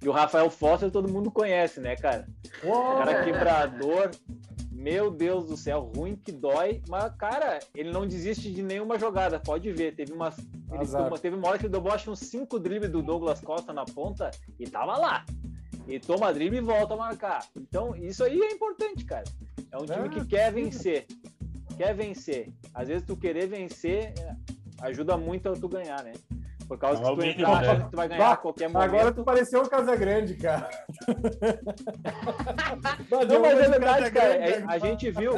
E 0.00 0.08
o 0.08 0.12
Rafael 0.12 0.50
Foster 0.50 0.90
todo 0.90 1.08
mundo 1.12 1.30
conhece, 1.30 1.80
né, 1.80 1.94
cara? 1.96 2.26
Cara 2.98 3.24
quebrador. 3.24 4.10
Meu 4.72 5.12
Deus 5.12 5.46
do 5.46 5.56
céu, 5.56 5.92
ruim 5.94 6.16
que 6.16 6.32
dói. 6.32 6.82
Mas, 6.88 7.14
cara, 7.14 7.60
ele 7.72 7.92
não 7.92 8.04
desiste 8.04 8.52
de 8.52 8.62
nenhuma 8.62 8.98
jogada. 8.98 9.38
Pode 9.38 9.70
ver. 9.70 9.94
Teve 9.94 10.12
umas. 10.12 10.34
Toma- 11.04 11.18
teve 11.18 11.36
uma 11.36 11.46
hora 11.48 11.58
que 11.58 11.66
ele 11.66 11.72
deu 11.72 11.88
acho, 11.92 12.10
uns 12.10 12.18
cinco 12.18 12.58
dribles 12.58 12.90
do 12.90 13.00
Douglas 13.00 13.40
Costa 13.40 13.72
na 13.72 13.84
ponta 13.84 14.30
e 14.58 14.64
tava 14.68 14.96
lá. 14.98 15.24
E 15.86 16.00
toma 16.00 16.32
drible 16.32 16.58
e 16.58 16.62
volta 16.62 16.94
a 16.94 16.96
marcar. 16.96 17.46
Então, 17.56 17.94
isso 17.94 18.24
aí 18.24 18.40
é 18.40 18.50
importante, 18.52 19.04
cara. 19.04 19.24
É 19.70 19.76
um 19.76 19.84
time 19.86 20.06
É, 20.06 20.08
que 20.08 20.24
quer 20.26 20.52
vencer. 20.52 21.06
Quer 21.82 21.96
vencer. 21.96 22.52
Às 22.72 22.86
vezes 22.86 23.04
tu 23.04 23.16
querer 23.16 23.48
vencer 23.48 24.14
é, 24.16 24.36
ajuda 24.82 25.16
muito 25.16 25.48
a 25.48 25.52
tu 25.52 25.68
ganhar, 25.68 26.00
né? 26.04 26.12
Por 26.68 26.78
causa 26.78 27.02
É 27.02 27.04
que 27.04 27.16
tu 27.16 27.24
entrar 27.24 27.48
né? 27.48 27.54
achando 27.56 27.84
que 27.86 27.90
tu 27.90 27.96
vai 27.96 28.08
ganhar 28.08 28.20
Bah, 28.20 28.36
qualquer 28.36 28.68
momento. 28.68 28.88
Agora 28.88 29.12
tu 29.12 29.24
pareceu 29.24 29.62
o 29.62 29.68
Casagrande, 29.68 30.36
cara. 30.36 30.70
Não, 33.28 33.40
mas 33.40 33.58
é 33.58 33.68
verdade, 33.68 34.12
cara. 34.12 34.34
É, 34.36 34.62
A 34.64 34.78
gente 34.78 35.10
viu, 35.10 35.32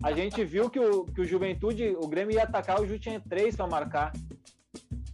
a 0.00 0.12
gente 0.12 0.44
viu 0.44 0.70
que 0.70 0.78
o, 0.78 1.06
que 1.06 1.22
o 1.22 1.26
Juventude, 1.26 1.96
o 2.00 2.06
Grêmio 2.06 2.36
ia 2.36 2.44
atacar, 2.44 2.80
o 2.80 2.86
Ju 2.86 2.96
tinha 2.96 3.20
três 3.28 3.56
para 3.56 3.66
marcar. 3.66 4.12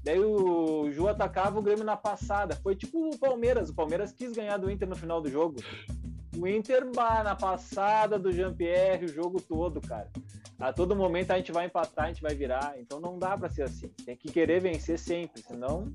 Daí 0.05 0.21
o 0.21 0.91
Ju 0.91 1.09
atacava 1.09 1.59
o 1.59 1.63
Grêmio 1.63 1.85
na 1.85 1.97
passada. 1.97 2.55
Foi 2.57 2.77
tipo 2.77 3.09
o 3.09 3.19
Palmeiras. 3.19 3.71
O 3.71 3.75
Palmeiras 3.75 4.13
quis 4.13 4.33
ganhar 4.33 4.59
do 4.59 4.71
Inter 4.71 4.87
no 4.87 4.95
final 4.95 5.23
do 5.23 5.31
jogo. 5.31 5.57
O 6.37 6.47
Inter 6.47 6.89
bah, 6.95 7.23
na 7.23 7.35
passada 7.35 8.19
do 8.19 8.33
Jean-Pierre 8.33 9.05
o 9.07 9.09
jogo 9.09 9.41
todo, 9.41 9.81
cara. 9.81 10.09
A 10.59 10.73
todo 10.73 10.95
momento 10.95 11.31
a 11.31 11.37
gente 11.37 11.53
vai 11.53 11.67
empatar, 11.67 12.05
a 12.07 12.09
gente 12.09 12.23
vai 12.23 12.35
virar. 12.35 12.75
Então 12.79 13.01
não 13.01 13.19
dá 13.19 13.37
para 13.37 13.49
ser 13.49 13.63
assim. 13.63 13.89
Tem 14.05 14.17
que 14.17 14.31
querer 14.31 14.61
vencer 14.61 14.99
sempre, 14.99 15.43
senão 15.43 15.93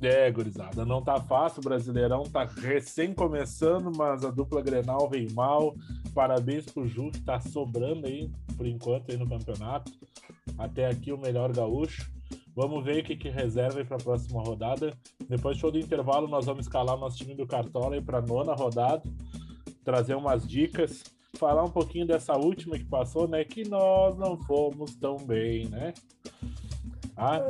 É, 0.00 0.30
gurizada, 0.30 0.84
não 0.84 1.02
tá 1.02 1.20
fácil, 1.20 1.58
o 1.60 1.64
Brasileirão 1.64 2.22
tá 2.22 2.44
recém 2.44 3.12
começando, 3.12 3.90
mas 3.96 4.24
a 4.24 4.30
dupla 4.30 4.62
Grenal 4.62 5.08
vem 5.10 5.28
mal. 5.32 5.74
Parabéns 6.14 6.66
pro 6.66 6.86
Ju, 6.86 7.10
que 7.10 7.20
tá 7.20 7.40
sobrando 7.40 8.06
aí, 8.06 8.30
por 8.56 8.66
enquanto, 8.66 9.10
aí 9.10 9.16
no 9.16 9.28
campeonato. 9.28 9.92
Até 10.56 10.86
aqui 10.86 11.12
o 11.12 11.18
melhor 11.18 11.52
gaúcho. 11.52 12.08
Vamos 12.54 12.84
ver 12.84 13.02
o 13.02 13.04
que, 13.04 13.16
que 13.16 13.28
reserva 13.28 13.78
aí 13.78 13.84
pra 13.84 13.98
próxima 13.98 14.42
rodada. 14.42 14.92
Depois 15.28 15.56
do 15.56 15.60
show 15.60 15.70
do 15.70 15.78
intervalo, 15.78 16.26
nós 16.26 16.44
vamos 16.46 16.66
escalar 16.66 16.96
o 16.96 17.00
nosso 17.00 17.16
time 17.16 17.34
do 17.34 17.46
Cartola 17.46 17.94
aí 17.94 18.02
pra 18.02 18.20
nona 18.20 18.54
rodada, 18.54 19.02
trazer 19.84 20.16
umas 20.16 20.46
dicas, 20.46 21.04
falar 21.36 21.62
um 21.62 21.70
pouquinho 21.70 22.06
dessa 22.06 22.36
última 22.36 22.76
que 22.76 22.84
passou, 22.84 23.28
né? 23.28 23.44
Que 23.44 23.68
nós 23.68 24.16
não 24.16 24.36
fomos 24.38 24.94
tão 24.96 25.16
bem, 25.16 25.68
né? 25.68 25.94
Ah, 27.16 27.40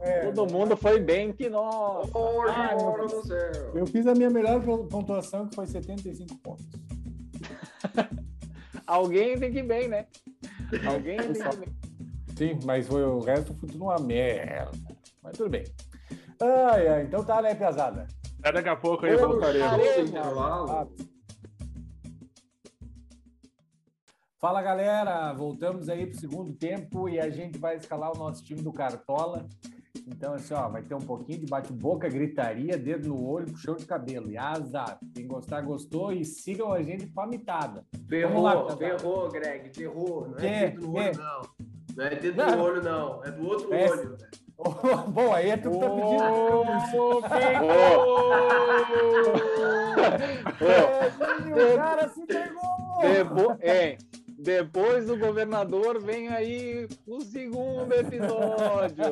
É, 0.00 0.30
todo 0.30 0.52
mundo 0.52 0.76
foi 0.76 0.98
bem 1.00 1.32
que 1.32 1.48
nós. 1.48 2.10
Ai, 2.48 2.76
meu 2.76 2.92
Deus 2.94 3.12
do 3.12 3.26
céu. 3.26 3.72
Eu 3.74 3.86
fiz 3.86 4.06
a 4.06 4.14
minha 4.14 4.30
melhor 4.30 4.60
pontuação, 4.88 5.48
que 5.48 5.54
foi 5.54 5.66
75 5.66 6.36
pontos. 6.38 6.66
Alguém 8.86 9.38
tem 9.38 9.52
que 9.52 9.60
ir 9.60 9.62
bem, 9.62 9.88
né? 9.88 10.06
Alguém 10.86 11.16
tem 11.18 11.32
que 11.32 11.38
ir 11.38 11.56
bem. 11.56 11.68
Sim, 12.36 12.58
mas 12.64 12.86
foi, 12.86 13.02
o 13.04 13.20
resto 13.20 13.54
foi 13.54 13.68
tudo 13.68 13.84
uma 13.84 13.98
merda. 13.98 14.70
Mas 15.22 15.36
tudo 15.36 15.50
bem. 15.50 15.64
Ai, 16.40 16.88
ai, 16.88 17.02
então 17.04 17.24
tá, 17.24 17.40
né, 17.40 17.54
pesada? 17.54 18.06
até 18.44 18.52
daqui 18.52 18.68
a 18.68 18.76
pouco 18.76 19.06
aí 19.06 19.16
voltaremos. 19.16 20.10
Fala 24.38 24.60
galera, 24.60 25.32
voltamos 25.32 25.88
aí 25.88 26.06
pro 26.06 26.20
segundo 26.20 26.52
tempo 26.52 27.08
e 27.08 27.18
a 27.18 27.30
gente 27.30 27.58
vai 27.58 27.76
escalar 27.76 28.12
o 28.14 28.18
nosso 28.18 28.44
time 28.44 28.60
do 28.60 28.70
Cartola. 28.70 29.46
Então, 30.06 30.34
assim, 30.34 30.52
ó, 30.52 30.68
vai 30.68 30.82
ter 30.82 30.94
um 30.94 31.00
pouquinho 31.00 31.40
de 31.40 31.46
bate-boca, 31.46 32.06
gritaria, 32.10 32.76
dedo 32.76 33.08
no 33.08 33.26
olho, 33.26 33.50
puxão 33.50 33.74
de 33.74 33.86
cabelo. 33.86 34.30
E 34.30 34.36
azar. 34.36 34.98
Quem 35.14 35.26
gostar, 35.26 35.62
gostou 35.62 36.12
e 36.12 36.26
sigam 36.26 36.70
a 36.70 36.82
gente 36.82 37.06
pra 37.06 37.26
mitada. 37.26 37.86
Vamos 38.10 38.42
lá, 38.42 38.76
Ferrou, 38.76 38.76
ferrou, 38.76 39.28
Greg, 39.30 39.74
ferrou. 39.74 40.28
Não 40.28 40.34
Quê? 40.34 40.46
é 40.46 40.70
dedo 40.70 40.86
no 40.86 40.94
olho, 40.94 41.16
não. 41.16 41.73
Não 41.96 42.04
é 42.04 42.14
dedo 42.16 42.36
Não. 42.36 42.56
no 42.56 42.62
olho, 42.64 42.82
não. 42.82 43.24
É 43.24 43.30
do 43.30 43.46
outro 43.48 43.72
É. 43.74 43.90
olho. 43.90 44.16
Bom, 45.08 45.32
aí 45.32 45.50
é 45.50 45.56
tu 45.56 45.70
que 45.70 45.78
tá 45.78 45.90
pedindo. 45.90 46.22
É, 50.60 51.72
o 51.72 51.76
cara 51.76 52.08
se! 52.08 52.24
Depo- 52.26 53.56
é, 53.60 53.96
depois 54.38 55.06
do 55.06 55.16
governador, 55.18 56.00
vem 56.02 56.28
aí 56.28 56.88
o 57.06 57.20
segundo 57.20 57.92
episódio. 57.92 59.04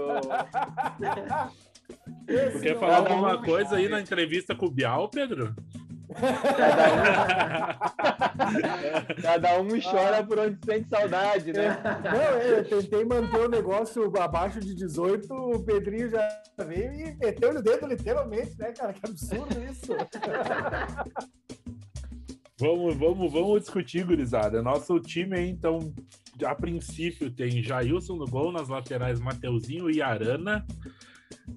Esse 2.28 2.58
Tu 2.58 2.62
quer 2.62 2.78
falar 2.78 2.92
é 2.92 2.96
alguma 2.96 3.36
um- 3.36 3.42
coisa 3.42 3.76
aí 3.76 3.88
na 3.88 4.00
entrevista 4.00 4.54
com 4.54 4.66
o 4.66 4.70
Bial, 4.70 5.08
Pedro? 5.08 5.54
Cada 9.22 9.60
um 9.60 9.68
chora 9.80 10.24
por 10.24 10.38
onde 10.38 10.58
sente 10.64 10.88
saudade, 10.88 11.52
né? 11.52 11.78
Não, 12.04 12.20
é, 12.20 12.58
eu 12.58 12.64
tentei 12.64 13.04
manter 13.04 13.40
o 13.40 13.48
negócio 13.48 14.12
abaixo 14.20 14.60
de 14.60 14.74
18, 14.74 15.32
o 15.32 15.62
Pedrinho 15.64 16.10
já 16.10 16.42
veio 16.66 16.92
e 16.92 17.14
meteu 17.16 17.50
o 17.50 17.62
dedo 17.62 17.86
literalmente, 17.86 18.58
né, 18.58 18.72
cara? 18.72 18.92
Que 18.92 19.08
absurdo 19.08 19.62
isso. 19.64 19.92
Vamos, 22.62 22.96
vamos, 22.96 23.32
vamos 23.32 23.60
discutir, 23.62 24.04
gurizada. 24.04 24.62
Nosso 24.62 25.00
time 25.00 25.36
aí, 25.36 25.50
então, 25.50 25.92
a 26.44 26.54
princípio 26.54 27.28
tem 27.28 27.60
Jailson 27.60 28.14
no 28.14 28.26
gol, 28.26 28.52
nas 28.52 28.68
laterais 28.68 29.18
Mateuzinho 29.18 29.90
e 29.90 30.00
Arana. 30.00 30.64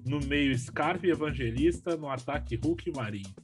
No 0.04 0.18
meio, 0.18 0.58
Scarpe 0.58 1.06
e 1.06 1.12
Evangelista. 1.12 1.96
No 1.96 2.08
ataque, 2.08 2.56
Hulk 2.56 2.90
e 2.90 2.92
Marinho. 2.92 3.34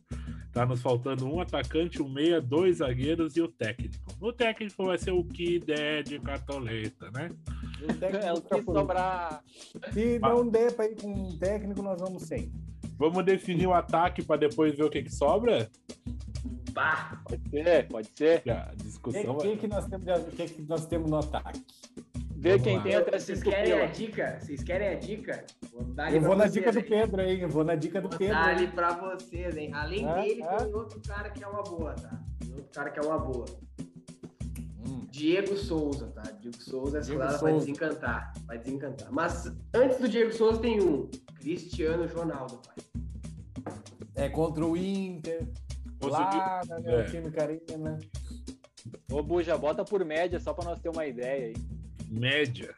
Tá 0.52 0.66
nos 0.66 0.82
faltando 0.82 1.26
um 1.26 1.40
atacante, 1.40 2.02
um 2.02 2.08
meia, 2.08 2.38
dois 2.40 2.76
zagueiros 2.78 3.36
e 3.36 3.40
o 3.40 3.48
técnico. 3.48 3.96
O 4.20 4.32
técnico 4.32 4.84
vai 4.84 4.98
ser 4.98 5.10
o 5.12 5.24
que 5.24 5.58
der 5.58 6.02
de 6.02 6.18
cartoleta, 6.18 7.10
né? 7.10 7.30
O 7.82 7.94
técnico 7.94 8.24
É 8.26 8.32
o 8.34 8.40
que 8.42 8.62
sobrar. 8.62 9.42
Se 9.92 10.18
não 10.18 10.46
der 10.46 10.74
pra 10.74 10.86
ir 10.86 10.96
com 11.00 11.08
um 11.10 11.38
técnico, 11.38 11.80
nós 11.82 11.98
vamos 12.00 12.24
sem. 12.24 12.52
Vamos 12.98 13.24
definir 13.24 13.66
o 13.66 13.72
ataque 13.72 14.22
para 14.22 14.36
depois 14.40 14.76
ver 14.76 14.84
o 14.84 14.90
que, 14.90 15.02
que 15.02 15.12
sobra? 15.14 15.70
Bah, 16.72 17.22
Pode 17.26 17.48
ser, 17.50 17.88
pode 17.88 18.08
ser. 18.14 18.42
A 18.50 18.70
O 18.72 18.76
que, 18.76 18.82
discussão 18.84 19.38
que, 19.38 19.56
que 19.56 19.66
nós 19.66 19.86
temos 19.86 20.04
de- 20.04 20.30
que, 20.36 20.44
que 20.48 20.62
nós 20.62 20.86
temos 20.86 21.10
no 21.10 21.16
ataque? 21.16 21.62
Vê 22.42 22.50
Vamos 22.58 22.64
quem 22.64 22.76
lá. 22.76 22.82
tem 22.82 22.94
até 22.96 23.18
vocês 23.20 23.40
querem 23.40 23.72
a 23.72 23.86
dica? 23.86 24.38
Vocês 24.40 24.64
querem 24.64 24.88
a 24.88 24.94
dica? 24.96 25.44
Vou 25.72 25.82
Eu 26.12 26.20
vou 26.20 26.34
na 26.34 26.42
vocês, 26.48 26.52
dica 26.54 26.72
do 26.72 26.78
hein? 26.80 26.84
Pedro 26.88 27.20
aí, 27.22 27.40
eu 27.40 27.48
vou 27.48 27.62
na 27.62 27.76
dica 27.76 28.00
do 28.00 28.08
Vou 28.08 28.18
Pedro. 28.18 28.34
dar 28.34 28.48
ali 28.48 28.66
pra 28.66 28.92
vocês, 28.94 29.56
hein? 29.56 29.70
Além 29.72 30.04
Ah, 30.08 30.14
dele, 30.20 30.42
ah. 30.42 30.56
tem 30.56 30.74
outro 30.74 31.00
cara 31.06 31.30
que 31.30 31.44
é 31.44 31.46
uma 31.46 31.62
boa, 31.62 31.94
tá? 31.94 32.20
Tem 32.40 32.52
outro 32.52 32.70
cara 32.72 32.90
que 32.90 32.98
é 32.98 33.02
uma 33.02 33.16
boa. 33.20 33.44
Hum. 34.84 35.06
Diego 35.08 35.56
Souza, 35.56 36.08
tá? 36.08 36.22
Diego 36.32 36.60
Souza, 36.60 36.98
essa 36.98 37.06
Diego 37.06 37.20
rodada 37.22 37.38
vai 37.40 37.52
Souza. 37.52 37.64
desencantar. 37.66 38.32
Vai 38.44 38.58
desencantar. 38.58 39.12
Mas 39.12 39.46
antes 39.72 39.98
do 40.00 40.08
Diego 40.08 40.32
Souza 40.32 40.60
tem 40.60 40.82
um. 40.82 41.08
Cristiano 41.38 42.04
Ronaldo, 42.12 42.58
pai. 42.66 42.74
É 44.16 44.28
contra 44.28 44.66
o 44.66 44.76
Inter, 44.76 45.46
lá 46.02 46.60
na 46.68 46.76
É. 46.78 46.80
Neoquímica 46.80 47.40
Arena. 47.44 47.98
Ô, 49.12 49.22
Buja, 49.22 49.56
bota 49.56 49.84
por 49.84 50.04
média 50.04 50.40
só 50.40 50.52
pra 50.52 50.64
nós 50.64 50.80
ter 50.80 50.88
uma 50.88 51.06
ideia 51.06 51.46
aí. 51.46 51.54
Média, 52.12 52.74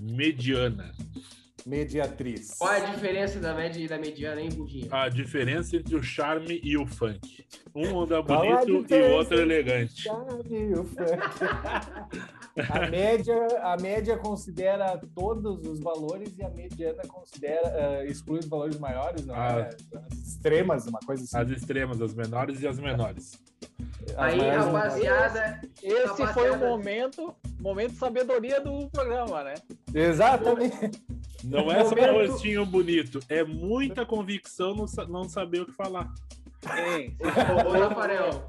mediana. 0.00 0.92
Mediatriz. 1.64 2.54
Qual 2.58 2.72
é 2.72 2.80
a 2.80 2.90
diferença 2.90 3.40
da 3.40 3.54
média 3.54 3.80
e 3.80 3.88
da 3.88 3.98
mediana, 3.98 4.40
hein, 4.40 4.50
Budinha? 4.50 4.88
A 4.90 5.08
diferença 5.08 5.76
entre 5.76 5.96
o 5.96 6.02
charme 6.02 6.60
e 6.62 6.76
o 6.76 6.86
funk. 6.86 7.44
Um 7.74 8.00
anda 8.00 8.18
a 8.18 8.22
bonito 8.22 8.86
e 8.94 9.02
o 9.02 9.10
outro 9.12 9.40
elegante. 9.40 10.04
Sabe, 10.04 10.74
o 10.74 10.84
funk. 10.84 11.06
a, 12.70 12.88
média, 12.88 13.34
a 13.62 13.76
média 13.76 14.16
considera 14.18 15.00
todos 15.14 15.66
os 15.66 15.80
valores 15.80 16.36
e 16.38 16.42
a 16.44 16.50
mediana 16.50 17.02
considera 17.06 17.68
eh, 17.68 18.06
exclui 18.08 18.38
os 18.40 18.46
valores 18.46 18.78
maiores, 18.78 19.24
não 19.26 19.34
é? 19.34 19.68
As 19.94 20.18
extremas, 20.18 20.86
uma 20.86 21.00
coisa 21.00 21.24
assim. 21.24 21.36
As 21.36 21.50
extremas, 21.50 22.00
as 22.00 22.14
menores 22.14 22.60
e 22.62 22.68
as 22.68 22.78
menores. 22.78 23.32
As 24.16 24.16
Aí, 24.16 24.38
maiores 24.38 24.64
rapaziada, 24.66 25.60
Esse 25.82 26.02
Rapaziada. 26.22 26.32
foi 26.32 26.50
o 26.50 26.56
momento, 26.58 27.34
momento 27.60 27.92
de 27.92 27.98
sabedoria 27.98 28.60
do 28.60 28.88
programa, 28.90 29.42
né? 29.44 29.54
Exatamente. 29.92 31.02
Não 31.44 31.70
é 31.70 31.84
só 31.84 31.94
um 31.94 32.26
rostinho 32.26 32.64
bonito, 32.66 33.20
é 33.28 33.44
muita 33.44 34.04
convicção 34.06 34.74
não, 34.74 34.86
sa- 34.86 35.06
não 35.06 35.24
saber 35.24 35.60
o 35.62 35.66
que 35.66 35.72
falar. 35.72 36.12
Hein? 36.76 37.16
ô, 37.20 37.68
ô, 37.68 37.72
Rafael, 37.88 38.46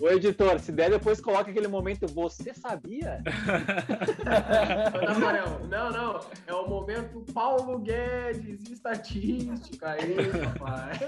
Ô, 0.00 0.08
editor, 0.08 0.58
se 0.58 0.72
der, 0.72 0.90
depois 0.90 1.20
coloca 1.20 1.50
aquele 1.50 1.68
momento. 1.68 2.06
Você 2.08 2.52
sabia? 2.52 3.22
não, 5.70 5.90
não, 5.90 6.20
é 6.46 6.52
o 6.52 6.68
momento 6.68 7.24
Paulo 7.32 7.78
Guedes, 7.78 8.70
estatística 8.70 9.90
aí, 9.90 10.16
papai. 10.58 10.98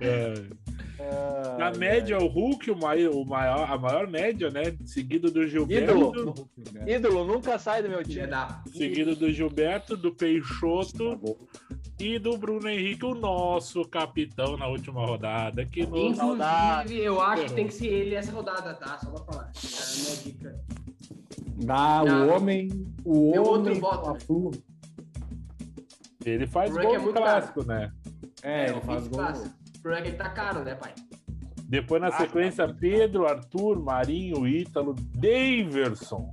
É. 0.00 0.34
Na 1.58 1.70
média, 1.72 2.18
o 2.18 2.26
Hulk, 2.26 2.70
o 2.70 2.76
maior, 2.76 3.14
o 3.14 3.24
maior, 3.24 3.70
a 3.70 3.76
maior 3.76 4.06
média, 4.06 4.50
né? 4.50 4.74
Seguido 4.84 5.30
do 5.30 5.46
Gilberto. 5.46 5.92
Ídolo. 5.92 6.48
Ídolo 6.86 7.24
nunca 7.24 7.58
sai 7.58 7.82
do 7.82 7.88
meu 7.88 8.02
time. 8.02 8.28
Seguido 8.72 9.14
do 9.14 9.32
Gilberto, 9.32 9.96
do 9.96 10.14
Peixoto 10.14 11.20
e 11.98 12.18
do 12.18 12.36
Bruno 12.36 12.68
Henrique, 12.68 13.04
o 13.04 13.14
nosso 13.14 13.84
capitão 13.84 14.56
na 14.56 14.66
última 14.66 15.04
rodada. 15.04 15.64
Que. 15.64 15.82
Inclusive, 15.82 17.02
eu 17.02 17.20
acho 17.20 17.46
que 17.46 17.52
tem 17.52 17.66
que 17.66 17.73
ser 17.74 17.86
ele 17.86 18.14
essa 18.14 18.32
rodada, 18.32 18.74
tá? 18.74 18.98
Só 18.98 19.10
pra 19.10 19.24
falar. 19.24 19.52
É 19.54 19.58
a 19.82 20.02
minha 20.02 20.16
dica. 20.22 20.60
Ah, 21.68 22.02
o 22.02 22.06
Não. 22.06 22.36
homem. 22.36 22.68
O 23.04 23.30
Meu 23.32 23.42
outro 23.42 23.68
homem. 23.70 23.80
voto. 23.80 24.10
a 24.10 24.20
flu. 24.20 24.50
Ele 26.24 26.46
faz 26.46 26.70
O 26.74 26.80
gol 26.80 26.96
é 26.96 27.12
clássico, 27.12 27.64
né? 27.64 27.92
É, 28.42 28.68
ele 28.70 28.78
o 28.78 28.80
faz 28.80 29.06
gol. 29.08 29.20
O 29.20 29.80
problema 29.82 29.98
é 29.98 30.02
que 30.02 30.08
ele 30.08 30.16
tá 30.16 30.30
caro, 30.30 30.64
né, 30.64 30.74
pai? 30.74 30.94
Depois, 31.68 32.00
na 32.00 32.10
sequência, 32.12 32.66
Pedro, 32.72 33.26
Arthur, 33.26 33.82
Marinho, 33.82 34.46
Ítalo, 34.46 34.94
Daverson. 35.14 36.30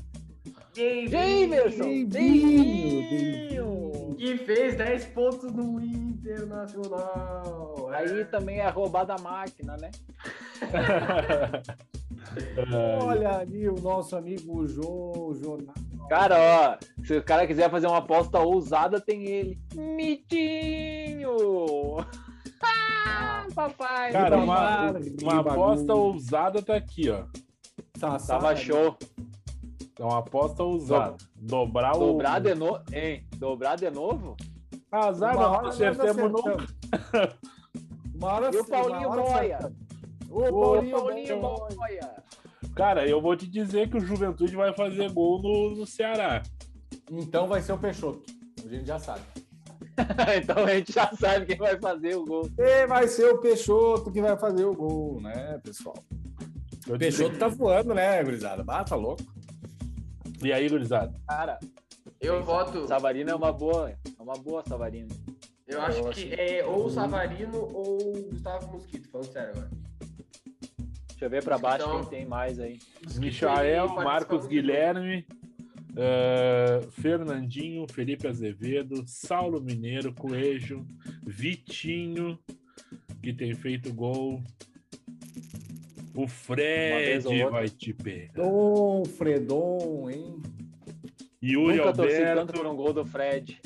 Jamerson! 0.73 2.05
Davinho, 2.07 3.80
Que 4.21 4.37
fez 4.37 4.77
10 4.77 5.05
pontos 5.05 5.51
no 5.51 5.81
Internacional. 5.81 7.89
Aí 7.91 8.23
também 8.25 8.59
é 8.59 8.69
roubada 8.69 9.15
a 9.15 9.19
máquina, 9.19 9.75
né? 9.77 9.89
Olha 13.01 13.39
ali 13.39 13.67
o 13.67 13.73
nosso 13.81 14.15
amigo 14.15 14.67
Jô, 14.67 15.33
Jonathan. 15.41 15.73
Cara, 16.07 16.35
ó, 16.37 16.77
se 17.03 17.17
o 17.17 17.23
cara 17.23 17.47
quiser 17.47 17.71
fazer 17.71 17.87
uma 17.87 17.97
aposta 17.97 18.37
ousada, 18.37 19.01
tem 19.01 19.25
ele. 19.25 19.59
Mitinho! 19.73 21.35
Ah, 22.61 23.47
papai! 23.55 24.11
Cara, 24.11 24.37
uma, 24.37 24.91
uma 25.19 25.39
aposta 25.39 25.95
ousada 25.95 26.61
tá 26.61 26.75
aqui, 26.75 27.09
ó. 27.09 27.23
Sassá, 27.97 28.37
Tava 28.37 28.55
show. 28.55 28.95
É 30.01 30.03
uma 30.03 30.17
aposta 30.17 30.63
ousada. 30.63 31.15
Dobrar 31.35 31.95
o. 31.95 31.99
Dobrar 31.99 32.41
de 32.41 32.55
novo. 32.55 32.81
Hein? 32.91 33.23
Dobrar 33.37 33.75
de 33.75 33.87
novo? 33.91 34.35
Azar, 34.91 35.37
Uma 35.37 35.49
hora 35.49 35.61
nós 35.61 35.75
acertamos 35.79 36.31
nunca. 36.31 36.65
acertamos. 36.91 37.35
Uma 38.15 38.33
hora 38.33 38.49
E 38.51 38.57
o 38.57 38.65
Paulinho 38.65 39.09
Boia? 39.11 39.71
O 40.27 40.39
Paulinho, 40.39 40.97
Paulinho 40.97 41.39
Boia. 41.39 41.75
Boia! 41.75 42.23
Cara, 42.75 43.07
eu 43.07 43.21
vou 43.21 43.35
te 43.35 43.45
dizer 43.45 43.91
que 43.91 43.97
o 43.97 43.99
Juventude 43.99 44.55
vai 44.55 44.73
fazer 44.73 45.11
gol 45.11 45.39
no, 45.39 45.75
no 45.75 45.85
Ceará. 45.85 46.41
Então 47.11 47.47
vai 47.47 47.61
ser 47.61 47.73
o 47.73 47.77
Peixoto. 47.77 48.23
A 48.65 48.67
gente 48.67 48.87
já 48.87 48.97
sabe. 48.97 49.21
então 50.41 50.63
a 50.63 50.73
gente 50.73 50.93
já 50.93 51.11
sabe 51.11 51.45
quem 51.45 51.57
vai 51.57 51.79
fazer 51.79 52.15
o 52.15 52.25
gol. 52.25 52.49
E 52.57 52.87
vai 52.87 53.07
ser 53.07 53.31
o 53.31 53.37
Peixoto 53.37 54.11
que 54.11 54.19
vai 54.19 54.35
fazer 54.35 54.65
o 54.65 54.73
gol, 54.73 55.21
né, 55.21 55.59
pessoal? 55.63 55.95
O 56.87 56.97
Peixoto 56.97 57.37
tá 57.37 57.47
voando, 57.47 57.93
né, 57.93 58.23
gurizada? 58.23 58.63
Ah, 58.67 58.83
tá 58.83 58.95
louco. 58.95 59.21
E 60.43 60.51
aí, 60.51 60.67
gurizada? 60.69 61.13
Cara, 61.27 61.59
Eu 62.19 62.43
voto. 62.43 62.87
Savarino 62.87 63.29
é 63.31 63.35
uma 63.35 63.51
boa. 63.51 63.89
É 63.91 63.97
uma 64.21 64.33
boa, 64.33 64.63
Savarino. 64.67 65.09
Eu 65.67 65.81
acho 65.81 66.03
que 66.09 66.33
é 66.33 66.65
ou 66.65 66.85
o 66.85 66.89
Savarino 66.89 67.57
ou 67.73 67.97
o 68.17 68.23
Gustavo 68.29 68.71
Mosquito, 68.73 69.09
falando 69.09 69.31
sério 69.31 69.49
agora. 69.51 69.69
Deixa 71.09 71.25
eu 71.25 71.29
ver 71.29 71.43
pra 71.43 71.57
baixo 71.57 71.85
Então- 71.85 72.01
quem 72.01 72.09
tem 72.19 72.25
mais 72.25 72.59
aí. 72.59 72.79
Michael, 73.19 73.87
Marcos 73.89 74.47
Guilherme, 74.47 75.25
eh, 75.95 76.81
Fernandinho, 76.91 77.85
Felipe 77.91 78.27
Azevedo, 78.27 79.03
Saulo 79.07 79.61
Mineiro, 79.61 80.13
Coelho, 80.13 80.85
Vitinho, 81.25 82.37
que 83.21 83.31
tem 83.33 83.53
feito 83.53 83.93
gol. 83.93 84.41
O 86.13 86.27
Fred 86.27 87.25
outra. 87.25 87.49
vai 87.49 87.69
te 87.69 87.93
pegar. 87.93 88.33
Dom, 88.33 89.05
Fredon, 89.05 90.09
hein? 90.09 90.41
Yuri 91.43 91.77
Nunca 91.77 91.93
torci 91.93 92.17
tanto 92.17 92.29
Alberto. 92.29 92.53
por 92.53 92.65
um 92.67 92.75
gol 92.75 92.93
do 92.93 93.05
Fred. 93.05 93.59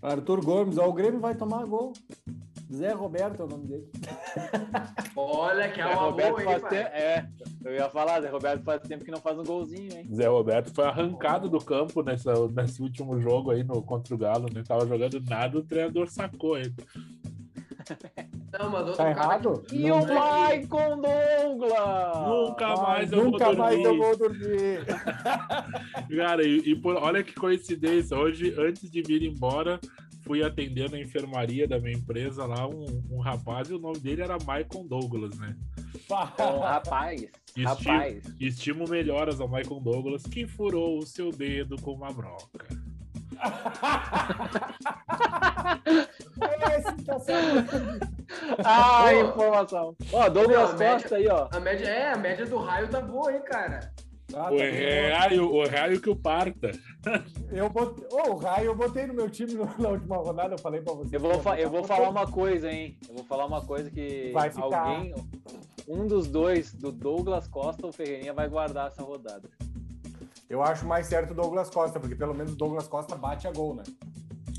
Arthur 0.00 0.44
Gomes, 0.44 0.78
ó, 0.78 0.88
o 0.88 0.92
Grêmio 0.92 1.20
vai 1.20 1.34
tomar 1.34 1.64
gol. 1.66 1.92
Zé 2.72 2.92
Roberto 2.92 3.42
é 3.42 3.44
o 3.44 3.48
nome 3.48 3.66
dele. 3.66 3.90
Olha 5.14 5.70
que 5.70 5.80
é 5.80 5.86
uma 5.86 5.94
Roberto 5.94 6.36
boa, 6.36 6.42
faz 6.42 6.62
tempo. 6.62 6.90
É, 6.94 7.28
eu 7.64 7.74
ia 7.74 7.90
falar, 7.90 8.22
Zé 8.22 8.30
Roberto 8.30 8.64
faz 8.64 8.80
tempo 8.82 9.04
que 9.04 9.10
não 9.10 9.20
faz 9.20 9.38
um 9.38 9.44
golzinho, 9.44 9.92
hein? 9.92 10.08
Zé 10.10 10.26
Roberto 10.26 10.72
foi 10.74 10.84
arrancado 10.84 11.50
do 11.50 11.58
campo 11.58 12.02
nessa, 12.02 12.32
nesse 12.48 12.80
último 12.80 13.20
jogo 13.20 13.50
aí 13.50 13.62
no, 13.62 13.82
contra 13.82 14.14
o 14.14 14.18
Galo, 14.18 14.46
né? 14.52 14.62
Tava 14.66 14.86
jogando 14.86 15.20
nada, 15.20 15.58
o 15.58 15.62
treinador 15.62 16.08
sacou 16.08 16.56
ele. 16.56 16.74
Não, 18.58 18.70
mas 18.70 18.80
outro 18.82 18.96
Tá 18.96 19.14
cara 19.14 19.34
errado? 19.34 19.62
que- 19.66 19.76
E 19.76 19.88
Não 19.88 19.96
o 19.96 20.00
é 20.02 20.06
que- 20.06 20.14
Maicon 20.14 21.00
Douglas! 21.00 22.28
Nunca 22.28 22.76
mais 22.76 23.12
eu 23.12 23.24
nunca 23.24 23.44
vou 23.46 23.56
mais 23.56 23.82
dormir. 23.82 23.86
eu 23.86 23.98
vou 23.98 24.16
dormir. 24.18 24.86
Cara, 26.16 26.46
e, 26.46 26.58
e 26.58 26.76
por- 26.76 26.96
olha 26.96 27.22
que 27.22 27.34
coincidência. 27.34 28.16
Hoje, 28.16 28.54
antes 28.58 28.90
de 28.90 29.02
vir 29.02 29.22
embora, 29.22 29.80
fui 30.24 30.42
atender 30.42 30.90
na 30.90 31.00
enfermaria 31.00 31.66
da 31.66 31.78
minha 31.80 31.96
empresa 31.96 32.44
lá 32.44 32.68
um, 32.68 33.02
um 33.10 33.20
rapaz 33.20 33.70
e 33.70 33.74
o 33.74 33.78
nome 33.78 33.98
dele 33.98 34.22
era 34.22 34.36
Michael 34.38 34.86
Douglas, 34.88 35.38
né? 35.38 35.56
Bom, 36.08 36.60
rapaz, 36.60 37.22
Esti- 37.56 37.62
rapaz. 37.62 38.34
Estimo 38.38 38.84
melhoras 38.88 39.40
ao 39.40 39.48
Michael 39.48 39.80
Douglas, 39.80 40.22
que 40.24 40.46
furou 40.46 40.98
o 40.98 41.06
seu 41.06 41.30
dedo 41.30 41.76
com 41.80 41.92
uma 41.92 42.12
broca. 42.12 42.66
Esse 46.78 47.04
tá 47.04 47.18
sendo... 47.20 48.12
Ah, 48.64 49.04
Pô. 49.10 49.20
informação. 49.28 49.96
Ó, 50.12 50.28
Douglas 50.28 50.70
Não, 50.70 50.76
a 50.76 50.78
média- 50.78 50.92
Costa 51.00 51.16
aí, 51.16 51.28
ó. 51.28 51.48
A 51.50 51.60
média, 51.60 51.84
é, 51.86 52.12
a 52.12 52.16
média 52.16 52.46
do 52.46 52.56
raio 52.58 52.88
tá 52.88 53.00
boa, 53.00 53.32
hein, 53.32 53.42
cara? 53.44 53.92
Ah, 54.34 54.50
O 54.50 54.56
tá 54.56 55.18
raio, 55.18 55.52
o 55.52 55.68
raio 55.68 56.00
que 56.00 56.08
o 56.08 56.16
parta. 56.16 56.70
Eu 57.50 57.68
botei... 57.68 58.06
Ô, 58.10 58.30
o 58.30 58.36
Raio 58.36 58.66
eu 58.66 58.74
botei 58.74 59.06
no 59.06 59.12
meu 59.12 59.28
time 59.28 59.52
na 59.78 59.88
última 59.90 60.16
rodada, 60.16 60.54
eu 60.54 60.58
falei 60.58 60.80
pra 60.80 60.94
você. 60.94 61.16
Eu 61.16 61.20
vou, 61.20 61.38
fa- 61.40 61.60
eu 61.60 61.68
vou 61.68 61.84
falar 61.84 62.08
uma 62.08 62.26
coisa, 62.26 62.70
hein? 62.70 62.96
Eu 63.08 63.16
vou 63.16 63.24
falar 63.24 63.44
uma 63.44 63.60
coisa 63.60 63.90
que 63.90 64.30
Vai 64.32 64.48
ficar. 64.50 64.64
alguém, 64.78 65.14
um 65.86 66.06
dos 66.06 66.26
dois, 66.28 66.72
do 66.72 66.90
Douglas 66.90 67.46
Costa 67.46 67.84
ou 67.86 67.92
Ferreirinha, 67.92 68.32
vai 68.32 68.48
guardar 68.48 68.86
essa 68.88 69.02
rodada. 69.02 69.50
Eu 70.48 70.62
acho 70.62 70.86
mais 70.86 71.06
certo 71.06 71.32
o 71.32 71.34
Douglas 71.34 71.68
Costa, 71.68 72.00
porque 72.00 72.14
pelo 72.14 72.34
menos 72.34 72.52
o 72.54 72.56
Douglas 72.56 72.88
Costa 72.88 73.14
bate 73.16 73.46
a 73.46 73.52
gol, 73.52 73.74
né? 73.74 73.82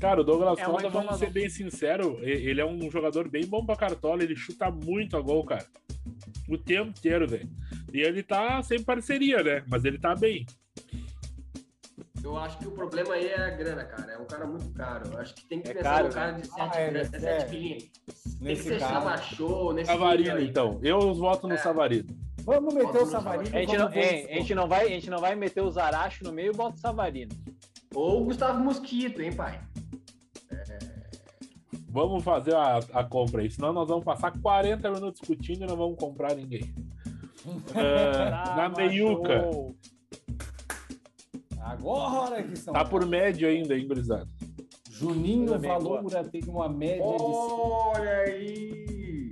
Cara, 0.00 0.20
o 0.20 0.24
Douglas 0.24 0.58
É 0.58 0.64
Costa, 0.64 0.88
vamos 0.90 1.16
ser 1.18 1.30
bem 1.30 1.48
sincero, 1.48 2.18
ele 2.22 2.60
é 2.60 2.66
um 2.66 2.90
jogador 2.90 3.28
bem 3.28 3.46
bom 3.46 3.64
pra 3.64 3.76
cartola, 3.76 4.22
ele 4.22 4.36
chuta 4.36 4.70
muito 4.70 5.16
a 5.16 5.20
gol, 5.20 5.44
cara. 5.44 5.64
O 6.48 6.58
tempo 6.58 6.90
inteiro, 6.90 7.26
velho. 7.26 7.48
E 7.92 8.00
ele 8.00 8.22
tá 8.22 8.62
sem 8.62 8.82
parceria, 8.82 9.42
né? 9.42 9.64
Mas 9.66 9.84
ele 9.84 9.98
tá 9.98 10.14
bem. 10.14 10.44
Eu 12.22 12.36
acho 12.38 12.58
que 12.58 12.66
o 12.66 12.70
problema 12.70 13.14
aí 13.14 13.26
é 13.28 13.36
a 13.38 13.50
grana, 13.50 13.84
cara. 13.84 14.12
É 14.12 14.18
um 14.18 14.24
cara 14.24 14.46
muito 14.46 14.68
caro. 14.70 15.10
Eu 15.12 15.18
acho 15.20 15.34
que 15.34 15.44
tem 15.46 15.60
que 15.60 15.70
É 15.70 15.74
pensar 15.74 15.90
caro, 16.02 16.08
cara 16.10 16.32
né? 16.32 16.40
de 16.40 16.46
7 16.48 16.60
Ah, 16.60 16.80
é, 16.80 16.90
nesse- 16.90 17.26
é. 17.26 17.44
pilinhas. 17.44 17.82
Tem 17.82 17.92
que 18.38 18.44
Nesse 18.44 18.62
ser 18.64 18.78
caso. 18.78 19.72
Nesse 19.74 19.86
Savarino, 19.86 20.40
então. 20.40 20.80
Eu 20.82 21.14
voto 21.14 21.46
no 21.46 21.54
É. 21.54 21.58
Savarino. 21.58 22.08
Vamos 22.44 22.74
meter 22.74 22.86
Bota 22.86 22.98
o 22.98 23.04
no 23.04 23.10
Savarino. 23.10 23.56
A 23.56 23.60
gente, 23.60 23.76
não, 23.76 23.92
hein, 23.92 24.26
a, 24.28 24.34
gente 24.34 24.54
não 24.54 24.68
vai, 24.68 24.84
a 24.84 24.88
gente 24.88 25.10
não 25.10 25.18
vai 25.18 25.34
meter 25.34 25.62
o 25.62 25.70
Zaracho 25.70 26.24
no 26.24 26.32
meio 26.32 26.52
e 26.52 26.56
bota 26.56 26.76
o 26.76 26.80
Savarino. 26.80 27.34
Ou 27.94 28.22
o 28.22 28.24
Gustavo 28.24 28.62
Mosquito, 28.62 29.22
hein, 29.22 29.32
pai? 29.32 29.60
Vamos 31.88 32.24
fazer 32.24 32.54
a, 32.54 32.78
a 32.92 33.04
compra 33.04 33.40
aí, 33.40 33.50
senão 33.50 33.72
nós 33.72 33.88
vamos 33.88 34.04
passar 34.04 34.32
40 34.40 34.90
minutos 34.90 35.20
discutindo 35.20 35.62
e 35.62 35.66
não 35.66 35.76
vamos 35.76 35.96
comprar 35.98 36.34
ninguém. 36.34 36.74
Ah, 37.74 38.56
na 38.56 38.68
meiuca. 38.70 39.50
Agora 41.60 42.42
que 42.42 42.56
são. 42.56 42.72
tá 42.72 42.82
por 42.82 43.04
médio 43.04 43.46
ainda, 43.46 43.76
hein, 43.76 43.86
gurizada? 43.86 44.26
Juninho 44.90 45.58
Valoura 45.58 46.24
tem 46.24 46.42
uma 46.46 46.70
média 46.70 47.04
de 47.04 47.22
Olha 47.22 48.16
aí! 48.20 49.30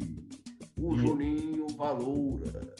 O 0.77 0.95
Juninho 0.95 1.69
Valoura. 1.69 2.75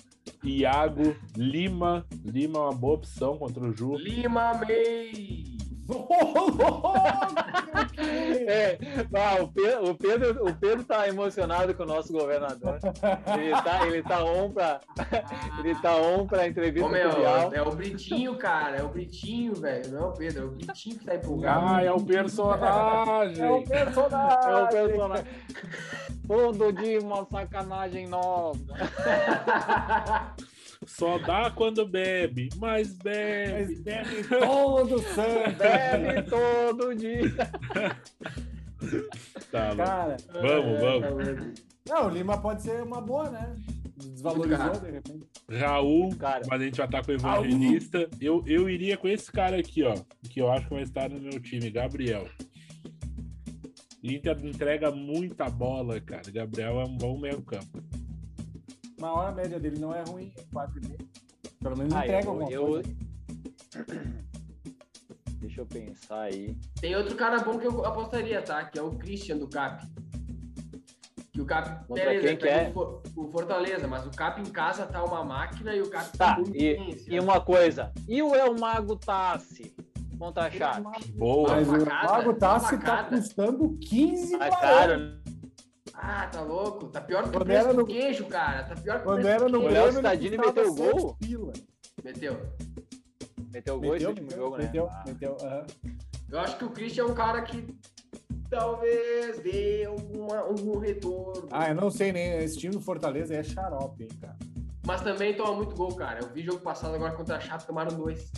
Iago, 0.45 1.15
Lima. 1.37 2.05
Lima 2.25 2.59
é 2.59 2.63
uma 2.63 2.73
boa 2.73 2.95
opção 2.95 3.39
contra 3.39 3.63
o 3.63 3.73
Ju. 3.77 3.97
Lima 3.97 4.53
May. 4.55 5.52
É, 8.47 8.79
ah, 9.15 9.43
o, 9.43 9.49
Pedro, 9.49 9.91
o, 9.91 9.95
Pedro, 9.95 10.49
o 10.49 10.55
Pedro 10.55 10.85
tá 10.85 11.09
emocionado 11.09 11.75
com 11.75 11.83
o 11.85 11.87
nosso 11.87 12.13
governador. 12.13 12.79
Ele 13.39 13.63
tá, 13.63 13.87
ele 13.87 14.03
tá 14.03 14.25
on 14.25 14.51
pra, 14.51 14.81
ele 15.59 15.75
tá 15.77 15.97
on 15.97 16.27
pra 16.27 16.49
entrevista 16.49 16.87
Ô, 16.87 16.91
meu, 16.91 17.11
é 17.53 17.63
o 17.63 17.71
Britinho, 17.71 18.37
cara. 18.37 18.79
É 18.79 18.83
o 18.83 18.89
Britinho, 18.89 19.55
velho. 19.55 19.91
Não 19.91 20.05
é 20.05 20.07
o 20.07 20.13
Pedro, 20.13 20.43
é 20.43 20.47
o 20.47 20.51
Britinho 20.51 20.99
que 20.99 21.05
tá 21.05 21.15
empolgado. 21.15 21.67
Ah, 21.67 21.83
é 21.83 21.93
o 21.93 22.01
personagem. 22.01 23.45
É 23.45 23.51
o 23.51 23.63
personagem. 23.63 24.51
É 24.51 24.57
o 24.57 24.69
personagem. 24.69 25.27
Todo 26.27 26.73
dia 26.73 27.01
uma 27.01 27.25
sacanagem 27.27 28.07
nova. 28.09 28.59
Só 30.87 31.19
dá 31.19 31.51
quando 31.51 31.87
bebe, 31.87 32.49
mas 32.59 32.89
Mas 32.89 32.99
bebe. 32.99 33.77
bebe 33.81 34.25
todo 34.29 34.99
santo. 35.01 35.57
Bebe 35.59 36.23
todo 36.29 36.95
dia. 36.95 37.23
Tá, 39.51 39.71
bom. 39.71 39.77
Cara, 39.77 40.17
Vamos, 40.33 40.81
vamos. 40.81 41.53
não, 41.89 42.07
o 42.07 42.11
Lima 42.11 42.41
pode 42.41 42.63
ser 42.63 42.83
uma 42.83 43.01
boa, 43.01 43.31
né? 43.31 43.55
Desvalorizou 43.97 44.73
de 44.81 44.91
repente. 44.91 45.27
Raul, 45.51 46.17
Cara. 46.17 46.43
mas 46.49 46.61
a 46.61 46.65
gente 46.65 46.77
já 46.79 46.89
tá 46.89 47.03
com 47.03 47.13
o 47.13 47.15
evangelista. 47.15 48.09
Eu, 48.21 48.43
eu 48.47 48.69
iria 48.69 48.97
com 48.97 49.07
esse 49.07 49.31
cara 49.31 49.59
aqui, 49.59 49.85
ó. 49.85 49.95
Que 50.29 50.41
eu 50.41 50.51
acho 50.51 50.67
que 50.67 50.75
vai 50.75 50.83
estar 50.83 51.09
no 51.09 51.21
meu 51.21 51.39
time, 51.41 51.71
Gabriel. 51.71 52.27
Inter 54.03 54.37
entrega 54.45 54.91
muita 54.91 55.49
bola, 55.49 56.01
cara. 56.01 56.29
Gabriel 56.33 56.81
é 56.81 56.85
um 56.85 56.97
bom 56.97 57.17
meio 57.21 57.41
campo. 57.43 57.81
Uma 59.03 59.15
hora 59.15 59.29
a 59.31 59.33
média 59.33 59.59
dele 59.59 59.81
não 59.81 59.93
é 59.93 60.05
ruim, 60.09 60.33
4,5. 60.55 60.97
Pelo 61.61 61.77
menos 61.77 61.93
Ah, 61.93 62.05
entrega 62.05 62.25
eu- 62.25 62.31
alguma 62.31 62.51
eu- 62.53 62.67
coisa. 62.69 62.89
Deixa 65.41 65.61
eu 65.61 65.67
pensar 65.67 66.21
aí. 66.21 66.57
Tem 66.81 66.95
outro 66.95 67.17
cara 67.17 67.41
bom 67.41 67.59
que 67.59 67.67
eu 67.67 67.85
apostaria, 67.85 68.41
tá? 68.43 68.65
Que 68.65 68.79
é 68.79 68.83
o 68.83 68.93
Christian 68.93 69.39
do 69.39 69.49
Cap. 69.49 69.85
Que 71.33 71.41
o 71.41 71.45
Cap, 71.45 71.85
Contra 71.89 72.05
beleza, 72.05 72.29
quem 72.29 72.37
que 72.37 72.47
é? 72.49 72.69
o 72.69 72.73
For- 72.73 73.03
o 73.17 73.27
Fortaleza, 73.33 73.89
mas 73.89 74.07
o 74.07 74.11
Cap 74.13 74.41
em 74.41 74.45
casa 74.45 74.87
tá 74.87 75.03
uma 75.03 75.25
máquina 75.25 75.75
e 75.75 75.83
o 75.83 75.91
Cap 75.91 76.17
Tá, 76.17 76.37
muito 76.37 76.55
e, 76.57 77.05
e 77.09 77.19
uma 77.19 77.41
coisa. 77.41 77.93
E 78.09 78.23
o 78.23 78.33
El 78.37 78.55
Mago 78.57 78.95
Tassi 78.95 79.75
contra 80.17 80.45
a 80.45 80.51
Chape? 80.51 81.11
Boa. 81.15 81.49
Mas 81.57 81.67
o 81.69 81.73
Mago 81.85 82.35
Tassi 82.35 82.79
tá 82.79 83.03
custando 83.03 83.77
15 83.79 84.39
Tá 84.39 84.49
barões. 84.49 84.61
caro, 84.61 84.97
né? 84.97 85.22
Ah, 85.95 86.27
tá 86.29 86.41
louco? 86.43 86.87
Tá 86.89 87.01
pior 87.01 87.29
que 87.29 87.37
o 87.37 87.41
preço 87.41 87.73
no- 87.73 87.87
queijo, 87.87 88.27
cara. 88.27 88.63
Tá 88.65 88.75
pior 88.75 88.97
que 88.97 89.03
o 89.03 89.05
Quando 89.05 89.15
preço 89.23 89.29
era 89.29 89.45
do 89.47 89.49
no 89.51 89.59
O 89.59 89.69
Grêmio, 89.69 90.03
meteu 90.03 90.75
sete 90.75 90.93
gol? 90.93 91.17
pila. 91.17 91.53
Meteu. 92.05 92.41
Meteu 93.53 93.81
gol 93.81 93.97
esse 93.97 94.07
Meteu, 94.07 94.09
último 94.11 94.27
meteu, 94.29 94.43
jogo, 94.43 94.57
né? 94.57 94.65
meteu, 94.65 94.89
Ah, 94.89 95.05
meteu, 95.07 95.37
aham. 95.43 95.67
Eu 96.31 96.39
acho 96.41 96.57
que 96.57 96.65
o 96.65 96.71
Christian 96.71 97.03
é 97.05 97.07
um 97.07 97.15
cara 97.15 97.43
que 97.43 97.77
talvez 98.49 99.39
dê 99.43 99.85
alguma, 99.85 100.39
algum 100.39 100.79
retorno. 100.79 101.49
Ah, 101.51 101.69
eu 101.69 101.75
não 101.75 101.91
sei 101.91 102.13
nem. 102.13 102.39
Esse 102.39 102.59
time 102.59 102.73
do 102.75 102.81
Fortaleza 102.81 103.35
é 103.35 103.43
xarope, 103.43 104.05
hein, 104.05 104.09
cara. 104.21 104.37
Mas 104.87 105.03
também 105.03 105.35
toma 105.37 105.55
muito 105.55 105.75
gol, 105.77 105.95
cara. 105.95 106.21
Eu 106.23 106.29
vi 106.33 106.43
jogo 106.43 106.61
passado 106.61 106.95
agora 106.95 107.13
contra 107.13 107.37
a 107.37 107.41
Chape, 107.41 107.67
tomaram 107.67 107.97
dois. 107.97 108.31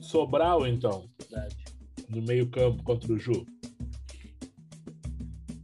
Sobral, 0.00 0.66
então, 0.66 1.08
verdade. 1.18 1.64
no 2.08 2.22
meio-campo 2.22 2.82
contra 2.84 3.12
o 3.12 3.18
Ju. 3.18 3.44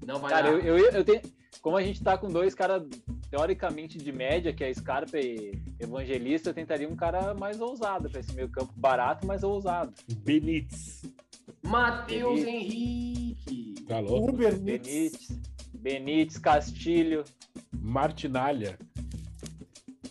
Não 0.06 0.18
vai 0.18 0.30
Cara, 0.30 0.50
dar. 0.52 0.58
eu, 0.64 0.78
eu, 0.78 0.90
eu 0.90 1.04
tenho. 1.04 1.20
Como 1.62 1.76
a 1.76 1.82
gente 1.82 2.02
tá 2.02 2.18
com 2.18 2.28
dois 2.28 2.54
caras 2.54 2.82
teoricamente 3.30 3.96
de 3.96 4.12
média, 4.12 4.52
que 4.52 4.62
é 4.62 4.72
Scarpa 4.72 5.18
e 5.18 5.52
Evangelista, 5.80 6.50
eu 6.50 6.54
tentaria 6.54 6.88
um 6.88 6.96
cara 6.96 7.32
mais 7.34 7.60
ousado 7.60 8.10
para 8.10 8.20
esse 8.20 8.34
meio 8.34 8.48
campo 8.50 8.72
barato, 8.76 9.26
mas 9.26 9.42
ousado. 9.42 9.92
Benítez. 10.18 11.02
Matheus. 11.62 12.40
Henrique. 12.40 13.74
Tá 13.88 14.00
louco? 14.00 14.30
Uber 14.30 14.58
Benítez, 14.58 15.28
Benítez, 15.72 16.38
Castilho. 16.38 17.24
Martinalha. 17.72 18.78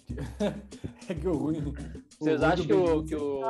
É 1.10 1.14
que 1.14 1.28
o 1.28 1.34
ruim. 1.34 1.74
Vocês 2.18 2.41
acham 2.41 2.66
que 2.66 2.72
o, 2.72 3.04
que 3.04 3.14
o. 3.14 3.41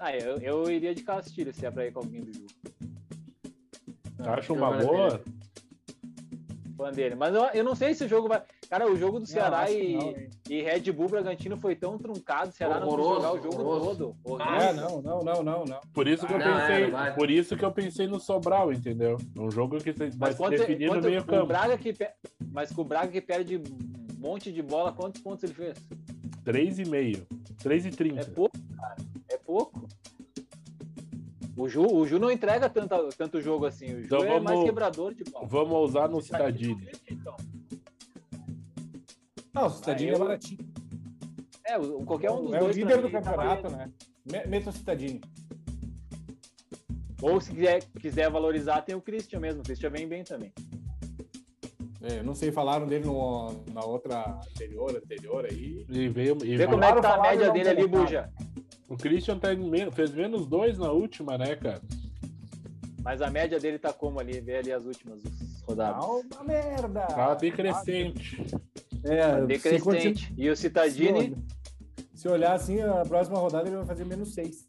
Ah, 0.00 0.16
eu, 0.16 0.38
eu 0.38 0.70
iria 0.70 0.94
de 0.94 1.02
Castilho 1.02 1.52
se 1.52 1.66
é 1.66 1.70
pra 1.70 1.86
ir 1.86 1.92
com 1.92 2.00
alguém 2.00 2.20
do 2.22 2.32
jogo. 2.32 2.46
Que 4.42 4.52
uma 4.52 4.70
maravilha. 4.70 4.88
boa? 4.92 5.22
Fã 6.76 6.92
dele. 6.92 7.14
Mas 7.16 7.34
eu, 7.34 7.44
eu 7.46 7.64
não 7.64 7.74
sei 7.74 7.94
se 7.94 8.04
o 8.04 8.08
jogo 8.08 8.28
vai. 8.28 8.42
Cara, 8.70 8.88
o 8.88 8.96
jogo 8.96 9.18
do 9.18 9.26
Ceará 9.26 9.60
acho 9.60 9.72
que 9.72 9.80
e, 9.80 9.96
não, 9.96 10.14
e 10.50 10.62
Red 10.62 10.92
Bull 10.92 11.08
Bragantino 11.08 11.56
foi 11.56 11.74
tão 11.74 11.98
truncado. 11.98 12.50
O 12.50 12.52
Ceará 12.52 12.78
não 12.78 12.86
quis 12.86 12.92
Horroroso, 12.94 13.20
jogar 13.22 13.32
o 13.32 13.42
jogo 13.42 13.62
horroroso. 13.62 14.16
todo. 14.22 14.42
É, 14.42 14.46
Horrível. 14.54 14.74
não, 14.74 15.02
não, 15.02 15.22
não, 15.22 15.42
não, 15.42 15.64
não. 15.64 15.80
Por 15.92 16.06
isso 16.06 16.26
que 16.26 16.32
eu 16.34 16.38
Não, 16.38 16.46
é, 16.46 16.66
pensei, 16.68 16.84
não 16.84 16.90
vai. 16.92 17.14
por 17.14 17.30
isso 17.30 17.56
que 17.56 17.64
eu 17.64 17.72
pensei 17.72 18.06
no 18.06 18.20
Sobral, 18.20 18.72
entendeu? 18.72 19.16
Um 19.36 19.50
jogo 19.50 19.78
que 19.78 19.92
vai 19.92 20.10
Mas 20.18 20.30
se 20.32 20.36
quanto, 20.36 20.58
definir 20.58 20.86
no 20.86 20.92
quanto 20.94 21.04
meio 21.08 21.20
o 21.20 21.24
campo. 21.24 21.46
Braga 21.46 21.78
que 21.78 21.94
mas 22.52 22.70
com 22.70 22.82
o 22.82 22.84
Braga 22.84 23.10
que 23.10 23.20
perde 23.20 23.56
um 23.56 23.62
monte 24.18 24.52
de 24.52 24.62
bola, 24.62 24.92
quantos 24.92 25.20
pontos 25.20 25.42
ele 25.44 25.54
fez? 25.54 25.76
3,5. 26.44 27.26
3,30. 27.64 28.18
É 28.20 28.24
pouco, 28.24 28.56
cara. 28.76 28.96
É 29.48 29.52
pouco. 29.52 29.88
O 31.56 31.68
Ju, 31.68 31.82
o 31.86 32.06
Ju 32.06 32.18
não 32.18 32.30
entrega 32.30 32.68
tanto, 32.68 33.08
tanto 33.16 33.40
jogo 33.40 33.64
assim. 33.64 33.86
O 33.94 34.00
Ju 34.00 34.04
Então 34.04 34.22
é 34.22 34.28
vamos- 34.28 34.42
mais 34.44 34.62
quebrador 34.62 35.14
de 35.14 35.24
bola. 35.24 35.46
Vamos 35.46 35.72
ousar 35.72 36.08
no 36.08 36.20
Citadini, 36.20 36.74
Citadini. 36.84 37.00
então. 37.10 37.36
Não, 39.54 39.66
o 39.66 39.70
Citadini 39.70 40.10
eu- 40.10 40.16
é 40.16 40.18
baratinho. 40.18 40.58
É, 41.64 41.78
o- 41.78 42.04
qualquer 42.04 42.30
um 42.30 42.42
dos 42.44 42.52
é 42.52 42.58
o 42.58 42.64
dois. 42.64 42.76
pra 42.78 42.86
líder 42.86 43.02
do 43.02 43.10
tá 43.10 43.20
campeonato, 43.22 43.70
né? 43.70 43.90
Me- 44.30 44.46
Meta 44.46 44.70
o 44.70 44.72
Citadini. 44.72 45.20
Ou 47.20 47.40
se 47.40 47.50
quiser, 47.50 47.82
quiser 47.98 48.30
valorizar, 48.30 48.82
tem 48.82 48.94
o 48.94 49.00
Christian 49.00 49.40
mesmo. 49.40 49.60
O 49.62 49.64
Christian 49.64 49.90
vem 49.90 50.06
bem 50.06 50.22
também. 50.22 50.52
É, 52.02 52.20
eu 52.20 52.24
não 52.24 52.34
sei, 52.36 52.52
falaram 52.52 52.86
dele 52.86 53.06
no- 53.06 53.64
na 53.72 53.82
outra 53.84 54.38
anterior, 54.52 54.94
anterior 54.96 55.44
aí. 55.50 55.84
E 55.88 56.08
veio, 56.08 56.38
e 56.44 56.56
Vê 56.56 56.66
como 56.68 56.84
é 56.84 56.92
que 56.94 57.00
tá 57.02 57.14
a 57.16 57.20
média 57.22 57.50
dele 57.50 57.68
ali. 57.70 57.86
Buja. 57.88 58.30
O 58.88 58.96
Christian 58.96 59.38
tá 59.38 59.52
em 59.52 59.68
men- 59.68 59.90
fez 59.90 60.10
menos 60.12 60.46
dois 60.46 60.78
na 60.78 60.90
última, 60.90 61.36
né, 61.36 61.54
cara? 61.56 61.82
Mas 63.02 63.20
a 63.22 63.30
média 63.30 63.58
dele 63.60 63.78
tá 63.78 63.92
como 63.92 64.18
ali? 64.18 64.40
Vê 64.40 64.56
ali 64.58 64.72
as 64.72 64.84
últimas 64.84 65.20
rodadas. 65.66 66.04
Tá 66.04 66.36
uma 66.40 66.44
merda. 66.44 67.00
Tá 67.06 67.34
decrescente. 67.34 68.42
É, 69.04 69.40
se, 69.40 69.46
Decrescente. 69.46 70.34
E 70.36 70.48
o 70.50 70.56
Citadini, 70.56 71.12
continu- 71.30 71.46
se 72.14 72.28
olhar 72.28 72.54
assim, 72.54 72.80
a 72.80 73.04
próxima 73.04 73.38
rodada 73.38 73.68
ele 73.68 73.76
vai 73.76 73.86
fazer 73.86 74.04
menos 74.04 74.34
6. 74.34 74.68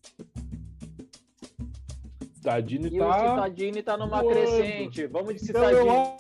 Citadini 2.36 2.90
e 2.90 3.02
o 3.02 3.08
tá. 3.08 3.20
Citadini 3.30 3.84
tá 3.84 3.98
numa 3.98 4.24
crescente. 4.24 5.08
Vamos 5.08 5.36
de 5.36 5.50
Então 5.50 5.64
eu 5.64 5.82
Citadini. 5.82 6.18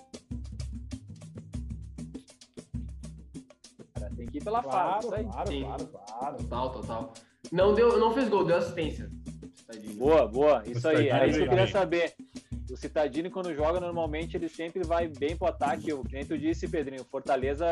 cara. 3.93 4.09
Tem 4.15 4.27
que 4.27 4.37
ir 4.37 4.43
pela 4.43 4.61
Claro, 4.63 5.09
fase. 5.09 5.23
Claro, 5.25 5.51
Sim. 5.51 5.61
claro, 5.63 5.87
claro. 5.87 6.37
Total, 6.37 6.71
total. 6.71 7.13
Não, 7.51 7.73
deu, 7.73 7.97
não 7.99 8.13
fez 8.13 8.29
gol, 8.29 8.45
deu 8.45 8.57
assistência. 8.57 9.09
Boa, 9.95 10.27
boa. 10.27 10.63
Isso 10.65 10.87
aí. 10.87 11.09
Era 11.09 11.27
isso 11.27 11.39
que 11.39 11.45
eu 11.45 11.49
queria 11.49 11.67
saber. 11.67 12.13
O 12.71 12.77
Citadini, 12.77 13.29
quando 13.29 13.53
joga, 13.53 13.79
normalmente 13.79 14.37
ele 14.37 14.47
sempre 14.47 14.83
vai 14.83 15.07
bem 15.07 15.35
pro 15.35 15.47
ataque. 15.47 15.91
O 15.91 16.03
que 16.03 16.13
nem 16.13 16.25
tu 16.25 16.37
disse, 16.37 16.67
Pedrinho. 16.67 17.03
Fortaleza 17.03 17.65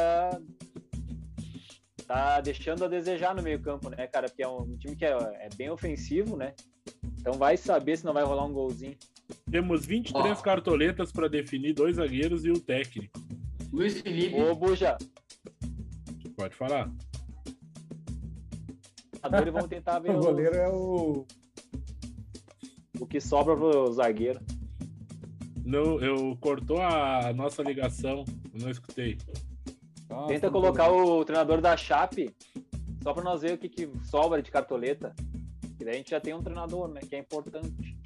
tá 2.08 2.40
deixando 2.40 2.86
a 2.86 2.88
desejar 2.88 3.36
no 3.36 3.44
meio-campo, 3.44 3.90
né, 3.90 4.08
cara? 4.08 4.28
Porque 4.28 4.44
é 4.44 4.48
um 4.48 4.78
time 4.78 4.96
que 4.96 5.06
é, 5.06 5.12
é 5.12 5.50
bem 5.56 5.70
ofensivo, 5.70 6.36
né? 6.36 6.54
Então 7.20 7.34
vai 7.34 7.58
saber 7.58 7.98
se 7.98 8.06
não 8.06 8.14
vai 8.14 8.24
rolar 8.24 8.46
um 8.46 8.54
golzinho. 8.54 8.98
Temos 9.52 9.86
23 9.86 10.40
Ó. 10.40 10.42
cartoletas 10.42 11.12
para 11.12 11.28
definir 11.28 11.74
dois 11.74 11.98
zagueiros 11.98 12.46
e 12.46 12.50
o 12.50 12.60
técnico. 12.60 13.20
Luiz 13.72 14.00
Felipe. 14.00 14.40
Ô, 14.42 14.56
Buja, 14.56 14.98
Pode 16.38 16.56
falar. 16.56 16.88
Jogadores 19.28 19.54
vão 19.54 19.68
tentar 19.68 20.00
ver 20.00 20.12
O 20.12 20.18
o, 20.18 20.22
goleiro 20.22 20.56
é 20.56 20.70
o. 20.70 21.26
o 23.00 23.06
que 23.06 23.20
sobra 23.22 23.56
pro 23.56 23.92
zagueiro. 23.94 24.40
Não, 25.66 26.00
eu 26.02 26.38
cortou 26.40 26.82
a 26.82 27.34
nossa 27.34 27.62
ligação. 27.62 28.24
Eu 28.54 28.62
não 28.62 28.70
escutei. 28.70 29.18
Nossa, 30.10 30.28
Tenta 30.30 30.48
não 30.48 30.54
colocar 30.54 30.90
o 30.92 31.26
treinador 31.26 31.60
da 31.60 31.76
Chape 31.76 32.34
só 33.04 33.14
pra 33.14 33.24
nós 33.24 33.42
ver 33.42 33.54
o 33.54 33.58
que, 33.58 33.68
que 33.68 33.90
sobra 34.06 34.42
de 34.42 34.50
cartoleta. 34.50 35.14
E 35.80 35.84
daí 35.86 35.94
a 35.96 35.98
gente 35.98 36.10
já 36.12 36.20
tem 36.22 36.34
um 36.34 36.42
treinador, 36.42 36.88
né? 36.88 37.02
Que 37.02 37.16
é 37.18 37.20
importante. 37.20 37.98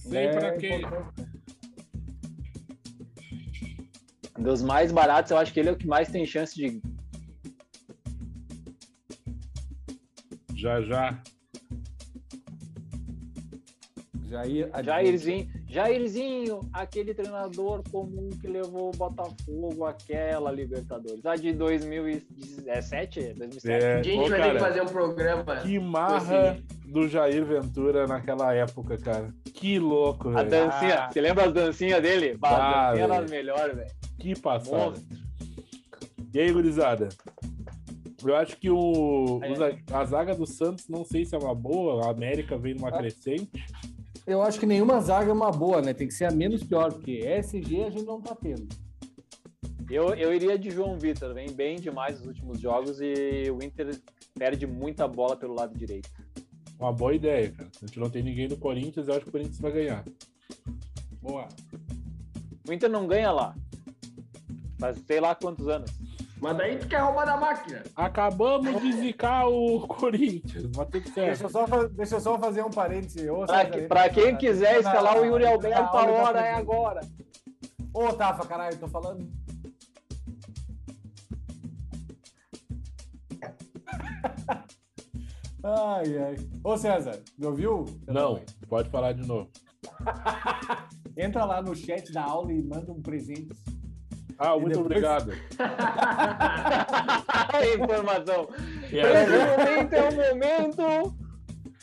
Sei 0.00 0.26
É 0.26 0.30
pra 0.32 0.56
quê. 0.56 0.76
importante. 0.76 1.30
Dos 4.38 4.62
mais 4.62 4.90
baratos, 4.90 5.30
eu 5.32 5.36
acho 5.38 5.52
que 5.52 5.60
ele 5.60 5.68
é 5.68 5.72
o 5.72 5.76
que 5.76 5.86
mais 5.86 6.08
tem 6.08 6.24
chance 6.24 6.54
de. 6.54 6.80
Já, 10.60 10.78
já. 10.82 11.18
Jair, 14.28 14.70
Jairzinho, 14.84 15.48
Jairzinho, 15.66 16.60
aquele 16.72 17.14
treinador 17.14 17.82
comum 17.90 18.28
que 18.28 18.46
levou 18.46 18.90
o 18.90 18.96
Botafogo 18.96 19.86
àquela 19.86 20.52
Libertadores. 20.52 21.24
A 21.24 21.34
de 21.34 21.54
2017? 21.54 23.34
2007? 23.38 23.84
É, 23.84 23.94
a 23.94 24.02
gente 24.02 24.18
Ô, 24.18 24.28
vai 24.28 24.38
cara, 24.38 24.52
ter 24.52 24.58
que 24.58 24.64
fazer 24.64 24.82
um 24.82 24.86
programa. 24.86 25.56
Que 25.56 25.78
marra 25.80 26.50
assim. 26.50 26.64
do 26.92 27.08
Jair 27.08 27.44
Ventura 27.44 28.06
naquela 28.06 28.54
época, 28.54 28.98
cara. 28.98 29.34
Que 29.54 29.78
louco, 29.78 30.30
velho. 30.30 30.38
A 30.38 30.42
dancinha. 30.42 30.94
Ah. 30.94 31.10
Você 31.10 31.20
lembra 31.22 31.46
as 31.46 31.52
dancinhas 31.54 32.02
dele? 32.02 32.36
Bah, 32.36 32.50
ah, 32.50 33.18
as 33.18 33.30
melhores, 33.30 33.74
velho. 33.74 33.90
Que 34.18 34.38
passado. 34.38 34.90
Monstro. 34.90 35.18
E 36.32 36.38
aí, 36.38 36.52
gurizada? 36.52 37.08
Eu 38.24 38.36
acho 38.36 38.56
que 38.58 38.70
o, 38.70 39.40
Aí. 39.42 39.52
o 39.52 39.56
za- 39.56 39.78
a 39.92 40.04
zaga 40.04 40.34
do 40.34 40.46
Santos, 40.46 40.88
não 40.88 41.04
sei 41.04 41.24
se 41.24 41.34
é 41.34 41.38
uma 41.38 41.54
boa, 41.54 42.06
a 42.06 42.10
América 42.10 42.56
vem 42.58 42.74
numa 42.74 42.88
Ah. 42.88 42.98
crescente. 42.98 43.50
Eu 44.26 44.42
acho 44.42 44.60
que 44.60 44.66
nenhuma 44.66 45.00
zaga 45.00 45.30
é 45.30 45.32
uma 45.32 45.50
boa, 45.50 45.80
né? 45.80 45.94
Tem 45.94 46.06
que 46.06 46.14
ser 46.14 46.26
a 46.26 46.30
menos 46.30 46.62
pior, 46.62 46.92
porque 46.92 47.22
SG 47.24 47.82
a 47.84 47.90
gente 47.90 48.04
não 48.04 48.20
tá 48.20 48.34
tendo. 48.34 48.68
Eu, 49.90 50.14
eu 50.14 50.32
iria 50.32 50.58
de 50.58 50.70
João 50.70 50.96
Vitor, 50.98 51.34
vem 51.34 51.50
bem 51.50 51.76
demais 51.80 52.18
nos 52.18 52.28
últimos 52.28 52.60
jogos 52.60 53.00
e 53.00 53.50
o 53.50 53.62
Inter 53.64 53.98
perde 54.38 54.66
muita 54.66 55.08
bola 55.08 55.36
pelo 55.36 55.54
lado 55.54 55.76
direito. 55.76 56.08
Uma 56.78 56.92
boa 56.92 57.14
ideia, 57.14 57.50
cara. 57.50 57.68
A 57.82 57.86
gente 57.86 57.98
não 57.98 58.08
tem 58.08 58.22
ninguém 58.22 58.46
do 58.46 58.56
Corinthians, 58.56 59.08
eu 59.08 59.14
acho 59.14 59.22
que 59.24 59.28
o 59.30 59.32
Corinthians 59.32 59.58
vai 59.58 59.72
ganhar. 59.72 60.04
Boa. 61.20 61.48
O 62.68 62.72
Inter 62.72 62.88
não 62.88 63.06
ganha 63.06 63.32
lá. 63.32 63.54
Faz 64.78 64.98
sei 65.06 65.18
lá 65.20 65.34
quantos 65.34 65.66
anos. 65.66 65.90
Mas 66.40 66.56
daí 66.56 66.78
tu 66.78 66.88
quer 66.88 66.98
roubar 67.00 67.26
da 67.26 67.36
máquina. 67.36 67.82
Acabamos 67.94 68.80
de 68.80 68.92
zicar 68.94 69.46
o 69.46 69.86
Corinthians, 69.86 70.64
mas 70.74 70.88
tudo 70.88 71.00
Deixa 71.00 71.20
eu 71.20 71.36
certo. 71.36 71.50
só, 71.50 71.66
fa- 71.66 71.88
deixa 71.88 72.14
eu 72.16 72.20
só 72.20 72.38
fazer 72.38 72.64
um 72.64 72.70
parêntese. 72.70 73.28
Ô, 73.28 73.44
Pra, 73.44 73.56
César, 73.58 73.70
que- 73.70 73.80
pra 73.86 74.08
quem 74.08 74.36
quiser 74.36 74.80
escalar 74.80 75.18
o 75.20 75.24
Yuri 75.24 75.46
Alberto, 75.46 75.96
a 75.96 76.04
hora 76.06 76.40
é 76.40 76.54
agora. 76.54 77.00
Ô, 77.92 78.12
Tafa, 78.12 78.46
caralho, 78.46 78.78
tô 78.78 78.88
falando. 78.88 79.28
Ai, 85.62 86.18
ai. 86.18 86.36
Ô, 86.64 86.76
César, 86.76 87.20
me 87.38 87.46
ouviu? 87.46 87.84
Você 87.84 88.10
Não, 88.12 88.36
foi. 88.36 88.44
pode 88.68 88.88
falar 88.90 89.12
de 89.12 89.26
novo. 89.26 89.50
Entra 91.16 91.44
lá 91.44 91.60
no 91.60 91.74
chat 91.76 92.10
da 92.12 92.22
aula 92.24 92.50
e 92.52 92.62
manda 92.62 92.90
um 92.92 93.02
presente. 93.02 93.50
Ah, 94.40 94.52
muito 94.58 94.68
depois- 94.68 94.86
obrigado. 94.86 95.32
Informação. 97.74 98.48
E 98.90 98.98
Esse 98.98 99.36
momento 99.36 99.92
é 99.94 100.08
o 100.08 100.14
momento 100.16 101.14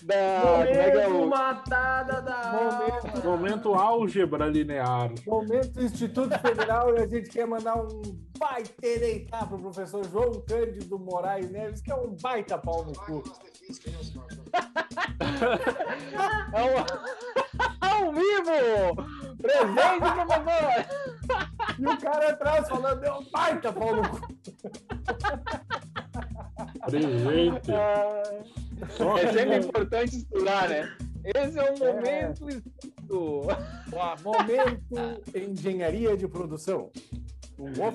da. 0.04 0.42
Como 0.42 0.64
é 0.64 0.92
que 0.92 0.98
é 0.98 1.08
Momento 1.08 1.24
o. 1.24 1.30
matada 1.30 2.22
da 2.22 2.52
Momento- 2.52 3.08
alma. 3.08 3.24
momento 3.38 3.74
álgebra 3.76 4.48
linear. 4.48 5.12
Momento 5.26 5.82
Instituto 5.82 6.38
Federal 6.40 6.96
e 6.98 7.02
a 7.02 7.08
gente 7.08 7.30
quer 7.30 7.46
mandar 7.46 7.78
um 7.78 8.02
baita 8.40 8.72
deitar 8.82 9.48
pro 9.48 9.60
professor 9.60 10.04
João 10.10 10.42
Cândido 10.48 10.98
Moraes 11.00 11.50
Neves, 11.52 11.82
que 11.82 11.92
é 11.92 11.96
um 11.96 12.16
baita 12.22 12.58
pau 12.58 12.84
no 12.86 12.94
cu. 12.94 13.24
É 16.54 16.64
o- 16.64 16.86
Ao 17.88 18.14
vivo! 18.14 18.96
Presente, 19.42 20.10
professor! 20.16 20.86
E 21.80 21.86
o 21.86 21.98
cara 21.98 22.30
atrás 22.30 22.68
falando, 22.68 23.04
é 23.04 23.12
um 23.12 23.24
baita 23.32 23.72
pau 23.72 23.96
no 23.96 24.10
cu. 24.10 24.28
Presente. 26.90 27.72
É 29.22 29.34
sempre 29.34 29.58
importante 29.58 30.18
estudar, 30.18 30.70
né? 30.70 30.98
Esse 31.24 31.60
é 31.60 31.72
o 31.72 31.78
momento. 31.78 32.50
estudo. 32.50 33.48
Ó, 33.94 34.16
momento 34.24 35.22
engenharia 35.36 36.16
de 36.16 36.28
produção. 36.28 36.92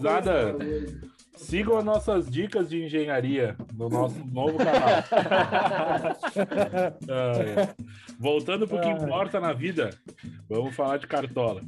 Nada. 0.00 0.56
Sigam 1.36 1.76
as 1.76 1.84
nossas 1.84 2.30
dicas 2.30 2.68
de 2.68 2.84
engenharia 2.84 3.56
no 3.74 3.88
nosso 3.88 4.18
novo 4.26 4.58
canal. 4.58 5.02
Ah, 7.08 7.32
é. 7.42 7.74
Voltando 8.18 8.66
para 8.66 8.76
o 8.76 8.80
que 8.80 8.88
importa 8.88 9.40
na 9.40 9.52
vida, 9.52 9.90
vamos 10.48 10.74
falar 10.74 10.98
de 10.98 11.06
cartola. 11.06 11.62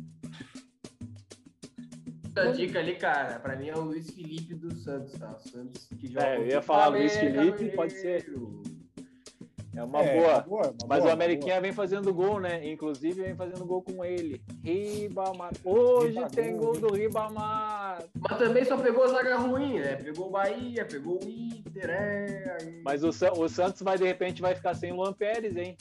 Essa 2.37 2.53
dica 2.53 2.79
ali, 2.81 2.97
cara, 2.97 3.39
pra 3.39 3.55
mim 3.57 3.69
é 3.69 3.75
o 3.77 3.81
Luiz 3.83 4.11
Felipe 4.11 4.55
do 4.55 4.75
Santos, 4.75 5.13
tá? 5.13 5.37
O 5.37 5.49
Santos 5.49 5.87
que 5.99 6.09
joga. 6.09 6.27
É, 6.27 6.37
eu 6.39 6.47
ia 6.47 6.59
o 6.59 6.63
falar 6.63 6.89
Luiz 6.89 7.17
Felipe, 7.17 7.71
pode 7.71 7.93
ser. 7.93 8.27
É 9.77 9.83
uma 9.83 10.03
É, 10.03 10.21
boa. 10.21 10.45
uma 10.47 10.75
Mas 10.87 10.99
boa, 11.01 11.11
o 11.11 11.13
Ameriquinha 11.13 11.61
vem 11.61 11.73
fazendo 11.73 12.15
gol, 12.15 12.39
né? 12.39 12.65
Inclusive 12.69 13.23
vem 13.23 13.35
fazendo 13.35 13.65
gol 13.65 13.83
com 13.83 14.05
ele. 14.05 14.41
Ribamar. 14.63 15.51
Hoje 15.65 16.09
Ribagol, 16.11 16.31
tem 16.31 16.57
gol 16.57 16.73
do 16.79 16.95
Ribamar. 16.95 18.05
Mas 18.19 18.39
também 18.39 18.65
só 18.65 18.77
pegou 18.77 19.09
zaga 19.09 19.37
ruim, 19.37 19.81
né? 19.81 19.97
Pegou 19.97 20.29
o 20.29 20.31
Bahia, 20.31 20.85
pegou 20.85 21.19
o 21.25 21.29
Inter, 21.29 21.91
é. 21.91 22.57
Mas 22.85 23.03
o, 23.03 23.13
Sa- 23.13 23.33
o 23.33 23.49
Santos 23.49 23.83
vai, 23.83 23.99
de 23.99 24.05
repente, 24.05 24.41
vai 24.41 24.55
ficar 24.55 24.75
sem 24.75 24.93
Luan 24.93 25.13
Pérez, 25.13 25.57
hein? 25.57 25.77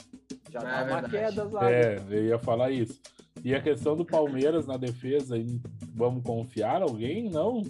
Já 0.52 0.60
É 0.60 0.62
tá 0.64 0.70
uma 0.70 1.02
verdade. 1.02 1.10
queda 1.12 1.44
lá. 1.52 1.72
É, 1.72 2.00
eu 2.10 2.26
ia 2.26 2.40
falar 2.40 2.72
isso. 2.72 3.00
E 3.44 3.54
a 3.54 3.62
questão 3.62 3.96
do 3.96 4.06
Palmeiras 4.06 4.66
na 4.66 4.78
defesa, 4.78 5.36
vamos 5.94 6.24
confiar 6.24 6.82
alguém? 6.82 7.30
Não. 7.30 7.62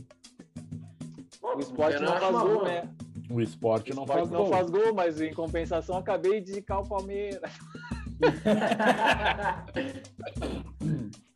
O 1.42 1.60
esporte 1.60 2.00
não 2.02 2.18
faz 2.20 2.32
gol, 2.32 2.64
né? 2.64 2.90
O 3.30 3.42
esporte 3.42 3.92
O 3.92 3.96
não 3.96 4.04
esporte 4.04 4.20
faz 4.20 4.30
não 4.32 4.42
gol. 4.44 4.50
faz 4.50 4.70
gol, 4.70 4.94
mas 4.94 5.20
em 5.22 5.34
compensação 5.34 5.98
acabei 5.98 6.40
de 6.42 6.54
zicar 6.54 6.80
o 6.80 6.88
Palmeiras. 6.88 7.42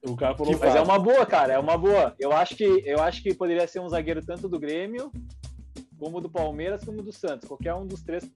O 0.03 0.15
cara 0.15 0.35
falou, 0.37 0.57
Mas 0.57 0.75
é 0.75 0.81
uma 0.81 0.99
boa, 0.99 1.25
cara, 1.25 1.53
é 1.53 1.59
uma 1.59 1.77
boa. 1.77 2.15
Eu 2.19 2.31
acho 2.31 2.55
que 2.55 2.63
eu 2.85 3.01
acho 3.01 3.21
que 3.21 3.33
poderia 3.33 3.67
ser 3.67 3.79
um 3.81 3.89
zagueiro 3.89 4.25
tanto 4.25 4.47
do 4.47 4.59
Grêmio, 4.59 5.11
como 5.99 6.21
do 6.21 6.29
Palmeiras, 6.29 6.83
como 6.83 7.01
do 7.01 7.11
Santos. 7.11 7.47
Qualquer 7.47 7.73
um 7.73 7.85
dos 7.85 8.01
três. 8.03 8.29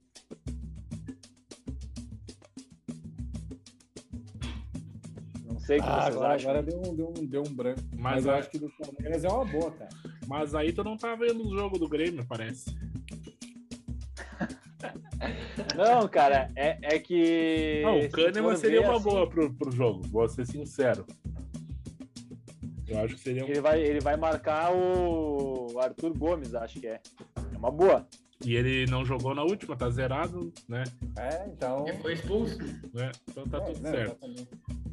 Sei 5.71 5.79
o 5.79 5.83
que 5.83 5.89
Ah, 5.89 6.01
vocês 6.01 6.15
agora, 6.15 6.33
acham. 6.35 6.49
agora 6.51 6.63
deu, 6.65 6.79
um, 6.79 6.95
deu, 6.95 7.13
um, 7.17 7.25
deu 7.25 7.43
um 7.47 7.53
branco. 7.53 7.81
mas, 7.93 8.01
Mas 8.01 8.25
eu 8.25 8.31
acho 8.33 8.49
que 8.49 8.59
do 8.59 8.69
Palmeiras 8.69 9.23
é 9.23 9.29
uma 9.29 9.45
boa, 9.45 9.71
cara. 9.71 9.89
mas 10.27 10.53
aí 10.53 10.73
tu 10.73 10.83
não 10.83 10.97
tá 10.97 11.15
vendo 11.15 11.47
o 11.47 11.57
jogo 11.57 11.77
do 11.79 11.87
Grêmio, 11.87 12.25
parece. 12.27 12.75
Não, 15.75 16.07
cara, 16.07 16.51
é, 16.55 16.77
é 16.81 16.99
que. 16.99 17.81
Não, 17.83 17.99
o 17.99 18.01
se 18.01 18.09
Kahneman 18.09 18.55
seria 18.57 18.81
uma 18.81 18.95
assim, 18.95 19.03
boa 19.03 19.29
pro, 19.29 19.53
pro 19.53 19.71
jogo, 19.71 20.01
vou 20.07 20.27
ser 20.27 20.45
sincero. 20.45 21.05
Eu 22.87 22.99
acho 22.99 23.15
que 23.15 23.21
seria 23.21 23.45
um... 23.45 23.47
Ele 23.47 23.61
vai, 23.61 23.81
ele 23.81 24.01
vai 24.01 24.17
marcar 24.17 24.73
o 24.73 25.79
Arthur 25.79 26.17
Gomes, 26.17 26.53
acho 26.53 26.79
que 26.79 26.87
é. 26.87 26.99
É 27.53 27.57
uma 27.57 27.71
boa. 27.71 28.05
E 28.43 28.55
ele 28.55 28.85
não 28.89 29.05
jogou 29.05 29.33
na 29.35 29.43
última, 29.43 29.77
tá 29.77 29.89
zerado, 29.89 30.51
né? 30.67 30.83
É, 31.17 31.47
então. 31.47 31.87
Ele 31.87 31.97
foi 31.99 32.13
expulso. 32.13 32.57
né? 32.93 33.11
Então 33.29 33.47
tá 33.47 33.59
é, 33.59 33.61
tudo 33.61 33.81
não, 33.81 33.91
certo. 33.91 34.25
exatamente. 34.25 34.49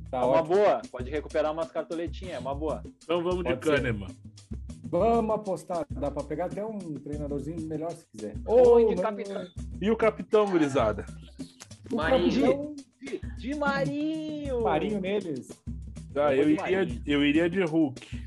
É 0.08 0.10
Tá 0.10 0.24
uma 0.26 0.38
ótimo. 0.40 0.56
boa. 0.56 0.82
Pode 0.90 1.10
recuperar 1.10 1.52
umas 1.52 1.70
cartoletinhas, 1.70 2.34
é 2.34 2.38
uma 2.38 2.54
boa. 2.54 2.82
Então 3.04 3.22
vamos 3.22 3.38
de 3.44 3.50
Pode 3.54 3.64
ser. 3.66 3.74
Kahneman. 3.76 4.08
Vamos 4.84 5.34
apostar. 5.34 5.84
Dá 5.90 6.10
pra 6.10 6.22
pegar 6.24 6.46
até 6.46 6.64
um 6.64 6.78
treinadorzinho 6.78 7.60
melhor 7.66 7.90
se 7.90 8.06
quiser. 8.06 8.34
Ou 8.46 8.88
de 8.88 8.94
não- 8.94 9.02
capitão. 9.02 9.46
E 9.82 9.90
o 9.90 9.96
capitão, 9.96 10.46
gurizada? 10.50 11.04
O 11.92 11.96
Marinho. 11.96 12.30
capitão, 12.42 12.74
De, 13.02 13.20
de 13.36 13.54
Marinho! 13.54 14.62
Marinho 14.62 15.00
neles. 15.00 15.48
Ah, 16.16 16.34
Eu 16.34 16.38
eu, 16.38 16.44
de 16.46 16.50
iria, 16.52 16.62
Marinho. 16.78 17.02
eu 17.06 17.24
iria 17.24 17.50
de 17.50 17.62
Hulk. 17.64 18.26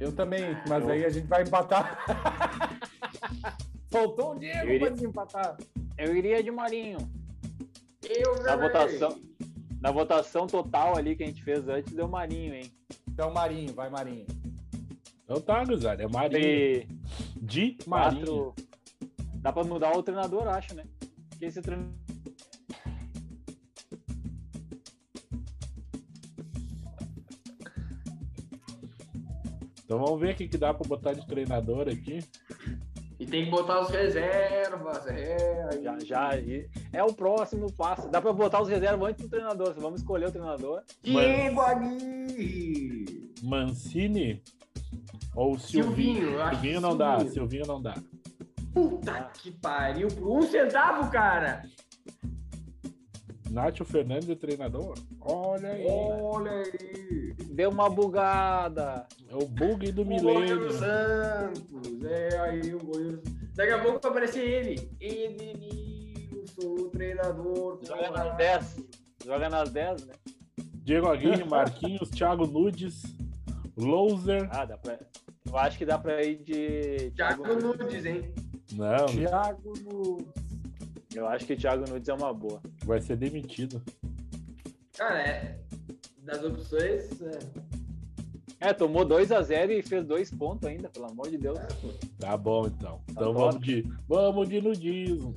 Eu 0.00 0.12
também, 0.12 0.42
mas 0.68 0.82
eu- 0.84 0.90
aí 0.90 1.04
a 1.04 1.08
gente 1.08 1.26
vai 1.28 1.42
empatar. 1.44 1.96
Faltou 3.90 4.34
um 4.34 4.38
Diego 4.38 4.66
iria- 4.66 4.80
pra 4.80 4.88
desempatar. 4.90 5.56
Eu 5.96 6.16
iria 6.16 6.42
de 6.42 6.50
Marinho. 6.50 6.98
Eu 8.02 8.42
Na 8.42 8.56
votação, 8.56 9.16
na 9.84 9.90
votação 9.90 10.46
total 10.46 10.96
ali 10.96 11.14
que 11.14 11.22
a 11.22 11.26
gente 11.26 11.42
fez 11.44 11.68
antes, 11.68 11.92
deu 11.92 12.08
Marinho, 12.08 12.54
hein? 12.54 12.72
Então, 13.06 13.30
Marinho, 13.30 13.74
vai 13.74 13.90
Marinho. 13.90 14.24
Então 15.22 15.38
tá, 15.42 15.62
gurizada. 15.62 16.02
É 16.02 16.08
Marinho. 16.08 16.40
Tem 16.40 16.88
De 17.36 17.76
Marinho. 17.86 18.24
quatro. 18.24 18.54
Dá 19.34 19.52
pra 19.52 19.62
mudar 19.62 19.94
o 19.94 20.02
treinador, 20.02 20.48
acho, 20.48 20.74
né? 20.74 20.84
Porque 21.28 21.44
esse 21.44 21.60
treinador. 21.60 21.92
Então 29.84 29.98
vamos 29.98 30.20
ver 30.20 30.34
o 30.34 30.36
que, 30.36 30.48
que 30.48 30.56
dá 30.56 30.72
pra 30.72 30.86
botar 30.88 31.12
de 31.12 31.26
treinador 31.26 31.88
aqui. 31.88 32.20
E 33.18 33.26
tem 33.26 33.44
que 33.44 33.50
botar 33.50 33.80
os 33.82 33.90
reservas, 33.90 35.06
é. 35.06 35.68
aí- 35.72 35.82
Já, 35.82 35.98
já, 36.00 36.36
e 36.38 36.68
é 36.94 37.02
o 37.02 37.12
próximo 37.12 37.72
passo. 37.72 38.08
Dá 38.08 38.20
pra 38.20 38.32
botar 38.32 38.62
os 38.62 38.68
reservas 38.68 39.10
antes 39.10 39.22
do 39.24 39.28
treinador. 39.30 39.74
Vamos 39.76 40.00
escolher 40.00 40.26
o 40.28 40.32
treinador. 40.32 40.82
Diego 41.02 41.60
Aguirre! 41.60 43.32
Mancini 43.42 44.42
ou 45.34 45.58
Silvinho? 45.58 45.94
Silvinho, 45.96 46.38
Silvinho 46.50 46.60
que 46.74 46.80
não 46.80 46.96
dá, 46.96 47.16
Silvinho. 47.18 47.32
Silvinho 47.34 47.66
não 47.66 47.82
dá. 47.82 47.94
Puta 48.72 49.30
que 49.34 49.50
pariu, 49.52 50.08
por 50.08 50.38
um 50.38 50.42
centavo, 50.42 51.10
cara! 51.10 51.62
Nátio 53.50 53.84
Fernandes 53.84 54.28
é 54.28 54.34
treinador? 54.34 54.94
Olha 55.20 55.68
aí. 55.70 55.86
Olha 55.88 56.50
aí. 56.50 57.34
Deu 57.52 57.70
uma 57.70 57.88
bugada. 57.88 59.06
É 59.30 59.36
o 59.36 59.46
bug 59.46 59.92
do 59.92 60.02
O 60.02 60.04
milênio. 60.04 60.32
goleiro 60.34 60.72
Santos. 60.72 62.02
É 62.04 62.40
aí 62.40 62.74
o 62.74 62.80
goleiro. 62.84 63.22
Daqui 63.54 63.72
a 63.72 63.78
pouco 63.80 64.00
vai 64.02 64.10
aparecer 64.10 64.42
ele. 64.44 64.90
Edenilson, 65.00 65.83
o 66.62 66.88
treinador. 66.90 67.80
Joga 67.82 68.10
nas 68.10 68.36
10. 68.36 68.76
Joga 69.24 69.48
nas 69.48 69.70
10, 69.70 70.06
né? 70.06 70.14
Diego 70.84 71.08
Aguirre, 71.08 71.44
Marquinhos, 71.44 72.10
Thiago 72.10 72.46
Nudes, 72.46 73.02
Louser. 73.76 74.48
Ah, 74.50 74.64
dá 74.64 74.76
pra. 74.76 74.98
Eu 75.46 75.58
acho 75.58 75.78
que 75.78 75.86
dá 75.86 75.98
pra 75.98 76.22
ir 76.22 76.42
de. 76.44 77.10
Thiago 77.12 77.44
Nunes, 77.46 78.04
hein? 78.04 78.34
Não, 78.72 79.06
Thiago 79.06 79.72
no... 79.82 80.18
Eu 81.14 81.28
acho 81.28 81.46
que 81.46 81.56
Thiago 81.56 81.88
Nunes 81.88 82.08
é 82.08 82.14
uma 82.14 82.34
boa. 82.34 82.60
vai 82.84 83.00
ser 83.00 83.16
demitido. 83.16 83.82
Cara, 84.96 85.20
é. 85.20 85.60
Das 86.18 86.42
opções. 86.42 87.20
É. 87.22 87.64
É, 88.60 88.72
tomou 88.72 89.06
2x0 89.06 89.70
e 89.70 89.82
fez 89.82 90.04
dois 90.04 90.30
pontos 90.30 90.66
ainda, 90.66 90.88
pelo 90.88 91.06
amor 91.06 91.28
de 91.28 91.36
Deus. 91.36 91.58
Tá 92.18 92.36
bom, 92.36 92.66
então. 92.66 93.00
Então 93.10 93.34
top. 93.34 93.38
vamos 93.38 93.66
de, 93.66 93.92
vamos 94.08 94.48
de 94.48 94.60
nudismo. 94.60 95.34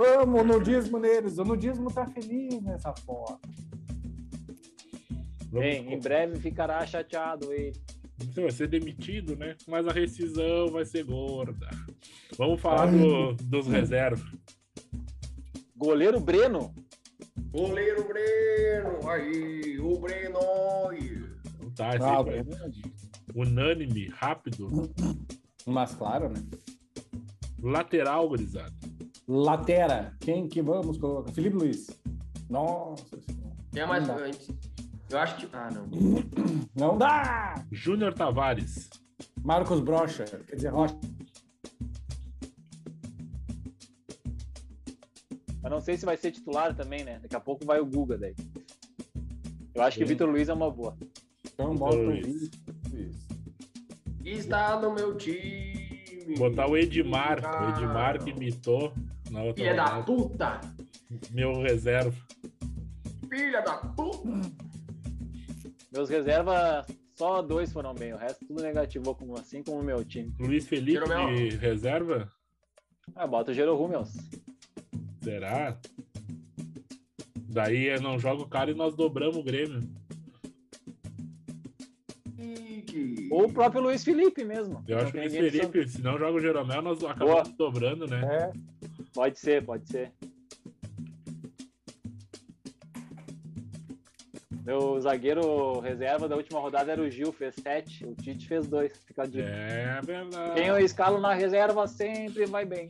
Vamos, 0.00 0.40
o 0.40 0.44
nudismo 0.44 0.98
neles. 0.98 1.36
O 1.36 1.44
nudismo 1.44 1.92
tá 1.92 2.06
feliz 2.06 2.58
nessa 2.62 2.94
foto. 3.04 3.38
Bem, 5.52 5.92
em 5.92 5.98
breve 6.00 6.38
ficará 6.40 6.86
chateado 6.86 7.52
ele. 7.52 7.72
Você 8.16 8.40
vai 8.40 8.50
ser 8.50 8.66
demitido, 8.68 9.36
né? 9.36 9.56
Mas 9.68 9.86
a 9.86 9.92
rescisão 9.92 10.68
vai 10.68 10.86
ser 10.86 11.04
gorda. 11.04 11.68
Vamos 12.38 12.60
falar 12.62 12.86
do- 12.86 13.34
dos 13.34 13.66
reservas. 13.66 14.24
Goleiro 15.76 16.18
Breno. 16.18 16.74
Goleiro 17.50 18.02
Breno. 18.08 19.06
Aí, 19.10 19.78
o 19.80 19.98
Breno. 19.98 20.38
Então 21.58 21.70
tá, 21.76 21.90
esse 21.96 22.04
Ah, 22.04 22.18
aí 22.18 22.24
foi 22.24 22.32
verdade. 22.42 22.82
unânime, 23.34 24.08
rápido. 24.14 24.90
Mas 25.66 25.94
claro, 25.94 26.28
né? 26.30 26.42
Lateral, 27.62 28.28
gurizada. 28.28 28.72
Latera. 29.30 30.16
Quem 30.18 30.48
que 30.48 30.60
vamos 30.60 30.98
colocar? 30.98 31.30
Felipe 31.30 31.56
Luiz. 31.56 31.86
Nossa 32.48 33.16
senhora. 33.20 33.56
Quem 33.72 33.82
é 33.82 33.86
mais 33.86 34.08
antes? 34.08 34.50
Eu 35.08 35.18
acho 35.20 35.36
que. 35.36 35.48
Ah, 35.52 35.68
não. 35.72 35.86
Não 36.74 36.98
dá! 36.98 37.54
Júnior 37.70 38.12
Tavares. 38.12 38.90
Marcos 39.42 39.80
Brocha. 39.80 40.24
Quer 40.24 40.56
dizer, 40.56 40.68
Rocha. 40.70 40.98
Mas 45.62 45.70
não 45.70 45.80
sei 45.80 45.96
se 45.96 46.06
vai 46.06 46.16
ser 46.16 46.32
titular 46.32 46.74
também, 46.74 47.04
né? 47.04 47.18
Daqui 47.20 47.36
a 47.36 47.40
pouco 47.40 47.64
vai 47.64 47.80
o 47.80 47.86
Guga 47.86 48.16
daí. 48.16 48.34
Eu 49.74 49.82
acho 49.82 49.98
que 49.98 50.04
Sim. 50.04 50.08
Vitor 50.08 50.28
Luiz 50.28 50.48
é 50.48 50.54
uma 50.54 50.70
boa. 50.70 50.96
Então 51.44 51.72
Vitor 51.72 51.78
bota 51.78 51.96
o 51.96 52.02
Luiz. 52.06 52.26
Vitor 52.26 52.74
Luiz. 52.92 53.28
Está 54.24 54.80
no 54.80 54.94
meu 54.94 55.16
time. 55.16 56.34
Botar 56.38 56.68
o 56.68 56.76
Edmar. 56.76 57.38
O. 57.38 57.68
Edmar 57.70 58.22
que 58.22 58.30
imitou 58.30 58.92
na 59.30 59.42
outra 59.42 59.62
Filha 59.62 59.74
da 59.76 59.84
rodada. 59.86 60.04
puta. 60.04 60.60
Meu 61.30 61.60
reserva. 61.62 62.16
Filha 63.28 63.60
da 63.62 63.76
puta. 63.78 64.28
Meus 65.92 66.08
reservas, 66.08 66.86
só 67.16 67.42
dois 67.42 67.72
foram 67.72 67.94
bem. 67.94 68.12
O 68.12 68.16
resto 68.16 68.46
tudo 68.46 68.62
negativo, 68.62 69.14
como, 69.14 69.34
assim 69.38 69.62
como 69.62 69.80
o 69.80 69.84
meu 69.84 70.04
time. 70.04 70.32
Luiz 70.38 70.66
Felipe 70.68 70.92
Jeromel. 71.04 71.58
reserva? 71.58 72.28
Ah, 73.14 73.26
bota 73.26 73.50
o 73.50 73.54
Gero 73.54 73.76
Rummels. 73.76 74.12
Será? 75.22 75.76
Daí 77.36 77.86
eu 77.88 78.00
não 78.00 78.18
joga 78.18 78.42
o 78.42 78.48
cara 78.48 78.70
e 78.70 78.74
nós 78.74 78.94
dobramos 78.94 79.36
o 79.36 79.42
Grêmio. 79.42 79.80
Ou 83.30 83.46
o 83.46 83.52
próprio 83.52 83.82
Luiz 83.82 84.02
Felipe 84.04 84.44
mesmo. 84.44 84.82
Eu 84.88 84.98
acho 84.98 85.12
que 85.12 85.18
o 85.18 85.20
Luiz 85.20 85.32
Felipe, 85.32 85.88
se 85.88 86.02
não 86.02 86.18
joga 86.18 86.36
o 86.38 86.40
Jeromel, 86.40 86.82
nós 86.82 87.02
acabamos 87.04 87.48
dobrando, 87.56 88.06
né? 88.06 88.20
É. 88.24 88.52
Pode 89.12 89.38
ser, 89.38 89.64
pode 89.64 89.88
ser. 89.88 90.12
Meu 94.64 95.00
zagueiro 95.00 95.80
reserva 95.80 96.28
da 96.28 96.36
última 96.36 96.60
rodada 96.60 96.92
era 96.92 97.00
o 97.02 97.10
Gil, 97.10 97.32
fez 97.32 97.54
sete. 97.56 98.04
O 98.06 98.14
Tite 98.14 98.46
fez 98.46 98.66
dois. 98.66 98.92
Fica 99.06 99.26
de... 99.26 99.40
É 99.40 100.00
verdade. 100.02 100.54
Quem 100.54 100.66
eu 100.66 100.78
escalo 100.78 101.18
na 101.18 101.32
reserva 101.34 101.86
sempre 101.88 102.46
vai 102.46 102.64
bem. 102.64 102.88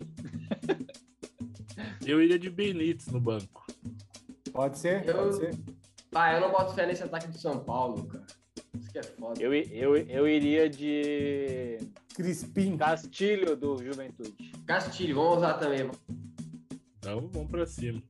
Eu 2.04 2.20
iria 2.20 2.38
de 2.38 2.50
Benítez 2.50 3.06
no 3.08 3.20
banco. 3.20 3.64
Pode 4.52 4.78
ser? 4.78 5.06
Eu- 5.08 5.14
Pode 5.14 5.36
ser. 5.36 5.54
Ah, 6.12 6.34
eu 6.34 6.40
não 6.40 6.50
boto 6.50 6.74
fé 6.74 6.86
nesse 6.86 7.04
ataque 7.04 7.28
do 7.28 7.38
São 7.38 7.60
Paulo, 7.60 8.04
cara. 8.08 8.26
Isso 8.76 8.90
que 8.90 8.98
é 8.98 9.02
foda. 9.02 9.40
Eu, 9.40 9.54
eu, 9.54 9.96
eu 9.96 10.28
iria 10.28 10.68
de 10.68 11.78
Crispim. 12.14 12.76
Castilho 12.76 13.54
do 13.56 13.78
Juventude. 13.82 14.52
Castilho, 14.70 15.16
vamos 15.16 15.38
usar 15.38 15.54
também. 15.54 15.90
Então 16.98 17.28
vamos 17.32 17.50
pra 17.50 17.66
cima. 17.66 18.00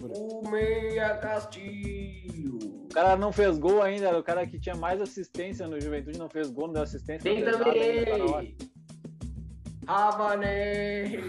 O 0.00 0.48
Meia 0.48 1.18
Castilho. 1.18 2.58
O 2.58 2.88
cara 2.88 3.14
não 3.14 3.30
fez 3.30 3.58
gol 3.58 3.82
ainda, 3.82 4.08
era 4.08 4.18
o 4.18 4.22
cara 4.22 4.46
que 4.46 4.58
tinha 4.58 4.74
mais 4.74 5.02
assistência 5.02 5.68
no 5.68 5.78
Juventude, 5.78 6.18
não 6.18 6.30
fez 6.30 6.50
gol, 6.50 6.68
não 6.68 6.72
deu 6.72 6.82
assistência. 6.82 7.30
Tem 7.30 7.44
também. 7.44 8.56
Ravanei. 9.86 11.20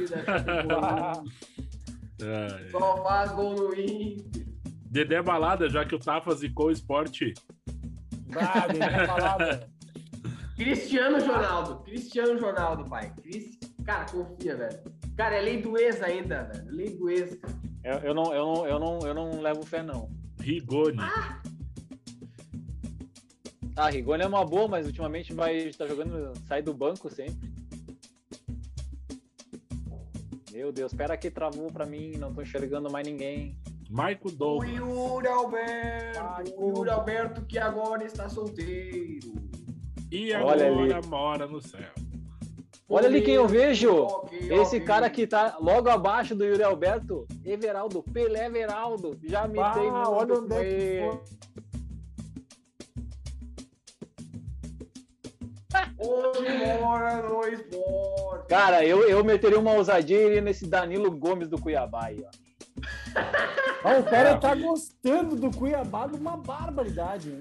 É. 2.21 2.71
Só 2.71 3.03
faz 3.03 3.33
gol 3.33 3.53
no 3.53 3.75
Inter. 3.75 4.45
Dedé 4.85 5.21
Balada, 5.21 5.69
já 5.69 5.83
que 5.83 5.93
o 5.93 5.99
Tafa 5.99 6.33
zicou 6.35 6.67
o 6.67 6.71
esporte. 6.71 7.33
Ah, 8.33 9.07
falar, 9.07 9.37
velho. 9.39 9.72
Cristiano 10.55 11.19
Ronaldo. 11.19 11.83
Cristiano 11.83 12.39
Ronaldo, 12.39 12.85
pai. 12.85 13.13
Cris... 13.21 13.57
Cara, 13.83 14.05
confia, 14.05 14.55
velho. 14.55 14.79
Cara, 15.17 15.35
é 15.35 15.41
lei 15.41 15.61
do 15.61 15.77
ex 15.77 16.01
ainda, 16.01 16.43
velho. 16.43 16.71
Lei 16.71 16.89
do 16.89 17.09
ex. 17.09 17.37
Eu, 17.83 17.93
eu, 17.99 18.13
não, 18.13 18.33
eu, 18.33 18.45
não, 18.45 18.67
eu, 18.67 18.79
não, 18.79 18.99
eu 18.99 19.13
não 19.13 19.41
levo 19.41 19.63
fé, 19.65 19.83
não. 19.83 20.09
Rigoni. 20.39 20.97
Ah, 23.75 23.89
Rigoni 23.89 24.23
é 24.23 24.27
uma 24.27 24.45
boa, 24.45 24.67
mas 24.67 24.85
ultimamente 24.85 25.33
vai 25.33 25.57
estar 25.57 25.87
jogando, 25.87 26.33
sai 26.47 26.61
do 26.61 26.73
banco 26.73 27.09
sempre. 27.09 27.51
Meu 30.51 30.71
Deus, 30.71 30.91
espera 30.91 31.17
que 31.17 31.31
travou 31.31 31.71
pra 31.71 31.85
mim, 31.85 32.11
não 32.17 32.31
tô 32.31 32.41
enxergando 32.41 32.91
mais 32.91 33.07
ninguém. 33.07 33.57
Maico 33.89 34.29
O 34.29 34.31
Douglas. 34.31 34.69
Yuri 34.69 35.27
Alberto. 35.27 36.53
O 36.57 36.77
Yuri 36.77 36.89
Alberto 36.89 37.45
que 37.45 37.57
agora 37.57 38.03
está 38.05 38.29
solteiro. 38.29 39.33
E 40.15 40.31
Olha 40.31 40.67
agora 40.67 40.97
ali. 40.97 41.07
mora 41.07 41.47
no 41.47 41.59
céu. 41.59 41.89
Olha 42.87 43.07
ali 43.07 43.21
quem 43.23 43.33
eu 43.33 43.47
vejo. 43.47 44.05
Esse 44.31 44.79
cara 44.79 45.09
que 45.09 45.25
tá 45.25 45.57
logo 45.59 45.89
abaixo 45.89 46.35
do 46.35 46.45
Yuri 46.45 46.61
Alberto, 46.61 47.25
Everaldo, 47.43 48.03
Pelé 48.03 48.45
Everaldo. 48.45 49.17
Já 49.23 49.47
me 49.47 49.57
Ah, 49.59 49.71
dei 49.71 49.89
muito 49.89 50.11
olha 50.11 50.33
onde 50.35 50.53
é 50.53 50.59
que 50.59 50.65
ele. 50.75 51.09
foi. 51.09 51.19
Hoje 55.97 56.79
mora 56.81 57.21
no 57.27 57.41
esporte. 57.47 58.47
Cara, 58.47 58.85
eu, 58.85 59.09
eu 59.09 59.23
meteria 59.23 59.59
uma 59.59 59.73
ousadia 59.73 60.21
e 60.21 60.25
iria 60.27 60.41
nesse 60.41 60.67
Danilo 60.67 61.09
Gomes 61.09 61.47
do 61.49 61.59
Cuiabá 61.59 62.05
aí, 62.05 62.23
ó. 62.23 62.29
Ah, 63.83 63.99
o 63.99 64.03
cara 64.03 64.37
tá 64.37 64.55
gostando 64.55 65.35
do 65.35 65.51
Cuiabá 65.51 66.07
de 66.07 66.15
uma 66.15 66.37
barbaridade. 66.37 67.31
hein? 67.31 67.39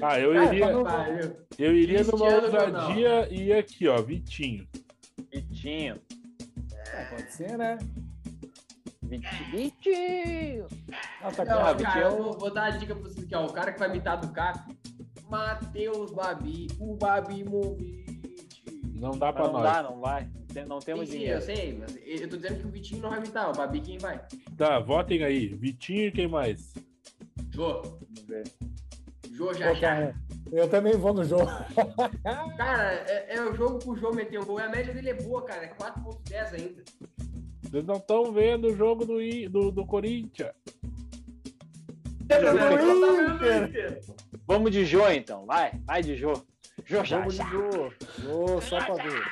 Ah, 0.00 0.18
eu 0.20 0.32
Ah, 0.38 0.44
iria, 0.44 0.66
tá 0.66 0.72
no- 0.72 1.36
eu 1.58 1.74
iria 1.76 2.04
numa 2.04 2.26
Cristiano 2.28 2.78
ousadia 2.78 3.28
e 3.32 3.52
aqui, 3.52 3.88
ó, 3.88 4.00
Vitinho. 4.00 4.68
Vitinho. 5.32 6.00
É, 6.94 7.04
pode 7.06 7.32
ser, 7.32 7.56
né? 7.58 7.78
Vitinho. 9.02 9.50
Vitinho. 9.50 10.66
Ah, 11.22 11.30
tá 11.32 11.44
Não, 11.44 11.52
Ah, 11.58 11.64
cara, 11.64 11.74
Vitinho. 11.74 12.04
eu 12.04 12.22
vou, 12.22 12.38
vou 12.38 12.52
dar 12.54 12.64
a 12.66 12.70
dica 12.70 12.94
pra 12.94 13.02
vocês 13.04 13.24
aqui, 13.24 13.34
ó. 13.34 13.44
O 13.46 13.52
cara 13.52 13.72
que 13.72 13.78
vai 13.78 13.88
imitar 13.88 14.18
do 14.20 14.28
Caco, 14.32 14.72
Matheus 15.28 16.12
Babi, 16.12 16.68
o 16.78 16.94
Babi 16.96 17.42
Movite. 17.44 18.64
Não 18.94 19.10
dá 19.12 19.32
pra 19.32 19.44
não 19.46 19.54
nós. 19.54 19.62
dá, 19.64 19.82
não 19.82 19.98
vai. 20.00 20.28
Não 20.68 20.78
temos 20.78 21.08
sim, 21.08 21.18
dinheiro. 21.18 21.38
eu 21.38 21.42
sei, 21.42 21.76
mas 21.78 21.96
eu 22.04 22.28
tô 22.28 22.36
dizendo 22.36 22.60
que 22.60 22.66
o 22.66 22.70
Vitinho 22.70 23.02
não 23.02 23.10
vai 23.10 23.18
imitar, 23.18 23.50
o 23.50 23.52
Babi 23.52 23.80
quem 23.80 23.98
vai? 23.98 24.20
Tá, 24.56 24.78
votem 24.78 25.22
aí. 25.24 25.48
Vitinho 25.48 26.06
e 26.08 26.12
quem 26.12 26.28
mais? 26.28 26.72
Jô. 27.50 27.82
Vamos 27.82 28.20
ver. 28.26 28.44
Jô 29.32 29.46
Pô, 29.46 29.54
já 29.54 29.80
cara, 29.80 30.14
Eu 30.52 30.68
também 30.68 30.94
vou 30.96 31.14
no 31.14 31.24
jogo. 31.24 31.46
Cara, 32.56 32.92
é, 33.08 33.36
é 33.36 33.42
o 33.42 33.54
jogo 33.54 33.78
pro 33.78 33.96
Jô 33.96 34.12
meter 34.12 34.38
um 34.38 34.44
gol. 34.44 34.60
E 34.60 34.62
a 34.62 34.68
média 34.68 34.92
dele 34.92 35.10
é 35.10 35.14
boa, 35.14 35.42
cara. 35.44 35.64
É 35.64 35.74
4.10 35.74 36.54
ainda. 36.54 36.84
Vocês 37.62 37.84
não 37.86 37.96
estão 37.96 38.30
vendo 38.32 38.68
o 38.68 38.76
jogo 38.76 39.06
do, 39.06 39.20
I- 39.22 39.48
do, 39.48 39.70
do 39.70 39.86
Corinthians. 39.86 40.52
Vamos 44.46 44.70
de 44.70 44.84
Jô, 44.84 45.08
então. 45.10 45.46
Vai, 45.46 45.72
vai 45.86 46.02
de 46.02 46.16
Jô. 46.16 46.32
Jô, 46.84 47.04
já, 47.04 47.18
Vamos 47.18 47.34
de 47.34 47.38
já. 47.38 47.48
jogo. 47.50 47.92
Jô, 48.18 48.60
só 48.60 48.84
pra 48.84 48.94
ver. 49.02 49.22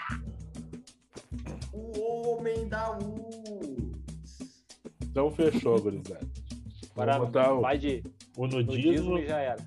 Homem 2.27 2.69
da 2.69 2.97
luz. 2.99 4.39
Então 5.03 5.31
fechou, 5.31 5.81
gurizada. 5.81 6.29
Botar 6.95 7.55
o, 7.55 7.61
vai 7.63 7.79
de 7.79 8.03
o 8.37 8.47
nudismo 8.47 9.11
nudismo. 9.13 9.23
já 9.23 9.39
era. 9.39 9.67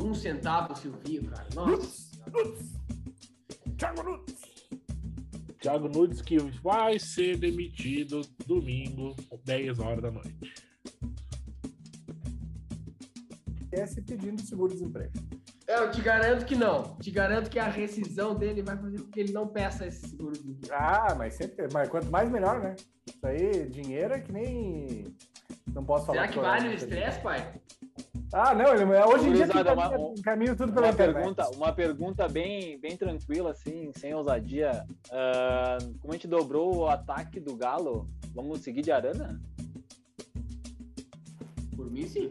Um 0.00 0.14
centavo, 0.14 0.76
Silvio, 0.76 1.30
cara. 1.30 1.48
Nossa. 1.54 2.08
Thiago 3.76 4.02
Nunes. 4.02 4.38
Thiago 5.60 5.88
Nunes 5.88 6.22
que 6.22 6.38
vai 6.38 6.98
ser 6.98 7.36
demitido 7.36 8.20
domingo, 8.46 9.16
10 9.44 9.78
horas 9.80 10.02
da 10.02 10.10
noite. 10.10 10.54
Esse 13.72 14.00
pedindo 14.02 14.40
seguro-desemprego. 14.40 15.27
É, 15.68 15.78
eu 15.80 15.90
te 15.90 16.00
garanto 16.00 16.46
que 16.46 16.56
não. 16.56 16.96
Te 16.96 17.10
garanto 17.10 17.50
que 17.50 17.58
a 17.58 17.68
rescisão 17.68 18.34
dele 18.34 18.62
vai 18.62 18.74
fazer 18.74 19.00
com 19.02 19.10
que 19.10 19.20
ele 19.20 19.32
não 19.34 19.46
peça 19.46 19.86
esse 19.86 20.08
seguro. 20.08 20.32
Ah, 20.70 21.14
mas 21.14 21.34
sempre. 21.34 21.68
Mas 21.74 21.90
quanto 21.90 22.10
mais 22.10 22.30
melhor, 22.30 22.58
né? 22.58 22.74
Isso 23.06 23.26
aí, 23.26 23.68
dinheiro 23.68 24.14
é 24.14 24.20
que 24.20 24.32
nem. 24.32 25.04
Não 25.74 25.84
posso 25.84 26.06
falar. 26.06 26.20
Será 26.20 26.32
que 26.32 26.38
vale 26.38 26.68
o 26.68 26.72
estresse, 26.72 27.20
pai? 27.20 27.60
Ah, 28.32 28.54
não, 28.54 28.74
ele, 28.74 28.84
hoje 28.84 29.28
em 29.28 29.32
dia 29.34 29.46
tem 29.48 29.60
uma- 29.72 29.90
caminho, 29.90 30.14
caminho 30.22 30.56
tudo 30.56 30.72
pela 30.72 30.86
Uma 30.86 30.92
internet. 30.92 31.14
pergunta, 31.16 31.48
uma 31.50 31.72
pergunta 31.72 32.28
bem, 32.28 32.78
bem 32.78 32.96
tranquila, 32.96 33.50
assim, 33.50 33.90
sem 33.96 34.14
ousadia. 34.14 34.84
Ah, 35.12 35.76
como 36.00 36.12
a 36.12 36.16
gente 36.16 36.28
dobrou 36.28 36.76
o 36.76 36.88
ataque 36.88 37.38
do 37.40 37.54
Galo, 37.54 38.08
vamos 38.34 38.60
seguir 38.60 38.80
de 38.82 38.90
Arana? 38.90 39.38
Por 41.76 41.90
mim, 41.90 42.06
sim. 42.08 42.30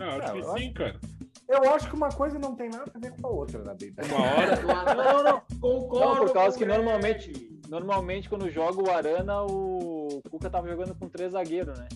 Ah, 0.00 0.16
acho 0.16 0.18
Não, 0.18 0.40
que 0.40 0.46
eu 0.46 0.56
sim, 0.58 0.72
cara. 0.72 1.00
Eu 1.48 1.74
acho 1.74 1.88
que 1.88 1.94
uma 1.94 2.08
coisa 2.08 2.38
não 2.38 2.54
tem 2.54 2.70
nada 2.70 2.90
a 2.94 2.98
ver 2.98 3.12
com 3.20 3.26
a 3.26 3.30
outra 3.30 3.62
na 3.62 3.74
Bíblia. 3.74 4.06
Uma 4.06 4.22
hora. 4.22 4.94
Não, 4.94 5.22
não, 5.22 5.42
Concordo. 5.60 6.06
Não, 6.06 6.16
por 6.16 6.32
causa 6.32 6.56
que 6.56 6.64
normalmente-. 6.64 7.52
Normalmente, 7.68 8.28
quando 8.28 8.50
joga 8.50 8.82
o 8.82 8.90
Arana, 8.90 9.42
o 9.42 10.20
Cuca 10.30 10.50
tava 10.50 10.68
jogando 10.68 10.94
com 10.94 11.08
três 11.08 11.32
zagueiros, 11.32 11.78
né? 11.78 11.88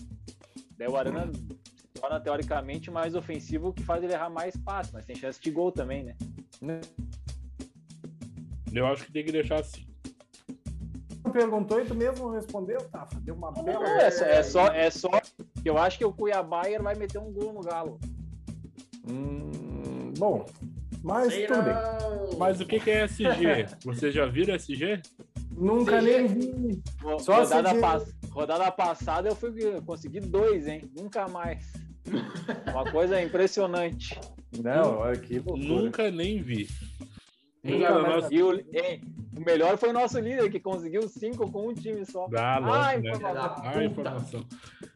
Daí 0.77 0.87
o 0.87 0.97
Arana 0.97 1.31
se 1.31 2.01
torna, 2.01 2.19
teoricamente, 2.19 2.89
mais 2.89 3.13
ofensivo, 3.15 3.69
o 3.69 3.73
que 3.73 3.83
faz 3.83 4.03
ele 4.03 4.13
errar 4.13 4.29
mais 4.29 4.57
passes, 4.57 4.91
mas 4.91 5.05
tem 5.05 5.15
chance 5.15 5.39
de 5.39 5.51
gol 5.51 5.71
também, 5.71 6.03
né? 6.03 6.81
Eu 8.73 8.87
acho 8.87 9.05
que 9.05 9.11
tem 9.11 9.23
que 9.23 9.31
deixar 9.31 9.59
assim. 9.59 9.87
Tu 11.23 11.31
perguntou 11.31 11.79
e 11.79 11.85
tu 11.85 11.93
mesmo 11.93 12.29
respondeu, 12.31 12.79
tá? 12.89 13.07
Deu 13.21 13.35
uma 13.35 13.51
Não, 13.51 13.63
bela. 13.63 13.83
não, 13.83 13.99
é, 13.99 14.09
só, 14.09 14.25
é 14.25 14.43
só, 14.43 14.67
é 14.67 14.89
só 14.89 15.09
que 15.61 15.69
eu 15.69 15.77
acho 15.77 15.97
que 15.97 16.05
o 16.05 16.11
Cuiabá 16.13 16.63
vai 16.81 16.95
meter 16.95 17.19
um 17.19 17.31
gol 17.31 17.53
no 17.53 17.61
Galo. 17.61 17.99
Hum, 19.09 20.13
bom, 20.17 20.45
mas 21.03 21.33
Sei 21.33 21.47
tudo 21.47 21.61
bem. 21.63 21.73
não. 21.73 22.37
Mas 22.37 22.59
o 22.61 22.65
que, 22.65 22.79
que 22.79 22.89
é 22.91 23.03
SG? 23.05 23.67
Vocês 23.83 24.13
já 24.13 24.25
viram 24.25 24.55
SG? 24.55 25.01
Nunca 25.57 25.99
CG. 25.99 26.05
nem 26.17 26.27
vi. 26.27 26.81
Só 27.19 27.43
rodada, 27.43 27.75
pass- 27.75 28.13
rodada 28.31 28.71
passada 28.71 29.29
eu 29.29 29.35
fui 29.35 29.51
eu 29.61 29.81
consegui 29.81 30.19
dois, 30.19 30.67
hein? 30.67 30.89
Nunca 30.95 31.27
mais. 31.27 31.65
Uma 32.71 32.89
coisa 32.91 33.21
impressionante. 33.21 34.19
Não, 34.63 34.97
olha 34.99 35.19
que 35.19 35.35
loucura. 35.39 35.57
Nunca 35.67 36.11
nem 36.11 36.41
vi. 36.41 36.67
Cara, 37.63 38.27
E 38.31 38.41
o, 38.41 38.53
hein, 38.53 39.01
o 39.37 39.41
melhor 39.41 39.77
foi 39.77 39.89
o 39.89 39.93
nosso 39.93 40.19
líder, 40.19 40.49
que 40.49 40.59
conseguiu 40.59 41.07
cinco 41.07 41.51
com 41.51 41.67
um 41.69 41.73
time 41.73 42.05
só. 42.05 42.27
Dá, 42.27 42.55
Ah, 42.55 42.59
lógico, 42.59 43.17
né? 43.19 43.33
Ah, 43.63 43.83
informação. 43.83 44.45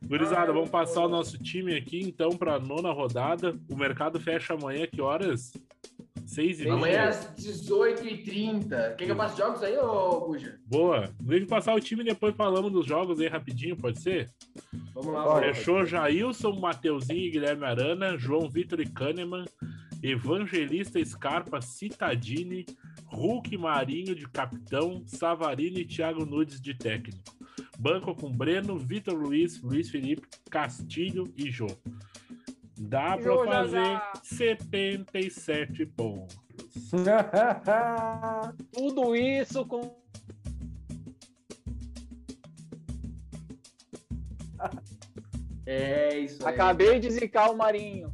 Gurizada, 0.05 0.51
vamos 0.51 0.70
passar 0.70 1.05
o 1.05 1.09
nosso 1.09 1.38
time 1.38 1.76
aqui, 1.76 2.01
então, 2.01 2.32
para 2.32 2.55
a 2.55 2.59
nona 2.59 2.91
rodada. 2.91 3.57
O 3.70 3.76
mercado 3.76 4.20
fecha 4.20 4.53
amanhã, 4.53 4.86
que 4.88 5.01
horas? 5.01 5.51
Seis 6.26 6.61
e 6.61 6.70
Amanhã 6.70 7.09
às 7.09 7.34
18h30. 7.36 8.95
Quer 8.95 9.05
que 9.05 9.11
eu 9.11 9.16
passe 9.16 9.38
jogos 9.38 9.61
aí, 9.61 9.78
ô 9.78 10.22
Buja? 10.22 10.57
Boa. 10.66 11.09
Deixa 11.20 11.43
eu 11.43 11.47
passar 11.47 11.76
o 11.76 11.80
time 11.80 12.01
e 12.01 12.05
depois 12.05 12.36
falamos 12.36 12.72
dos 12.72 12.86
jogos 12.86 13.20
aí 13.20 13.28
rapidinho, 13.28 13.76
pode 13.76 13.99
ser? 14.01 14.32
Vamos 14.93 15.14
lá. 15.14 15.39
Fechou 15.41 15.86
Jailson, 15.86 16.53
Mateuzinho 16.59 17.26
e 17.28 17.32
Guilherme 17.32 17.66
Arana, 17.66 18.18
João 18.18 18.49
Vitor 18.49 18.80
e 18.80 18.86
Kahneman, 18.89 19.45
Evangelista 20.04 21.04
Scarpa, 21.04 21.62
Citadini, 21.62 22.66
Hulk 23.06 23.58
Marinho 23.58 24.14
de 24.14 24.28
capitão, 24.28 25.01
Savarino 25.08 25.80
e 25.80 25.86
Thiago 25.86 26.26
Nudes 26.26 26.60
de 26.60 26.74
técnico. 26.74 27.24
Banco 27.80 28.14
com 28.14 28.30
Breno, 28.30 28.78
Vitor 28.78 29.14
Luiz, 29.14 29.62
Luiz 29.62 29.89
Felipe, 29.89 30.28
Castilho 30.49 31.34
e 31.38 31.49
Jô. 31.49 31.68
Dá 32.78 33.18
para 33.18 33.24
já, 33.24 33.45
fazer 33.45 33.86
já. 33.86 34.14
77 34.24 35.86
pontos. 35.86 36.38
Tudo 38.74 39.16
isso 39.16 39.66
com. 39.66 40.04
É 45.66 46.20
isso 46.20 46.45
aí. 46.45 46.54
Acabei 46.54 46.99
de 46.99 47.10
zicar 47.10 47.49
o 47.51 47.58
Marinho. 47.58 48.14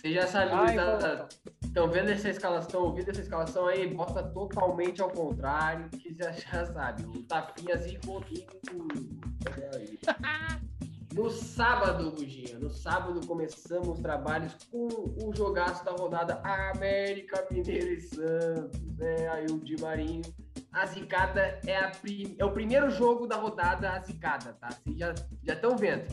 Você 0.00 0.14
já 0.14 0.26
sabe, 0.26 0.56
gurizada, 0.56 1.28
estão 1.62 1.90
vendo 1.90 2.10
essa 2.10 2.30
escalação, 2.30 2.84
ouvindo 2.84 3.10
essa 3.10 3.20
escalação 3.20 3.66
aí, 3.66 3.86
bota 3.92 4.22
totalmente 4.22 5.02
ao 5.02 5.10
contrário, 5.10 5.90
que 5.90 6.14
já, 6.14 6.32
já 6.32 6.64
sabe. 6.72 7.02
O 7.04 7.22
Tafinha 7.24 7.76
zicou 7.76 8.22
tudo. 8.22 9.20
No 11.12 11.28
sábado, 11.28 12.12
Buginha, 12.12 12.58
no 12.58 12.70
sábado 12.70 13.20
começamos 13.26 13.88
os 13.88 14.00
trabalhos 14.00 14.54
com 14.70 14.86
o 14.86 15.32
jogaço 15.36 15.84
da 15.84 15.90
rodada 15.90 16.40
América 16.44 17.46
Mineiro 17.50 17.92
e 17.92 18.00
Santos. 18.00 18.80
É, 19.00 19.28
aí 19.28 19.46
o 19.50 19.58
Di 19.58 19.78
Marinho. 19.82 20.22
A 20.72 20.86
zicada 20.86 21.58
é, 21.66 21.76
a 21.76 21.90
prim- 21.90 22.36
é 22.38 22.44
o 22.44 22.52
primeiro 22.52 22.90
jogo 22.90 23.26
da 23.26 23.36
rodada, 23.36 23.90
a 23.90 23.98
zicada, 23.98 24.56
tá? 24.60 24.68
Vocês 24.70 24.96
já 24.96 25.12
estão 25.52 25.76
vendo. 25.76 26.04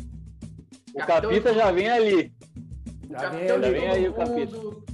O 0.93 0.97
Capitão- 0.97 1.29
Capita 1.29 1.53
já 1.53 1.71
vem 1.71 1.89
ali. 1.89 2.33
Já 3.10 3.18
capitão 3.20 3.62
vem 3.62 3.72
de 3.72 3.80
todo 3.80 3.93
aí 3.93 4.10
o 4.10 4.14
mundo. 4.14 4.86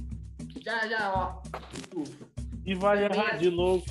Já, 0.62 0.88
já, 0.88 1.12
ó. 1.14 1.42
Ufa. 1.94 2.26
E 2.64 2.74
vai 2.74 3.02
Também 3.02 3.18
errar 3.18 3.36
de 3.36 3.50
novo. 3.50 3.84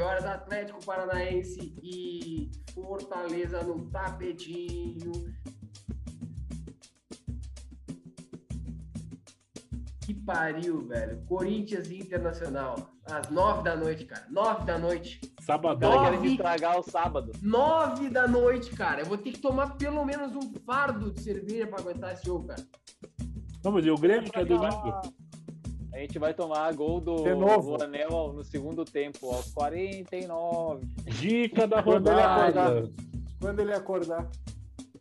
Horas 0.00 0.24
Atlético 0.24 0.84
Paranaense 0.84 1.74
e 1.82 2.50
Fortaleza 2.72 3.62
no 3.62 3.90
tapetinho. 3.90 5.34
Que 10.00 10.14
pariu, 10.14 10.86
velho. 10.86 11.20
Corinthians 11.26 11.90
e 11.90 11.98
Internacional. 11.98 12.90
Às 13.04 13.28
nove 13.28 13.62
da 13.64 13.76
noite, 13.76 14.04
cara. 14.04 14.26
Nove 14.30 14.64
da 14.64 14.78
noite. 14.78 15.20
Sabadão. 15.48 15.90
Ela 15.92 16.04
quer 16.10 16.16
Nove. 16.16 16.28
estragar 16.28 16.78
o 16.78 16.82
sábado. 16.82 17.32
Nove 17.40 18.10
da 18.10 18.28
noite, 18.28 18.70
cara. 18.76 19.00
Eu 19.00 19.06
vou 19.06 19.16
ter 19.16 19.32
que 19.32 19.38
tomar 19.38 19.76
pelo 19.76 20.04
menos 20.04 20.36
um 20.36 20.52
fardo 20.66 21.10
de 21.10 21.20
cerveja 21.20 21.66
pra 21.66 21.78
aguentar 21.80 22.12
esse 22.12 22.26
jogo, 22.26 22.48
cara. 22.48 22.62
Não, 23.64 23.72
mas 23.72 23.86
e 23.86 23.90
o 23.90 23.96
Grêmio 23.96 24.30
que 24.30 24.38
é 24.38 24.44
domingo? 24.44 25.00
A 25.94 25.98
gente 26.00 26.18
vai 26.18 26.34
tomar 26.34 26.70
gol 26.74 27.00
do, 27.00 27.24
De 27.24 27.34
novo. 27.34 27.78
do 27.78 27.82
Anel 27.84 28.32
no 28.34 28.44
segundo 28.44 28.84
tempo, 28.84 29.30
aos 29.34 29.50
49. 29.52 30.86
Dica 31.18 31.66
da 31.66 31.82
Quando 31.82 32.08
ele 32.08 32.20
rodada. 32.20 32.92
Quando 33.40 33.60
ele 33.60 33.72
acordar. 33.72 34.28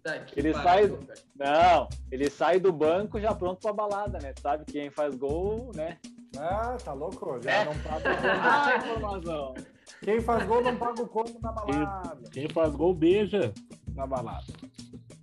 Tá 0.02 0.20
que 0.20 0.39
Ele 0.39 0.54
sai- 0.54 0.88
cara. 0.89 1.14
Não, 1.36 1.89
ele 2.10 2.30
sai 2.30 2.60
do 2.60 2.72
banco 2.72 3.20
já 3.20 3.36
pronto 3.36 3.60
pra 3.62 3.74
balada, 3.74 4.18
né? 4.20 4.34
Sabe 4.41 4.64
quem 4.66 4.89
faz 4.89 5.14
gol, 5.16 5.72
né? 5.76 5.98
Ah, 6.38 6.78
tá 6.84 6.93
louco? 6.93 7.38
Já 7.41 7.52
É. 7.52 7.66
não 7.66 7.74
combo. 7.84 8.02
Ah, 8.41 8.78
informação. 8.78 9.54
Quem 10.02 10.22
faz 10.22 10.45
gol 10.45 10.62
não 10.62 10.76
paga 10.78 11.02
o 11.02 11.08
combo 11.08 11.39
na 11.41 11.52
balada. 11.52 12.30
Quem 12.32 12.48
faz 12.50 12.76
gol 12.76 12.93
beija 12.93 13.54
na 13.93 14.06
balada. 14.08 14.45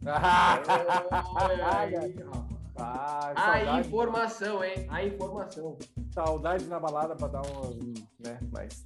Olha 0.04 2.00
aí, 2.00 2.14
rapaz. 2.14 2.54
Ah, 2.76 3.32
A 3.76 3.80
informação, 3.80 4.64
hein? 4.64 4.86
A 4.88 5.04
informação. 5.04 5.78
saudade 6.10 6.64
na 6.66 6.80
balada 6.80 7.14
pra 7.14 7.28
dar 7.28 7.42
um. 7.42 7.94
Né, 8.18 8.38
mas. 8.52 8.84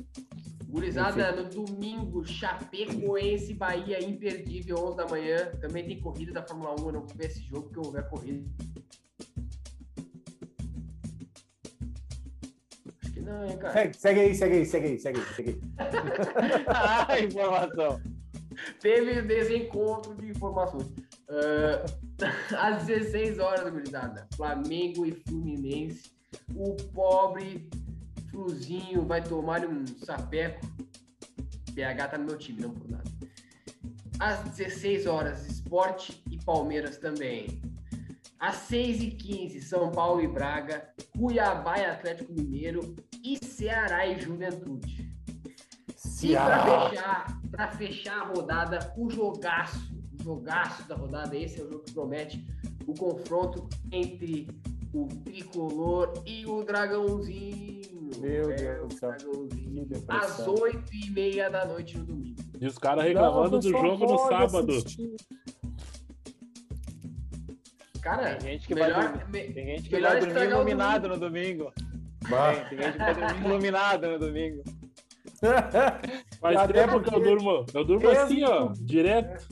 Gurizada, 0.68 1.32
no 1.32 1.49
domingo, 1.49 2.22
Chapecoense, 2.26 3.55
Bahia, 3.55 4.05
imperdível, 4.05 4.76
11 4.84 4.97
da 4.99 5.07
manhã. 5.07 5.36
Também 5.61 5.86
tem 5.86 5.99
corrida 5.99 6.32
da 6.32 6.47
Fórmula 6.47 6.74
1, 6.78 6.86
eu 6.86 6.93
não 6.93 7.01
vou 7.01 7.16
ver 7.16 7.26
esse 7.26 7.41
jogo 7.45 7.62
porque 7.62 7.78
eu 7.78 7.82
vou 7.84 7.93
ver 7.93 8.01
a 8.01 8.03
corrida. 8.03 8.47
Não, 13.28 13.46
hein, 13.46 13.58
cara. 13.58 13.92
Segue, 13.92 13.94
segue 13.94 14.20
aí, 14.20 14.34
segue 14.34 14.56
aí, 14.56 14.66
segue 14.66 14.86
aí, 14.86 14.98
segue 14.98 15.20
aí, 15.20 15.34
segue 15.34 15.50
aí. 15.50 16.64
Ah, 16.68 17.20
informação. 17.20 18.00
Teve 18.80 19.22
desencontro 19.22 20.14
de 20.14 20.30
informações. 20.30 20.92
Ah, 21.28 21.84
às 22.68 22.86
16 22.86 23.38
horas, 23.38 23.70
gurizada, 23.70 24.26
Flamengo 24.34 25.04
e 25.04 25.12
Fluminense. 25.12 26.10
O 26.54 26.74
pobre 26.92 27.68
Fluzinho 28.30 29.04
vai 29.04 29.22
tomar 29.22 29.66
um 29.66 29.86
sapeco. 29.86 30.66
PH 31.74 32.08
tá 32.08 32.18
no 32.18 32.24
meu 32.24 32.38
time, 32.38 32.62
não 32.62 32.70
por 32.70 32.90
nada. 32.90 33.10
Às 34.18 34.40
16 34.56 35.06
horas, 35.06 35.46
Esporte 35.46 36.22
e 36.30 36.42
Palmeiras 36.44 36.96
também. 36.96 37.62
Às 38.40 38.68
6h15, 38.68 39.60
São 39.62 39.90
Paulo 39.90 40.20
e 40.20 40.26
Braga, 40.26 40.88
Cuiabá 41.16 41.78
e 41.78 41.84
Atlético 41.84 42.32
Mineiro 42.32 42.96
e 43.32 43.44
Ceará 43.44 44.06
e 44.06 44.18
Juventude. 44.20 45.08
E 46.22 46.32
para 46.34 46.88
fechar, 46.90 47.40
pra 47.50 47.68
fechar 47.72 48.18
a 48.20 48.24
rodada, 48.24 48.94
o 48.96 49.10
jogaço, 49.10 49.92
o 50.18 50.22
jogaço 50.22 50.88
da 50.88 50.94
rodada, 50.96 51.36
esse 51.36 51.60
é 51.60 51.64
o 51.64 51.68
jogo 51.70 51.84
que 51.84 51.92
promete 51.92 52.44
o 52.86 52.94
confronto 52.94 53.68
entre 53.92 54.48
o 54.92 55.06
Tricolor 55.24 56.12
e 56.26 56.46
o 56.46 56.64
Dragãozinho. 56.64 57.78
Meu 58.20 58.50
É, 58.50 58.56
Deus 58.56 58.88
do 58.88 58.98
céu. 58.98 59.10
Às 59.10 59.88
depressão. 59.88 60.54
8h30 60.54 61.50
da 61.50 61.66
noite 61.66 61.98
no 61.98 62.04
domingo. 62.06 62.36
E 62.58 62.66
os 62.66 62.78
caras 62.78 63.04
reclamando 63.04 63.50
Não, 63.52 63.60
do 63.60 63.70
jogo 63.70 64.06
no 64.06 64.18
sábado. 64.28 64.72
assistir. 64.72 65.14
Cara, 68.00 68.36
Tem 68.36 68.52
gente 68.52 68.66
que 68.66 68.74
melhor, 68.74 68.94
vai 68.94 69.12
dormir. 69.18 69.30
me- 69.48 69.52
Tem 69.54 69.66
gente 69.66 69.88
que 69.88 69.94
melhor 69.94 70.12
vai 70.12 70.20
dormir 70.32 70.50
iluminado 70.50 71.08
no 71.08 71.18
domingo. 71.18 71.70
Gente 72.70 72.98
dormir 72.98 73.44
iluminado 73.46 74.06
no 74.10 74.18
domingo. 74.18 74.62
Faz 76.40 76.56
Até 76.56 76.72
tempo 76.72 77.00
que 77.00 77.08
eu 77.08 77.12
porque- 77.12 77.28
durmo. 77.28 77.66
Eu 77.74 77.84
durmo 77.84 78.08
Mesmo- 78.08 78.24
assim, 78.24 78.44
ó, 78.44 78.72
direto. 78.74 79.46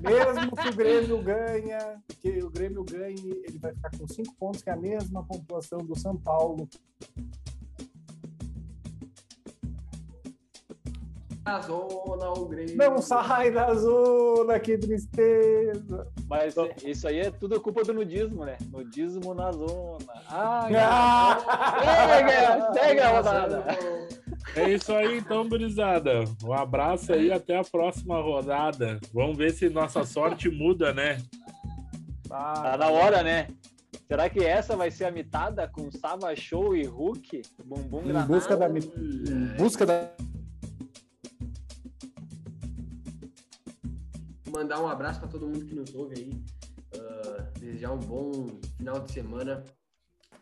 Mesmo 0.00 0.56
que 0.56 0.68
o 0.68 0.74
Grêmio 0.76 1.22
ganha, 1.22 2.02
que 2.20 2.38
o 2.42 2.50
Grêmio 2.50 2.84
ganhe, 2.84 3.42
ele 3.46 3.58
vai 3.58 3.72
ficar 3.72 3.90
com 3.96 4.06
cinco 4.06 4.34
pontos, 4.36 4.62
que 4.62 4.68
é 4.68 4.72
a 4.72 4.76
mesma 4.76 5.24
pontuação 5.24 5.78
do 5.78 5.96
São 5.98 6.16
Paulo. 6.16 6.68
A 11.44 11.60
zona, 11.60 12.30
o 12.30 12.46
Grêmio. 12.46 12.76
Não 12.76 12.98
sai 12.98 13.50
da 13.50 13.74
zona, 13.74 14.58
que 14.60 14.76
tristeza. 14.76 16.06
Mas 16.28 16.54
isso 16.84 17.08
aí 17.08 17.20
é 17.20 17.30
tudo 17.30 17.60
culpa 17.60 17.82
do 17.82 17.94
nudismo, 17.94 18.44
né? 18.44 18.56
Nudismo 18.70 19.34
na 19.34 19.50
zona. 19.50 19.98
Ah! 20.28 21.38
Segue, 22.10 22.78
segue 22.78 23.00
a 23.00 23.08
rodada. 23.10 23.64
É 24.56 24.68
isso 24.70 24.92
aí, 24.92 25.18
então, 25.18 25.48
gurizada. 25.48 26.24
Um 26.44 26.52
abraço 26.52 27.12
aí, 27.12 27.32
até 27.32 27.58
a 27.58 27.64
próxima 27.64 28.20
rodada. 28.20 28.98
Vamos 29.12 29.36
ver 29.36 29.52
se 29.52 29.68
nossa 29.68 30.04
sorte 30.04 30.48
muda, 30.48 30.92
né? 30.92 31.18
Tá 32.28 32.76
na 32.78 32.88
hora, 32.88 33.22
né? 33.22 33.48
Será 34.06 34.28
que 34.28 34.44
essa 34.44 34.76
vai 34.76 34.90
ser 34.90 35.04
a 35.04 35.10
mitada 35.10 35.68
com 35.68 35.90
Sava 35.92 36.34
Show 36.34 36.74
e 36.76 36.84
Hulk? 36.84 37.42
Bumbum 37.64 38.00
Em 38.00 38.04
granado? 38.04 38.32
busca 38.32 38.56
da. 38.56 38.68
Em 38.68 39.56
busca 39.56 39.86
da. 39.86 40.08
Mandar 44.60 44.78
um 44.78 44.86
abraço 44.86 45.18
para 45.18 45.28
todo 45.30 45.46
mundo 45.46 45.64
que 45.64 45.74
nos 45.74 45.94
ouve 45.94 46.18
aí. 46.18 46.30
Ah, 46.94 47.46
desejar 47.58 47.92
um 47.92 47.98
bom 47.98 48.46
final 48.76 49.00
de 49.00 49.10
semana. 49.10 49.64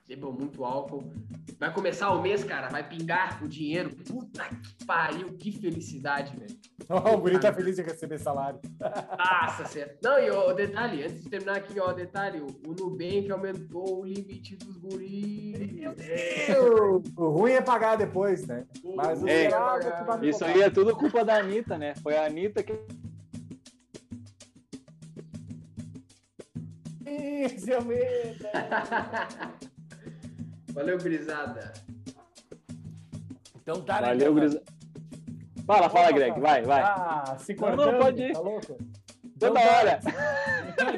Bebam 0.09 0.33
muito 0.33 0.65
álcool. 0.65 1.05
Vai 1.57 1.73
começar 1.73 2.11
o 2.11 2.21
mês, 2.21 2.43
cara. 2.43 2.69
Vai 2.69 2.89
pingar 2.89 3.41
o 3.45 3.47
dinheiro. 3.47 3.91
Puta 3.95 4.43
que 4.43 4.85
pariu. 4.85 5.35
Que 5.35 5.53
felicidade, 5.53 6.37
velho. 6.37 6.59
Oh, 6.89 7.15
o 7.15 7.19
Guri 7.19 7.39
tá 7.39 7.55
feliz 7.55 7.77
de 7.77 7.83
receber 7.83 8.19
salário. 8.19 8.59
Nossa, 9.17 9.67
certo. 9.67 9.99
Não, 10.03 10.19
e 10.19 10.29
o 10.29 10.53
detalhe, 10.53 11.05
antes 11.05 11.23
de 11.23 11.31
terminar 11.31 11.59
aqui, 11.59 11.79
ó, 11.79 11.93
detalhe, 11.93 12.41
o, 12.41 12.47
o 12.67 12.75
Nubank 12.75 13.31
aumentou 13.31 14.01
o 14.01 14.05
limite 14.05 14.57
dos 14.57 14.77
guris. 14.79 15.73
Meu 15.75 15.95
Deus! 15.95 17.05
O 17.17 17.29
ruim 17.29 17.53
é 17.53 17.61
pagar 17.61 17.95
depois, 17.95 18.45
né? 18.49 18.67
Mas 18.97 19.23
o 19.23 19.29
É, 19.29 19.45
é 19.45 20.19
me 20.19 20.29
Isso 20.29 20.45
aí 20.45 20.61
é 20.61 20.71
tudo 20.71 20.97
culpa 20.97 21.25
da 21.25 21.37
Anitta, 21.37 21.79
né? 21.79 21.95
Foi 22.03 22.17
a 22.17 22.27
Anitta 22.27 22.65
que. 22.65 22.73
Medo. 27.85 28.45
Valeu, 30.73 30.99
brisada. 30.99 31.73
Então 33.63 33.81
tá, 33.83 34.01
né? 34.01 34.09
Valeu, 34.09 34.35
cara? 34.35 34.47
Grisa. 34.47 34.63
Fala, 35.67 35.91
fala, 35.91 36.13
Greg, 36.13 36.41
vai, 36.41 36.63
vai. 36.63 36.83
Ah, 36.83 37.37
se 37.39 37.55
Não, 37.55 37.69
não, 37.69 37.77
cortando, 37.77 37.99
pode 38.01 38.23
ir. 38.23 38.33
tá 38.33 38.41
louco? 38.41 38.79
Toda 39.39 39.61
tá. 39.61 39.67
hora. 39.67 39.99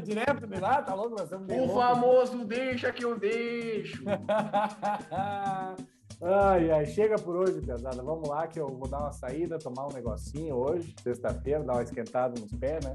Direto 0.00 0.46
de 0.46 0.60
lá, 0.60 0.82
tá 0.82 0.94
louco? 0.94 1.10
Nós 1.10 1.22
estamos 1.22 1.52
O 1.52 1.56
loucos. 1.56 1.74
famoso 1.74 2.44
deixa 2.44 2.92
que 2.92 3.04
eu 3.04 3.18
deixo. 3.18 4.04
ai, 6.22 6.70
ai, 6.70 6.86
chega 6.86 7.16
por 7.16 7.36
hoje, 7.36 7.60
pesada. 7.60 8.02
Vamos 8.02 8.28
lá 8.28 8.46
que 8.46 8.60
eu 8.60 8.68
vou 8.68 8.88
dar 8.88 9.00
uma 9.00 9.12
saída, 9.12 9.58
tomar 9.58 9.86
um 9.88 9.92
negocinho 9.92 10.54
hoje, 10.54 10.94
sexta-feira, 11.02 11.64
dar 11.64 11.74
uma 11.74 11.82
esquentada 11.82 12.40
nos 12.40 12.52
pés, 12.52 12.84
né? 12.84 12.94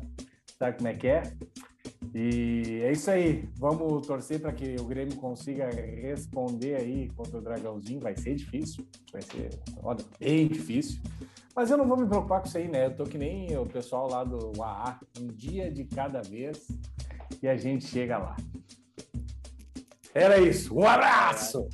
Sabe 0.57 0.77
como 0.77 0.87
é 0.87 0.93
que 0.93 1.07
é? 1.07 1.23
E 2.17 2.79
é 2.81 2.93
isso 2.93 3.11
aí. 3.11 3.49
Vamos 3.57 4.07
torcer 4.07 4.39
para 4.39 4.53
que 4.53 4.77
o 4.79 4.85
Grêmio 4.85 5.17
consiga 5.17 5.69
responder 5.69 6.77
aí 6.77 7.09
contra 7.09 7.37
o 7.37 7.41
Dragãozinho. 7.41 7.99
Vai 7.99 8.15
ser 8.15 8.35
difícil, 8.35 8.87
vai 9.11 9.21
ser 9.21 9.49
olha, 9.83 9.99
bem 10.17 10.47
difícil. 10.47 11.01
Mas 11.53 11.69
eu 11.69 11.77
não 11.77 11.85
vou 11.85 11.97
me 11.97 12.07
preocupar 12.07 12.39
com 12.39 12.47
isso 12.47 12.57
aí, 12.57 12.69
né? 12.69 12.85
Eu 12.85 12.95
tô 12.95 13.03
que 13.03 13.17
nem 13.17 13.57
o 13.57 13.65
pessoal 13.65 14.09
lá 14.09 14.23
do 14.23 14.53
AA, 14.63 14.97
um 15.19 15.27
dia 15.27 15.69
de 15.69 15.83
cada 15.83 16.21
vez 16.21 16.65
e 17.43 17.49
a 17.49 17.57
gente 17.57 17.85
chega 17.85 18.17
lá. 18.17 18.37
Era 20.13 20.39
isso. 20.39 20.73
Um 20.73 20.87
abraço! 20.87 21.67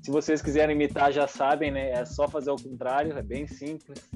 Se 0.00 0.12
vocês 0.12 0.40
quiserem 0.40 0.76
imitar, 0.76 1.12
já 1.12 1.26
sabem, 1.26 1.72
né? 1.72 1.90
É 1.90 2.04
só 2.04 2.28
fazer 2.28 2.52
o 2.52 2.56
contrário, 2.56 3.18
é 3.18 3.22
bem 3.22 3.48
simples. 3.48 4.08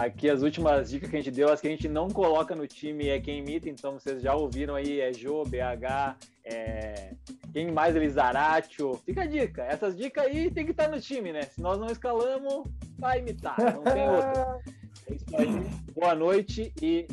Aqui 0.00 0.30
as 0.30 0.40
últimas 0.40 0.88
dicas 0.88 1.10
que 1.10 1.16
a 1.16 1.18
gente 1.18 1.30
deu, 1.30 1.52
as 1.52 1.60
que 1.60 1.68
a 1.68 1.70
gente 1.70 1.86
não 1.86 2.08
coloca 2.08 2.56
no 2.56 2.66
time 2.66 3.08
é 3.08 3.20
quem 3.20 3.40
imita, 3.40 3.68
então 3.68 3.92
vocês 3.92 4.22
já 4.22 4.34
ouviram 4.34 4.74
aí, 4.74 4.98
é 4.98 5.12
Jô, 5.12 5.44
BH, 5.44 6.16
é... 6.42 7.12
quem 7.52 7.70
mais 7.70 7.94
ele 7.94 8.08
Zaratio. 8.08 8.94
Fica 9.04 9.24
a 9.24 9.26
dica, 9.26 9.62
essas 9.62 9.94
dicas 9.94 10.24
aí 10.24 10.50
tem 10.50 10.64
que 10.64 10.70
estar 10.70 10.88
no 10.88 10.98
time, 10.98 11.34
né? 11.34 11.42
Se 11.42 11.60
nós 11.60 11.78
não 11.78 11.86
escalamos, 11.88 12.66
vai 12.98 13.18
imitar, 13.18 13.58
não 13.58 13.82
tem 13.82 14.08
outra. 14.08 14.58
É 15.06 15.14
isso 15.14 15.36
aí. 15.36 15.92
Boa 15.92 16.14
noite 16.14 16.72
e 16.80 17.06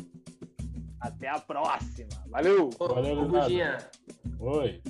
até 0.98 1.28
a 1.28 1.38
próxima. 1.38 2.08
Valeu! 2.30 2.70
Valeu, 2.78 3.18
ô, 4.40 4.56
Oi. 4.60 4.80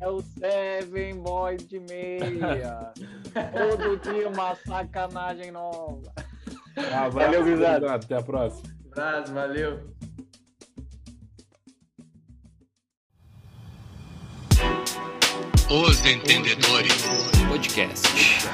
É 0.00 0.08
o 0.08 0.20
Seven 0.20 1.16
Boy 1.20 1.56
de 1.56 1.78
meia. 1.80 2.92
Todo 3.52 3.96
dia 3.98 4.28
uma 4.28 4.54
sacanagem 4.56 5.50
nova. 5.52 6.12
Abraço, 6.76 7.10
Valeu, 7.12 7.44
gurizada. 7.44 7.94
Até 7.94 8.16
a 8.16 8.22
próxima. 8.22 8.68
abraço, 8.92 9.32
valeu. 9.32 9.96
Os 15.70 16.04
Entendedores 16.06 17.02
Podcast. 17.48 18.48